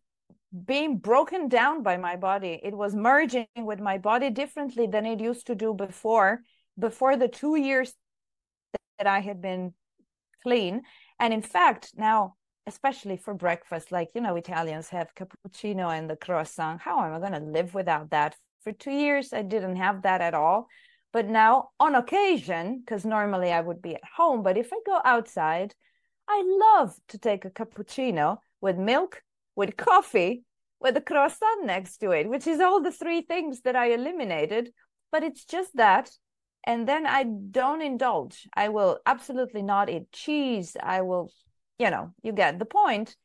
being 0.64 0.98
broken 0.98 1.48
down 1.48 1.82
by 1.82 1.96
my 1.96 2.16
body. 2.16 2.60
It 2.62 2.74
was 2.74 2.94
merging 2.94 3.46
with 3.56 3.80
my 3.80 3.98
body 3.98 4.30
differently 4.30 4.86
than 4.86 5.06
it 5.06 5.20
used 5.20 5.46
to 5.46 5.54
do 5.54 5.74
before, 5.74 6.42
before 6.78 7.16
the 7.16 7.28
two 7.28 7.56
years 7.56 7.94
that 8.98 9.06
I 9.06 9.20
had 9.20 9.40
been 9.40 9.74
clean. 10.42 10.82
And 11.18 11.32
in 11.32 11.42
fact, 11.42 11.92
now, 11.96 12.34
especially 12.66 13.16
for 13.16 13.34
breakfast, 13.34 13.92
like, 13.92 14.10
you 14.14 14.20
know, 14.20 14.36
Italians 14.36 14.88
have 14.88 15.14
cappuccino 15.14 15.96
and 15.96 16.10
the 16.10 16.16
croissant. 16.16 16.80
How 16.80 17.04
am 17.04 17.14
I 17.14 17.18
going 17.18 17.40
to 17.40 17.50
live 17.50 17.74
without 17.74 18.10
that? 18.10 18.36
For 18.64 18.72
two 18.72 18.90
years, 18.90 19.32
I 19.32 19.42
didn't 19.42 19.76
have 19.76 20.02
that 20.02 20.20
at 20.20 20.34
all. 20.34 20.68
But 21.12 21.28
now, 21.28 21.70
on 21.78 21.94
occasion, 21.94 22.80
because 22.80 23.04
normally 23.04 23.52
I 23.52 23.60
would 23.60 23.80
be 23.80 23.94
at 23.94 24.02
home, 24.16 24.42
but 24.42 24.58
if 24.58 24.72
I 24.72 24.78
go 24.84 25.00
outside, 25.04 25.74
I 26.28 26.42
love 26.44 26.94
to 27.08 27.18
take 27.18 27.44
a 27.44 27.50
cappuccino 27.50 28.38
with 28.60 28.76
milk, 28.76 29.22
with 29.54 29.76
coffee, 29.76 30.42
with 30.80 30.96
a 30.96 31.00
croissant 31.00 31.64
next 31.64 31.98
to 31.98 32.10
it, 32.10 32.28
which 32.28 32.46
is 32.46 32.60
all 32.60 32.82
the 32.82 32.92
three 32.92 33.22
things 33.22 33.62
that 33.62 33.76
I 33.76 33.92
eliminated. 33.92 34.72
But 35.12 35.22
it's 35.22 35.44
just 35.44 35.76
that. 35.76 36.10
And 36.66 36.88
then 36.88 37.06
I 37.06 37.22
don't 37.22 37.80
indulge. 37.80 38.48
I 38.54 38.68
will 38.70 38.98
absolutely 39.06 39.62
not 39.62 39.88
eat 39.88 40.10
cheese. 40.12 40.76
I 40.82 41.02
will, 41.02 41.30
you 41.78 41.90
know, 41.90 42.12
you 42.22 42.32
get 42.32 42.58
the 42.58 42.64
point. 42.64 43.16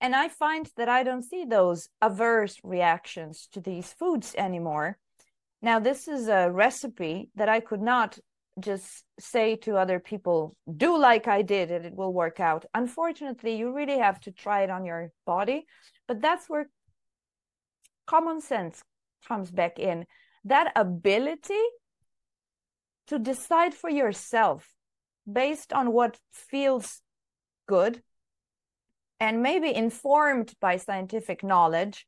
And 0.00 0.14
I 0.14 0.28
find 0.28 0.70
that 0.76 0.88
I 0.88 1.02
don't 1.02 1.22
see 1.22 1.44
those 1.44 1.88
averse 2.00 2.58
reactions 2.62 3.48
to 3.52 3.60
these 3.60 3.92
foods 3.92 4.34
anymore. 4.36 4.98
Now, 5.60 5.78
this 5.80 6.08
is 6.08 6.28
a 6.28 6.50
recipe 6.50 7.30
that 7.34 7.48
I 7.48 7.60
could 7.60 7.80
not 7.80 8.18
just 8.60 9.04
say 9.18 9.56
to 9.56 9.76
other 9.76 9.98
people, 9.98 10.56
do 10.76 10.96
like 10.96 11.26
I 11.26 11.42
did 11.42 11.70
and 11.70 11.84
it 11.84 11.94
will 11.94 12.12
work 12.12 12.38
out. 12.38 12.64
Unfortunately, 12.74 13.56
you 13.56 13.72
really 13.72 13.98
have 13.98 14.20
to 14.20 14.30
try 14.30 14.62
it 14.62 14.70
on 14.70 14.84
your 14.84 15.10
body. 15.26 15.66
But 16.06 16.20
that's 16.20 16.48
where 16.48 16.68
common 18.06 18.40
sense 18.40 18.82
comes 19.26 19.50
back 19.50 19.78
in. 19.78 20.06
That 20.44 20.72
ability 20.76 21.62
to 23.06 23.18
decide 23.18 23.74
for 23.74 23.90
yourself 23.90 24.68
based 25.30 25.72
on 25.72 25.92
what 25.92 26.18
feels 26.32 27.00
good 27.66 28.02
and 29.20 29.42
maybe 29.42 29.74
informed 29.74 30.52
by 30.60 30.76
scientific 30.76 31.42
knowledge, 31.42 32.06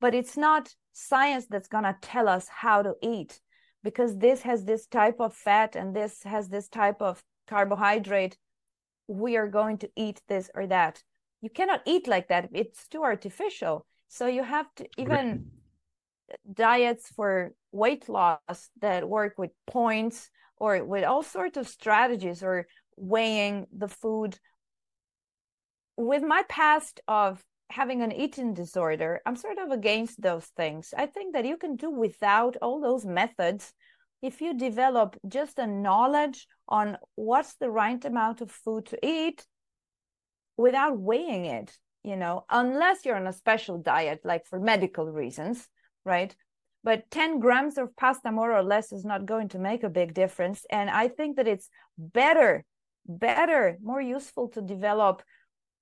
but 0.00 0.14
it's 0.14 0.36
not 0.36 0.74
science 0.92 1.46
that's 1.48 1.68
going 1.68 1.84
to 1.84 1.96
tell 2.00 2.28
us 2.28 2.48
how 2.48 2.82
to 2.82 2.94
eat 3.02 3.40
because 3.84 4.16
this 4.18 4.42
has 4.42 4.64
this 4.64 4.86
type 4.86 5.20
of 5.20 5.34
fat 5.34 5.76
and 5.76 5.94
this 5.94 6.22
has 6.24 6.48
this 6.48 6.68
type 6.68 7.00
of 7.00 7.22
carbohydrate. 7.46 8.36
We 9.06 9.36
are 9.36 9.46
going 9.46 9.78
to 9.78 9.90
eat 9.94 10.20
this 10.28 10.50
or 10.54 10.66
that. 10.66 11.02
You 11.40 11.50
cannot 11.50 11.82
eat 11.86 12.08
like 12.08 12.28
that, 12.28 12.48
it's 12.52 12.88
too 12.88 13.02
artificial. 13.04 13.86
So 14.08 14.26
you 14.26 14.42
have 14.42 14.66
to 14.76 14.88
even 14.96 15.50
diets 16.52 17.08
for 17.14 17.52
weight 17.72 18.08
loss 18.08 18.70
that 18.80 19.08
work 19.08 19.34
with 19.38 19.50
points 19.66 20.30
or 20.58 20.84
with 20.84 21.04
all 21.04 21.22
sorts 21.22 21.56
of 21.56 21.68
strategies 21.68 22.42
or 22.42 22.66
weighing 22.96 23.66
the 23.76 23.88
food. 23.88 24.38
With 25.96 26.22
my 26.22 26.42
past 26.48 27.00
of 27.06 27.42
having 27.70 28.00
an 28.00 28.12
eating 28.12 28.54
disorder 28.54 29.20
i'm 29.26 29.34
sort 29.34 29.58
of 29.58 29.70
against 29.70 30.20
those 30.22 30.46
things. 30.56 30.94
I 30.96 31.06
think 31.06 31.34
that 31.34 31.44
you 31.44 31.56
can 31.56 31.76
do 31.76 31.90
without 31.90 32.56
all 32.62 32.80
those 32.80 33.04
methods 33.04 33.72
if 34.22 34.40
you 34.40 34.54
develop 34.54 35.16
just 35.28 35.58
a 35.58 35.66
knowledge 35.66 36.46
on 36.68 36.96
what's 37.14 37.54
the 37.56 37.70
right 37.70 38.02
amount 38.04 38.40
of 38.40 38.50
food 38.50 38.86
to 38.86 38.98
eat 39.06 39.46
without 40.56 40.98
weighing 40.98 41.44
it 41.44 41.76
you 42.02 42.16
know 42.16 42.44
unless 42.50 43.04
you're 43.04 43.16
on 43.16 43.26
a 43.26 43.32
special 43.32 43.78
diet 43.78 44.20
like 44.24 44.46
for 44.46 44.58
medical 44.58 45.10
reasons 45.10 45.68
right? 46.06 46.34
But 46.84 47.10
10 47.10 47.40
grams 47.40 47.76
of 47.78 47.94
pasta 47.96 48.30
more 48.30 48.56
or 48.56 48.62
less 48.62 48.92
is 48.92 49.04
not 49.04 49.26
going 49.26 49.48
to 49.48 49.58
make 49.58 49.82
a 49.82 49.90
big 49.90 50.14
difference. 50.14 50.64
And 50.70 50.88
i 50.88 51.08
think 51.08 51.36
that 51.36 51.48
it's 51.48 51.68
better 51.98 52.64
better 53.08 53.76
more 53.82 54.00
useful 54.00 54.48
to 54.48 54.60
develop 54.60 55.22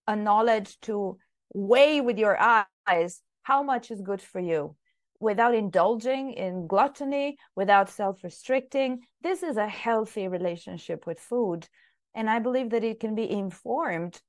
a 0.07 0.17
knowledge 0.17 0.79
to 0.81 1.19
weigh 1.55 2.01
with 2.01 2.19
your 2.19 2.37
eyes 2.39 3.23
how 3.43 3.63
much 3.63 3.91
is 3.91 4.01
good 4.01 4.21
for 4.21 4.41
you 4.41 4.77
without 5.21 5.55
indulging 5.55 6.33
in 6.33 6.67
gluttony 6.67 7.39
without 7.57 7.89
self-restricting. 7.89 9.01
This 9.23 9.43
is 9.43 9.57
a 9.57 9.69
healthy 9.69 10.29
relationship 10.29 11.07
with 11.07 11.19
food. 11.19 11.67
And 12.15 12.29
i 12.31 12.39
believe 12.39 12.71
that 12.71 12.85
it 12.85 13.01
can 13.01 13.15
be 13.15 13.31
informed 13.31 14.21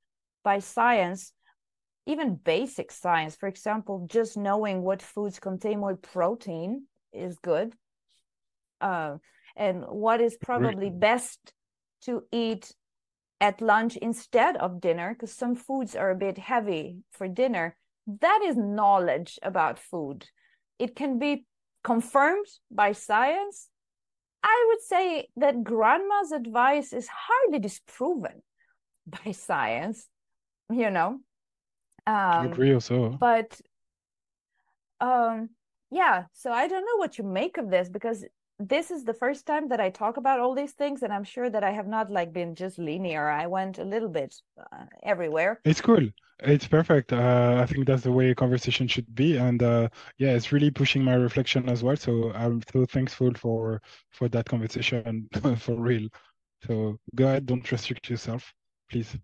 by 0.43 0.59
science 0.59 1.33
even 2.05 2.35
basic 2.35 2.91
science, 2.91 3.35
for 3.35 3.47
example, 3.47 4.05
just 4.09 4.37
knowing 4.37 4.83
what 4.83 5.01
foods 5.01 5.39
contain 5.39 5.79
more 5.79 5.95
protein 5.95 6.85
is 7.11 7.37
good. 7.39 7.73
Uh, 8.79 9.17
and 9.55 9.83
what 9.87 10.21
is 10.21 10.37
probably 10.41 10.89
best 10.89 11.53
to 12.01 12.23
eat 12.31 12.71
at 13.41 13.61
lunch 13.61 13.97
instead 13.97 14.55
of 14.57 14.81
dinner, 14.81 15.13
because 15.13 15.33
some 15.33 15.55
foods 15.55 15.95
are 15.95 16.11
a 16.11 16.15
bit 16.15 16.37
heavy 16.37 16.97
for 17.11 17.27
dinner. 17.27 17.75
That 18.21 18.41
is 18.45 18.55
knowledge 18.55 19.39
about 19.41 19.79
food. 19.79 20.25
It 20.77 20.95
can 20.95 21.17
be 21.17 21.45
confirmed 21.83 22.45
by 22.69 22.91
science. 22.91 23.69
I 24.43 24.65
would 24.67 24.81
say 24.81 25.27
that 25.37 25.63
grandma's 25.63 26.31
advice 26.31 26.93
is 26.93 27.07
hardly 27.07 27.59
disproven 27.59 28.43
by 29.07 29.31
science, 29.31 30.07
you 30.69 30.91
know 30.91 31.19
um, 32.07 32.51
agree 32.51 32.73
also. 32.73 33.19
But 33.19 33.59
um, 35.01 35.49
yeah, 35.91 36.25
so 36.33 36.51
I 36.51 36.67
don't 36.67 36.85
know 36.85 36.97
what 36.97 37.17
you 37.17 37.23
make 37.23 37.57
of 37.57 37.69
this 37.69 37.89
because 37.89 38.25
this 38.59 38.89
is 38.89 39.03
the 39.03 39.13
first 39.13 39.45
time 39.45 39.67
that 39.69 39.81
I 39.81 39.89
talk 39.89 40.17
about 40.17 40.39
all 40.39 40.55
these 40.55 40.71
things, 40.71 41.03
and 41.03 41.11
I'm 41.11 41.23
sure 41.25 41.49
that 41.49 41.63
I 41.63 41.71
have 41.71 41.87
not 41.87 42.09
like 42.09 42.31
been 42.31 42.55
just 42.55 42.79
linear. 42.79 43.27
I 43.29 43.47
went 43.47 43.79
a 43.79 43.83
little 43.83 44.09
bit 44.09 44.35
uh, 44.59 44.85
everywhere. 45.03 45.61
It's 45.65 45.81
cool. 45.81 46.07
It's 46.39 46.67
perfect. 46.67 47.13
Uh, 47.13 47.59
I 47.61 47.65
think 47.65 47.87
that's 47.87 48.03
the 48.03 48.11
way 48.11 48.29
a 48.29 48.35
conversation 48.35 48.87
should 48.87 49.13
be, 49.15 49.37
and 49.37 49.61
uh, 49.61 49.89
yeah, 50.17 50.31
it's 50.31 50.51
really 50.51 50.71
pushing 50.71 51.03
my 51.03 51.15
reflection 51.15 51.69
as 51.69 51.83
well. 51.83 51.95
So 51.95 52.31
I'm 52.33 52.61
so 52.71 52.85
thankful 52.85 53.33
for 53.33 53.81
for 54.11 54.29
that 54.29 54.45
conversation 54.47 55.29
for 55.57 55.75
real. 55.75 56.07
So 56.67 56.97
go 57.15 57.25
ahead, 57.25 57.45
don't 57.45 57.69
restrict 57.71 58.09
yourself, 58.09 58.53
please. 58.89 59.17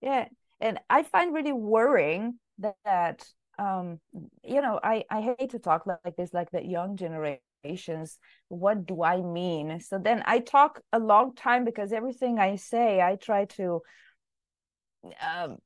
Yeah, 0.00 0.28
and 0.60 0.78
i 0.90 1.02
find 1.02 1.34
really 1.34 1.52
worrying 1.52 2.38
that, 2.58 2.76
that 2.84 3.26
um 3.58 3.98
you 4.44 4.60
know 4.60 4.78
i 4.82 5.04
i 5.10 5.20
hate 5.20 5.50
to 5.50 5.58
talk 5.58 5.86
like 5.86 6.16
this 6.16 6.32
like 6.32 6.50
that 6.50 6.66
young 6.66 6.96
generations 6.96 8.18
what 8.48 8.86
do 8.86 9.02
i 9.02 9.20
mean? 9.20 9.80
So 9.80 9.98
then 9.98 10.22
i 10.24 10.38
talk 10.38 10.80
a 10.92 11.00
long 11.00 11.34
time 11.34 11.64
because 11.64 11.92
everything 11.92 12.38
i 12.38 12.56
say 12.56 13.00
i 13.00 13.16
try 13.16 13.46
to 13.56 13.82
um, 15.20 15.58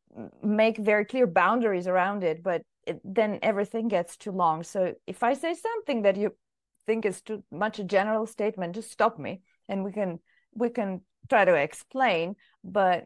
make 0.42 0.78
very 0.78 1.04
clear 1.04 1.26
boundaries 1.26 1.86
around 1.86 2.24
it 2.24 2.42
but 2.42 2.62
it, 2.86 3.00
then 3.04 3.38
everything 3.42 3.88
gets 3.88 4.16
too 4.16 4.32
long. 4.32 4.62
So 4.62 4.94
if 5.06 5.22
i 5.22 5.34
say 5.34 5.54
something 5.54 6.02
that 6.02 6.16
you 6.16 6.34
think 6.86 7.04
is 7.04 7.20
too 7.20 7.44
much 7.50 7.78
a 7.78 7.84
general 7.84 8.26
statement 8.26 8.74
just 8.74 8.90
stop 8.90 9.18
me 9.18 9.42
and 9.68 9.84
we 9.84 9.92
can 9.92 10.18
we 10.54 10.70
can 10.70 11.02
try 11.28 11.44
to 11.44 11.54
explain. 11.54 12.36
But 12.64 13.04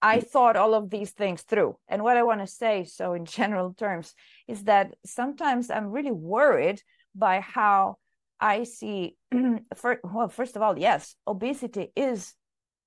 I 0.00 0.20
thought 0.20 0.56
all 0.56 0.74
of 0.74 0.90
these 0.90 1.10
things 1.10 1.42
through. 1.42 1.76
And 1.88 2.02
what 2.02 2.16
I 2.16 2.22
want 2.22 2.40
to 2.40 2.46
say, 2.46 2.84
so 2.84 3.14
in 3.14 3.24
general 3.38 3.74
terms, 3.74 4.14
is 4.46 4.64
that 4.64 4.94
sometimes 5.04 5.70
I'm 5.70 5.90
really 5.90 6.12
worried 6.12 6.82
by 7.14 7.40
how 7.40 7.96
I 8.40 8.64
see, 8.64 9.16
for, 9.76 10.00
well, 10.04 10.28
first 10.28 10.56
of 10.56 10.62
all, 10.62 10.78
yes, 10.78 11.16
obesity 11.26 11.90
is 11.96 12.34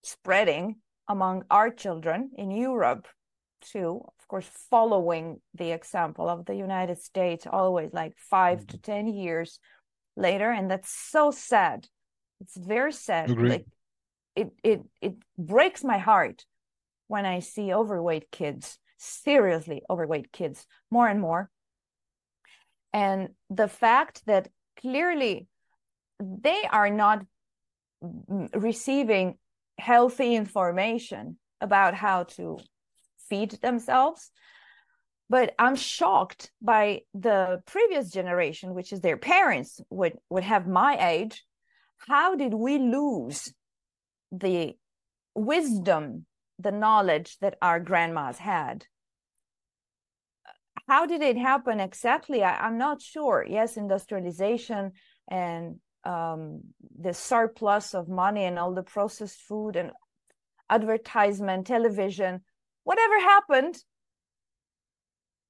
spreading 0.04 0.78
among 1.08 1.44
our 1.52 1.70
children 1.70 2.32
in 2.38 2.52
Europe 2.52 3.08
too. 3.62 4.02
Of 4.20 4.28
course, 4.28 4.50
following 4.70 5.42
the 5.54 5.72
example 5.72 6.30
of 6.30 6.46
the 6.46 6.56
United 6.56 7.00
States, 7.00 7.46
always 7.46 7.92
like 7.92 8.18
5 8.18 8.60
mm-hmm. 8.60 8.66
to 8.68 8.78
10 8.78 9.08
years 9.08 9.60
later. 10.16 10.50
And 10.50 10.72
that's 10.72 10.90
so 10.90 11.32
sad. 11.32 11.88
It's 12.40 12.56
very 12.56 12.94
sad. 12.94 13.30
Like, 13.30 13.66
it, 14.36 14.52
it, 14.64 14.82
it 15.02 15.16
breaks 15.38 15.84
my 15.84 15.98
heart 15.98 16.46
when 17.12 17.26
I 17.26 17.40
see 17.40 17.74
overweight 17.74 18.32
kids, 18.32 18.78
seriously 18.98 19.84
overweight 19.90 20.32
kids, 20.32 20.66
more 20.90 21.10
and 21.10 21.20
more. 21.20 21.50
And 22.94 23.30
the 23.50 23.68
fact 23.68 24.26
that 24.28 24.48
clearly 24.80 25.48
they 26.22 26.64
are 26.72 26.90
not 26.90 27.26
receiving 28.54 29.38
healthy 29.78 30.36
information 30.36 31.38
about 31.60 31.96
how 31.96 32.24
to 32.24 32.58
feed 33.30 33.52
themselves. 33.62 34.32
But 35.30 35.54
I'm 35.60 35.76
shocked 35.76 36.50
by 36.62 37.02
the 37.14 37.62
previous 37.66 38.10
generation, 38.10 38.74
which 38.74 38.94
is 38.94 39.02
their 39.02 39.18
parents 39.18 39.82
would, 39.90 40.18
would 40.30 40.44
have 40.44 40.66
my 40.66 40.98
age. 40.98 41.44
How 42.08 42.36
did 42.36 42.54
we 42.54 42.78
lose 42.78 43.54
the 44.32 44.78
wisdom 45.36 46.26
the 46.62 46.72
knowledge 46.72 47.38
that 47.40 47.58
our 47.62 47.80
grandmas 47.80 48.38
had. 48.38 48.86
How 50.88 51.06
did 51.06 51.22
it 51.22 51.38
happen 51.38 51.80
exactly? 51.80 52.44
I, 52.44 52.68
am 52.68 52.78
not 52.78 53.02
sure. 53.02 53.46
Yes, 53.48 53.78
industrialization 53.78 54.92
and 55.30 55.80
um, 56.04 56.62
the 57.00 57.14
surplus 57.14 57.94
of 57.94 58.10
money 58.10 58.44
and 58.44 58.58
all 58.58 58.74
the 58.74 58.84
processed 58.84 59.40
food 59.40 59.76
and 59.76 59.92
advertisement, 60.70 61.68
television, 61.68 62.42
whatever 62.84 63.20
happened, 63.20 63.78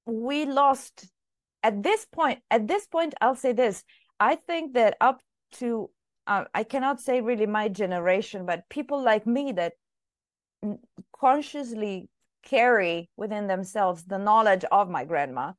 we 0.05 0.45
lost. 0.45 1.07
At 1.63 1.83
this 1.83 2.05
point, 2.05 2.39
at 2.49 2.67
this 2.67 2.87
point, 2.87 3.13
I'll 3.21 3.35
say 3.35 3.53
this: 3.53 3.83
I 4.19 4.35
think 4.35 4.73
that 4.73 4.97
up 4.99 5.21
to 5.53 5.89
uh, 6.27 6.45
I 6.53 6.63
cannot 6.63 7.01
say 7.01 7.21
really 7.21 7.45
my 7.45 7.67
generation, 7.67 8.45
but 8.45 8.69
people 8.69 9.03
like 9.03 9.25
me 9.25 9.51
that 9.53 9.73
consciously 11.21 12.09
carry 12.43 13.09
within 13.15 13.47
themselves 13.47 14.03
the 14.03 14.17
knowledge 14.17 14.65
of 14.71 14.89
my 14.89 15.05
grandma. 15.05 15.53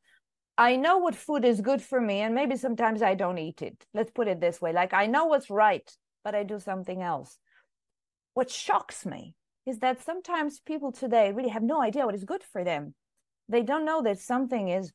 I 0.58 0.76
know 0.76 0.98
what 0.98 1.14
food 1.14 1.44
is 1.44 1.60
good 1.60 1.80
for 1.80 2.00
me 2.00 2.20
and 2.20 2.34
maybe 2.34 2.56
sometimes 2.56 3.00
i 3.00 3.14
don't 3.14 3.38
eat 3.38 3.62
it. 3.62 3.86
Let's 3.94 4.10
put 4.10 4.28
it 4.28 4.40
this 4.40 4.60
way. 4.60 4.72
Like 4.72 4.92
i 4.92 5.06
know 5.06 5.26
what's 5.26 5.50
right 5.50 5.88
but 6.24 6.34
i 6.34 6.42
do 6.42 6.58
something 6.58 7.00
else. 7.00 7.38
What 8.34 8.50
shocks 8.50 9.06
me 9.06 9.36
is 9.64 9.78
that 9.78 10.02
sometimes 10.02 10.60
people 10.60 10.90
today 10.90 11.32
really 11.32 11.50
have 11.50 11.62
no 11.62 11.80
idea 11.80 12.04
what 12.04 12.14
is 12.14 12.24
good 12.24 12.42
for 12.42 12.64
them. 12.64 12.94
They 13.48 13.62
don't 13.62 13.84
know 13.84 14.02
that 14.02 14.18
something 14.18 14.68
is 14.68 14.92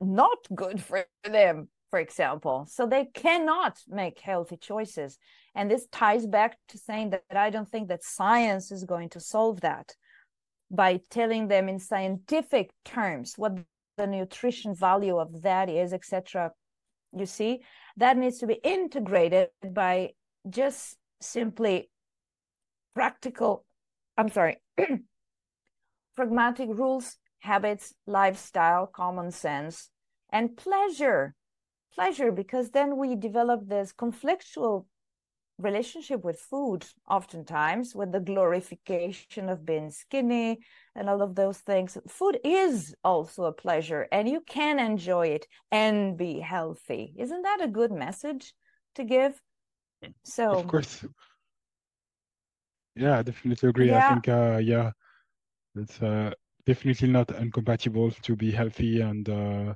not 0.00 0.38
good 0.54 0.82
for 0.82 1.04
them 1.24 1.68
for 1.94 2.00
example. 2.00 2.66
So 2.68 2.88
they 2.88 3.04
cannot 3.14 3.78
make 3.86 4.18
healthy 4.18 4.56
choices. 4.56 5.16
And 5.54 5.70
this 5.70 5.86
ties 5.92 6.26
back 6.26 6.58
to 6.70 6.76
saying 6.76 7.10
that, 7.10 7.22
that 7.28 7.38
I 7.38 7.50
don't 7.50 7.70
think 7.70 7.86
that 7.86 8.02
science 8.02 8.72
is 8.72 8.82
going 8.82 9.10
to 9.10 9.20
solve 9.20 9.60
that 9.60 9.94
by 10.72 10.98
telling 11.10 11.46
them 11.46 11.68
in 11.68 11.78
scientific 11.78 12.72
terms 12.84 13.34
what 13.36 13.58
the 13.96 14.08
nutrition 14.08 14.74
value 14.74 15.18
of 15.18 15.42
that 15.42 15.70
is, 15.70 15.92
etc. 15.92 16.50
You 17.16 17.26
see, 17.26 17.62
that 17.96 18.16
needs 18.16 18.38
to 18.38 18.48
be 18.48 18.58
integrated 18.64 19.50
by 19.64 20.14
just 20.50 20.96
simply 21.20 21.90
practical, 22.92 23.64
I'm 24.18 24.30
sorry, 24.30 24.56
pragmatic 26.16 26.70
rules, 26.70 27.18
habits, 27.38 27.94
lifestyle, 28.04 28.88
common 28.88 29.30
sense, 29.30 29.90
and 30.28 30.56
pleasure. 30.56 31.36
Pleasure, 31.94 32.32
because 32.32 32.70
then 32.70 32.96
we 32.96 33.14
develop 33.14 33.68
this 33.68 33.92
conflictual 33.92 34.86
relationship 35.58 36.24
with 36.24 36.40
food 36.40 36.84
oftentimes 37.08 37.94
with 37.94 38.10
the 38.10 38.18
glorification 38.20 39.48
of 39.48 39.64
being 39.64 39.90
skinny 39.90 40.58
and 40.96 41.08
all 41.08 41.22
of 41.22 41.36
those 41.36 41.58
things. 41.58 41.96
Food 42.08 42.40
is 42.44 42.94
also 43.04 43.44
a 43.44 43.52
pleasure 43.52 44.08
and 44.10 44.28
you 44.28 44.40
can 44.40 44.80
enjoy 44.80 45.28
it 45.28 45.46
and 45.70 46.16
be 46.16 46.40
healthy. 46.40 47.14
Isn't 47.16 47.42
that 47.42 47.60
a 47.62 47.68
good 47.68 47.92
message 47.92 48.52
to 48.96 49.04
give? 49.04 49.40
So 50.24 50.50
of 50.50 50.66
course. 50.66 51.04
Yeah 52.96 53.18
i 53.18 53.22
definitely 53.22 53.68
agree. 53.68 53.88
Yeah. 53.88 53.98
i 53.98 54.08
think 54.08 54.28
uh 54.28 54.58
yeah 54.62 54.90
it's 55.76 56.00
uh 56.02 56.32
definitely 56.66 57.08
not 57.08 57.30
incompatible 57.40 58.10
to 58.10 58.36
be 58.36 58.50
healthy 58.50 59.00
and 59.00 59.28
uh 59.28 59.74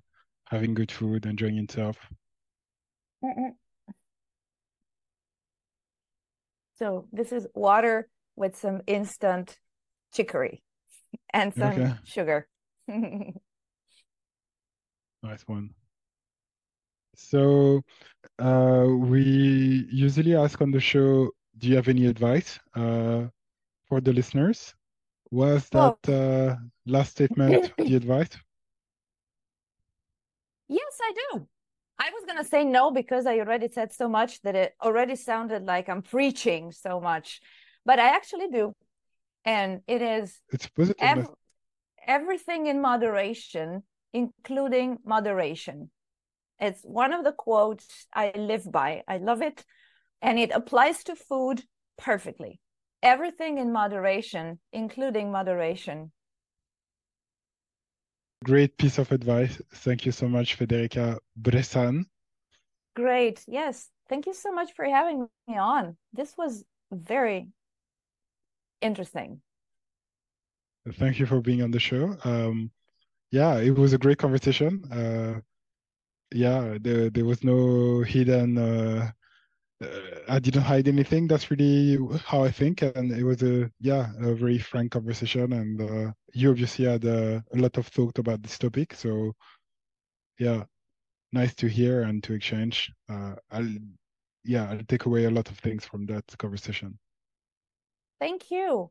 having 0.50 0.74
good 0.74 0.90
food 0.92 1.26
enjoying 1.26 1.56
yourself 1.56 2.08
Mm-mm. 3.24 3.54
So 6.78 7.08
this 7.12 7.32
is 7.32 7.46
water 7.54 8.08
with 8.36 8.56
some 8.56 8.82
instant 8.86 9.58
chicory 10.12 10.62
and 11.32 11.54
some 11.54 11.72
Okay. 11.72 11.92
sugar. 12.04 12.48
Nice 15.22 15.46
one. 15.48 15.74
So, 17.16 17.82
uh, 18.38 18.86
we 18.88 19.86
usually 19.90 20.34
ask 20.36 20.60
on 20.60 20.70
the 20.70 20.80
show, 20.80 21.30
do 21.58 21.68
you 21.68 21.76
have 21.76 21.88
any 21.88 22.06
advice 22.06 22.58
uh, 22.74 23.28
for 23.88 24.00
the 24.00 24.12
listeners? 24.12 24.74
Was 25.30 25.68
that 25.70 25.96
uh, 26.08 26.56
last 26.86 27.12
statement 27.12 27.72
the 27.84 27.96
advice? 27.96 28.30
Yes, 30.68 30.98
I 31.02 31.12
do. 31.32 31.46
I 31.98 32.10
was 32.10 32.24
gonna 32.26 32.44
say 32.44 32.64
no 32.64 32.90
because 32.90 33.26
I 33.26 33.38
already 33.38 33.68
said 33.68 33.92
so 33.92 34.08
much 34.08 34.40
that 34.42 34.54
it 34.54 34.74
already 34.82 35.16
sounded 35.16 35.64
like 35.64 35.88
I'm 35.88 36.02
preaching 36.02 36.70
so 36.70 37.00
much, 37.00 37.40
but 37.84 37.98
I 37.98 38.08
actually 38.10 38.48
do. 38.48 38.72
And 39.44 39.80
it 39.86 40.02
is 40.02 40.38
It's 40.52 40.68
positive 40.68 40.96
ev 41.00 41.26
everything 42.06 42.66
in 42.66 42.80
moderation, 42.80 43.82
including 44.12 44.98
moderation. 45.04 45.90
It's 46.60 46.82
one 46.82 47.12
of 47.12 47.24
the 47.24 47.32
quotes 47.32 48.06
I 48.12 48.32
live 48.36 48.70
by. 48.70 49.02
I 49.08 49.18
love 49.18 49.42
it. 49.42 49.64
And 50.22 50.38
it 50.38 50.50
applies 50.50 51.04
to 51.04 51.14
food 51.14 51.62
perfectly. 51.96 52.60
Everything 53.02 53.58
in 53.58 53.72
moderation, 53.72 54.58
including 54.72 55.30
moderation. 55.30 56.12
Great 58.44 58.76
piece 58.78 58.98
of 58.98 59.10
advice. 59.12 59.60
Thank 59.74 60.06
you 60.06 60.12
so 60.12 60.28
much, 60.28 60.58
Federica 60.58 61.18
Bressan. 61.40 62.04
Great. 62.94 63.44
Yes. 63.46 63.90
Thank 64.08 64.26
you 64.26 64.34
so 64.34 64.52
much 64.52 64.72
for 64.74 64.84
having 64.84 65.28
me 65.46 65.56
on. 65.58 65.96
This 66.12 66.36
was 66.36 66.64
very 66.92 67.48
interesting. 68.80 69.40
Thank 70.94 71.18
you 71.18 71.26
for 71.26 71.40
being 71.40 71.62
on 71.62 71.70
the 71.70 71.80
show. 71.80 72.16
Um, 72.24 72.70
yeah, 73.30 73.58
it 73.58 73.76
was 73.76 73.92
a 73.92 73.98
great 73.98 74.18
conversation. 74.18 74.84
Uh, 74.90 75.40
yeah, 76.32 76.78
there 76.80 77.10
there 77.10 77.24
was 77.24 77.44
no 77.44 78.02
hidden. 78.02 78.56
Uh, 78.58 79.10
uh, 79.10 79.10
I 80.28 80.40
didn't 80.40 80.62
hide 80.62 80.88
anything. 80.88 81.28
That's 81.28 81.50
really 81.50 81.98
how 82.24 82.42
I 82.42 82.50
think, 82.50 82.82
and 82.82 83.12
it 83.12 83.22
was 83.22 83.42
a 83.42 83.70
yeah 83.80 84.10
a 84.20 84.34
very 84.34 84.58
frank 84.58 84.92
conversation. 84.92 85.52
And 85.52 85.80
uh, 85.80 86.12
you 86.32 86.50
obviously 86.50 86.86
had 86.86 87.04
uh, 87.04 87.40
a 87.52 87.56
lot 87.56 87.76
of 87.76 87.86
thought 87.86 88.18
about 88.18 88.42
this 88.42 88.58
topic, 88.58 88.94
so 88.94 89.34
yeah, 90.38 90.64
nice 91.32 91.54
to 91.56 91.68
hear 91.68 92.02
and 92.02 92.22
to 92.24 92.34
exchange. 92.34 92.92
Uh, 93.08 93.36
I'll 93.52 93.68
yeah 94.44 94.68
I'll 94.68 94.84
take 94.88 95.06
away 95.06 95.24
a 95.24 95.30
lot 95.30 95.48
of 95.48 95.58
things 95.58 95.84
from 95.84 96.06
that 96.06 96.24
conversation. 96.38 96.98
Thank 98.20 98.50
you. 98.50 98.90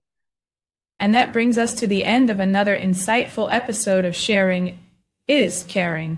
And 0.99 1.13
that 1.13 1.33
brings 1.33 1.57
us 1.57 1.73
to 1.75 1.87
the 1.87 2.05
end 2.05 2.29
of 2.29 2.39
another 2.39 2.77
insightful 2.77 3.51
episode 3.51 4.05
of 4.05 4.15
Sharing 4.15 4.79
is 5.27 5.63
Caring. 5.67 6.17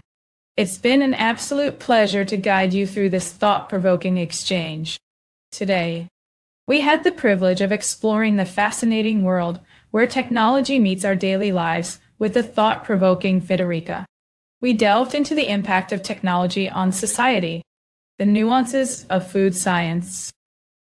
It's 0.59 0.77
been 0.77 1.01
an 1.01 1.13
absolute 1.13 1.79
pleasure 1.79 2.25
to 2.25 2.35
guide 2.35 2.73
you 2.73 2.85
through 2.85 3.11
this 3.11 3.31
thought 3.31 3.69
provoking 3.69 4.17
exchange. 4.17 4.99
Today, 5.53 6.09
we 6.67 6.81
had 6.81 7.05
the 7.05 7.13
privilege 7.13 7.61
of 7.61 7.71
exploring 7.71 8.35
the 8.35 8.43
fascinating 8.43 9.23
world 9.23 9.61
where 9.91 10.05
technology 10.05 10.77
meets 10.77 11.05
our 11.05 11.15
daily 11.15 11.53
lives 11.53 12.01
with 12.17 12.33
the 12.33 12.43
thought 12.43 12.83
provoking 12.83 13.39
Federica. 13.39 14.03
We 14.59 14.73
delved 14.73 15.15
into 15.15 15.33
the 15.33 15.47
impact 15.47 15.93
of 15.93 16.03
technology 16.03 16.69
on 16.69 16.91
society, 16.91 17.61
the 18.17 18.25
nuances 18.25 19.05
of 19.05 19.31
food 19.31 19.55
science, 19.55 20.29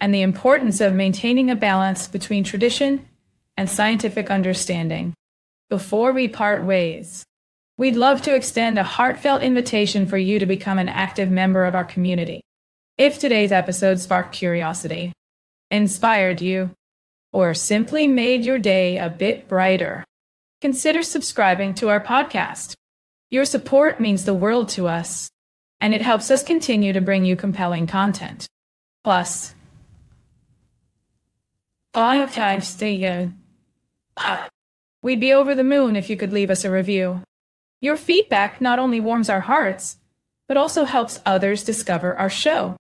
and 0.02 0.14
the 0.14 0.22
importance 0.22 0.82
of 0.82 0.94
maintaining 0.94 1.50
a 1.50 1.56
balance 1.56 2.10
between 2.10 2.44
tradition 2.44 3.08
and 3.56 3.70
scientific 3.70 4.30
understanding. 4.30 5.14
Before 5.70 6.12
we 6.12 6.28
part 6.28 6.62
ways, 6.66 7.24
we'd 7.82 7.96
love 7.96 8.22
to 8.22 8.36
extend 8.36 8.78
a 8.78 8.84
heartfelt 8.84 9.42
invitation 9.42 10.06
for 10.06 10.16
you 10.16 10.38
to 10.38 10.46
become 10.46 10.78
an 10.78 10.88
active 10.88 11.32
member 11.32 11.66
of 11.66 11.74
our 11.74 11.84
community. 11.84 12.40
If 12.96 13.18
today's 13.18 13.52
episode 13.52 14.00
sparked 14.00 14.36
curiosity, 14.36 15.14
inspired 15.72 16.42
you, 16.42 16.70
or 17.34 17.56
simply 17.56 18.08
made 18.08 18.46
your 18.46 18.60
day 18.60 19.00
a 19.00 19.10
bit 19.10 19.48
brighter, 19.48 20.04
consider 20.62 21.02
subscribing 21.02 21.74
to 21.74 21.90
our 21.90 22.00
podcast. 22.00 22.76
Your 23.32 23.46
support 23.46 24.00
means 24.00 24.26
the 24.26 24.36
world 24.36 24.70
to 24.70 24.88
us, 24.88 25.32
and 25.80 25.96
it 25.96 26.04
helps 26.04 26.30
us 26.30 26.44
continue 26.44 26.94
to 26.94 27.02
bring 27.02 27.26
you 27.26 27.36
compelling 27.36 27.88
content. 27.88 28.46
Plus, 29.04 29.56
five 31.96 32.32
times 32.32 32.76
the 32.76 32.92
year. 32.92 33.34
Ah, 34.18 34.48
We'd 35.02 35.20
be 35.20 35.34
over 35.34 35.56
the 35.56 35.64
moon 35.64 35.96
if 35.96 36.12
you 36.12 36.16
could 36.16 36.32
leave 36.32 36.52
us 36.52 36.64
a 36.64 36.70
review. 36.70 37.24
Your 37.82 37.98
feedback 37.98 38.62
not 38.62 38.78
only 38.78 39.00
warms 39.00 39.28
our 39.28 39.40
hearts, 39.40 39.98
but 40.48 40.56
also 40.56 40.86
helps 40.86 41.20
others 41.26 41.64
discover 41.64 42.16
our 42.16 42.30
show. 42.30 42.78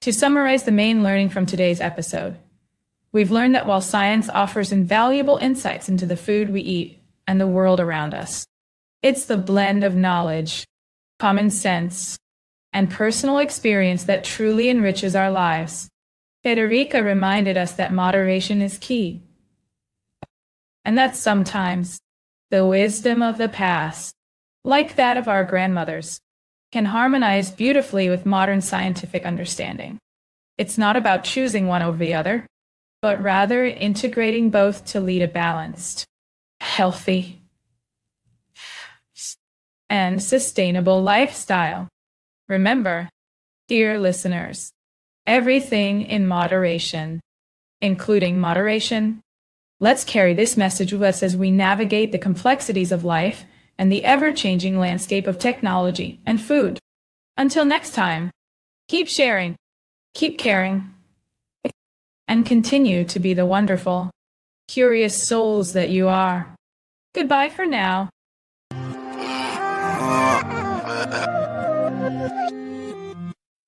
To 0.00 0.12
summarize 0.12 0.64
the 0.64 0.72
main 0.72 1.04
learning 1.04 1.28
from 1.28 1.46
today's 1.46 1.80
episode, 1.80 2.36
we've 3.12 3.30
learned 3.30 3.54
that 3.54 3.66
while 3.66 3.80
science 3.80 4.28
offers 4.28 4.72
invaluable 4.72 5.36
insights 5.36 5.88
into 5.88 6.04
the 6.04 6.16
food 6.16 6.50
we 6.50 6.62
eat 6.62 6.98
and 7.28 7.40
the 7.40 7.46
world 7.46 7.78
around 7.78 8.12
us, 8.12 8.44
it's 9.02 9.24
the 9.24 9.36
blend 9.36 9.84
of 9.84 9.94
knowledge, 9.94 10.66
common 11.20 11.50
sense, 11.50 12.18
and 12.72 12.90
personal 12.90 13.38
experience 13.38 14.04
that 14.04 14.24
truly 14.24 14.68
enriches 14.68 15.14
our 15.14 15.30
lives. 15.30 15.88
Federica 16.44 17.04
reminded 17.04 17.56
us 17.56 17.72
that 17.72 17.92
moderation 17.92 18.60
is 18.60 18.78
key, 18.78 19.22
and 20.84 20.98
that 20.98 21.14
sometimes 21.14 22.00
the 22.50 22.66
wisdom 22.66 23.22
of 23.22 23.38
the 23.38 23.48
past, 23.48 24.14
like 24.64 24.96
that 24.96 25.16
of 25.16 25.28
our 25.28 25.44
grandmothers, 25.44 26.20
can 26.72 26.86
harmonize 26.86 27.50
beautifully 27.50 28.08
with 28.08 28.26
modern 28.26 28.60
scientific 28.60 29.24
understanding. 29.24 29.98
It's 30.56 30.78
not 30.78 30.96
about 30.96 31.24
choosing 31.24 31.66
one 31.66 31.82
over 31.82 31.98
the 31.98 32.14
other, 32.14 32.46
but 33.02 33.22
rather 33.22 33.64
integrating 33.64 34.50
both 34.50 34.84
to 34.86 35.00
lead 35.00 35.22
a 35.22 35.28
balanced, 35.28 36.04
healthy, 36.60 37.40
and 39.88 40.22
sustainable 40.22 41.02
lifestyle. 41.02 41.88
Remember, 42.48 43.08
dear 43.68 43.98
listeners, 43.98 44.70
everything 45.26 46.02
in 46.02 46.26
moderation, 46.26 47.20
including 47.80 48.38
moderation. 48.38 49.20
Let's 49.80 50.04
carry 50.04 50.34
this 50.34 50.56
message 50.56 50.92
with 50.92 51.02
us 51.02 51.22
as 51.22 51.36
we 51.36 51.50
navigate 51.50 52.12
the 52.12 52.18
complexities 52.18 52.92
of 52.92 53.04
life 53.04 53.44
and 53.80 53.90
the 53.90 54.04
ever 54.04 54.30
changing 54.30 54.78
landscape 54.78 55.26
of 55.26 55.38
technology 55.38 56.20
and 56.26 56.38
food. 56.38 56.78
Until 57.38 57.64
next 57.64 57.94
time, 57.94 58.30
keep 58.88 59.08
sharing, 59.08 59.56
keep 60.12 60.36
caring, 60.36 60.92
and 62.28 62.44
continue 62.44 63.04
to 63.06 63.18
be 63.18 63.32
the 63.32 63.46
wonderful, 63.46 64.10
curious 64.68 65.20
souls 65.20 65.72
that 65.72 65.88
you 65.88 66.08
are. 66.08 66.54
Goodbye 67.14 67.48
for 67.48 67.64
now. 67.64 68.10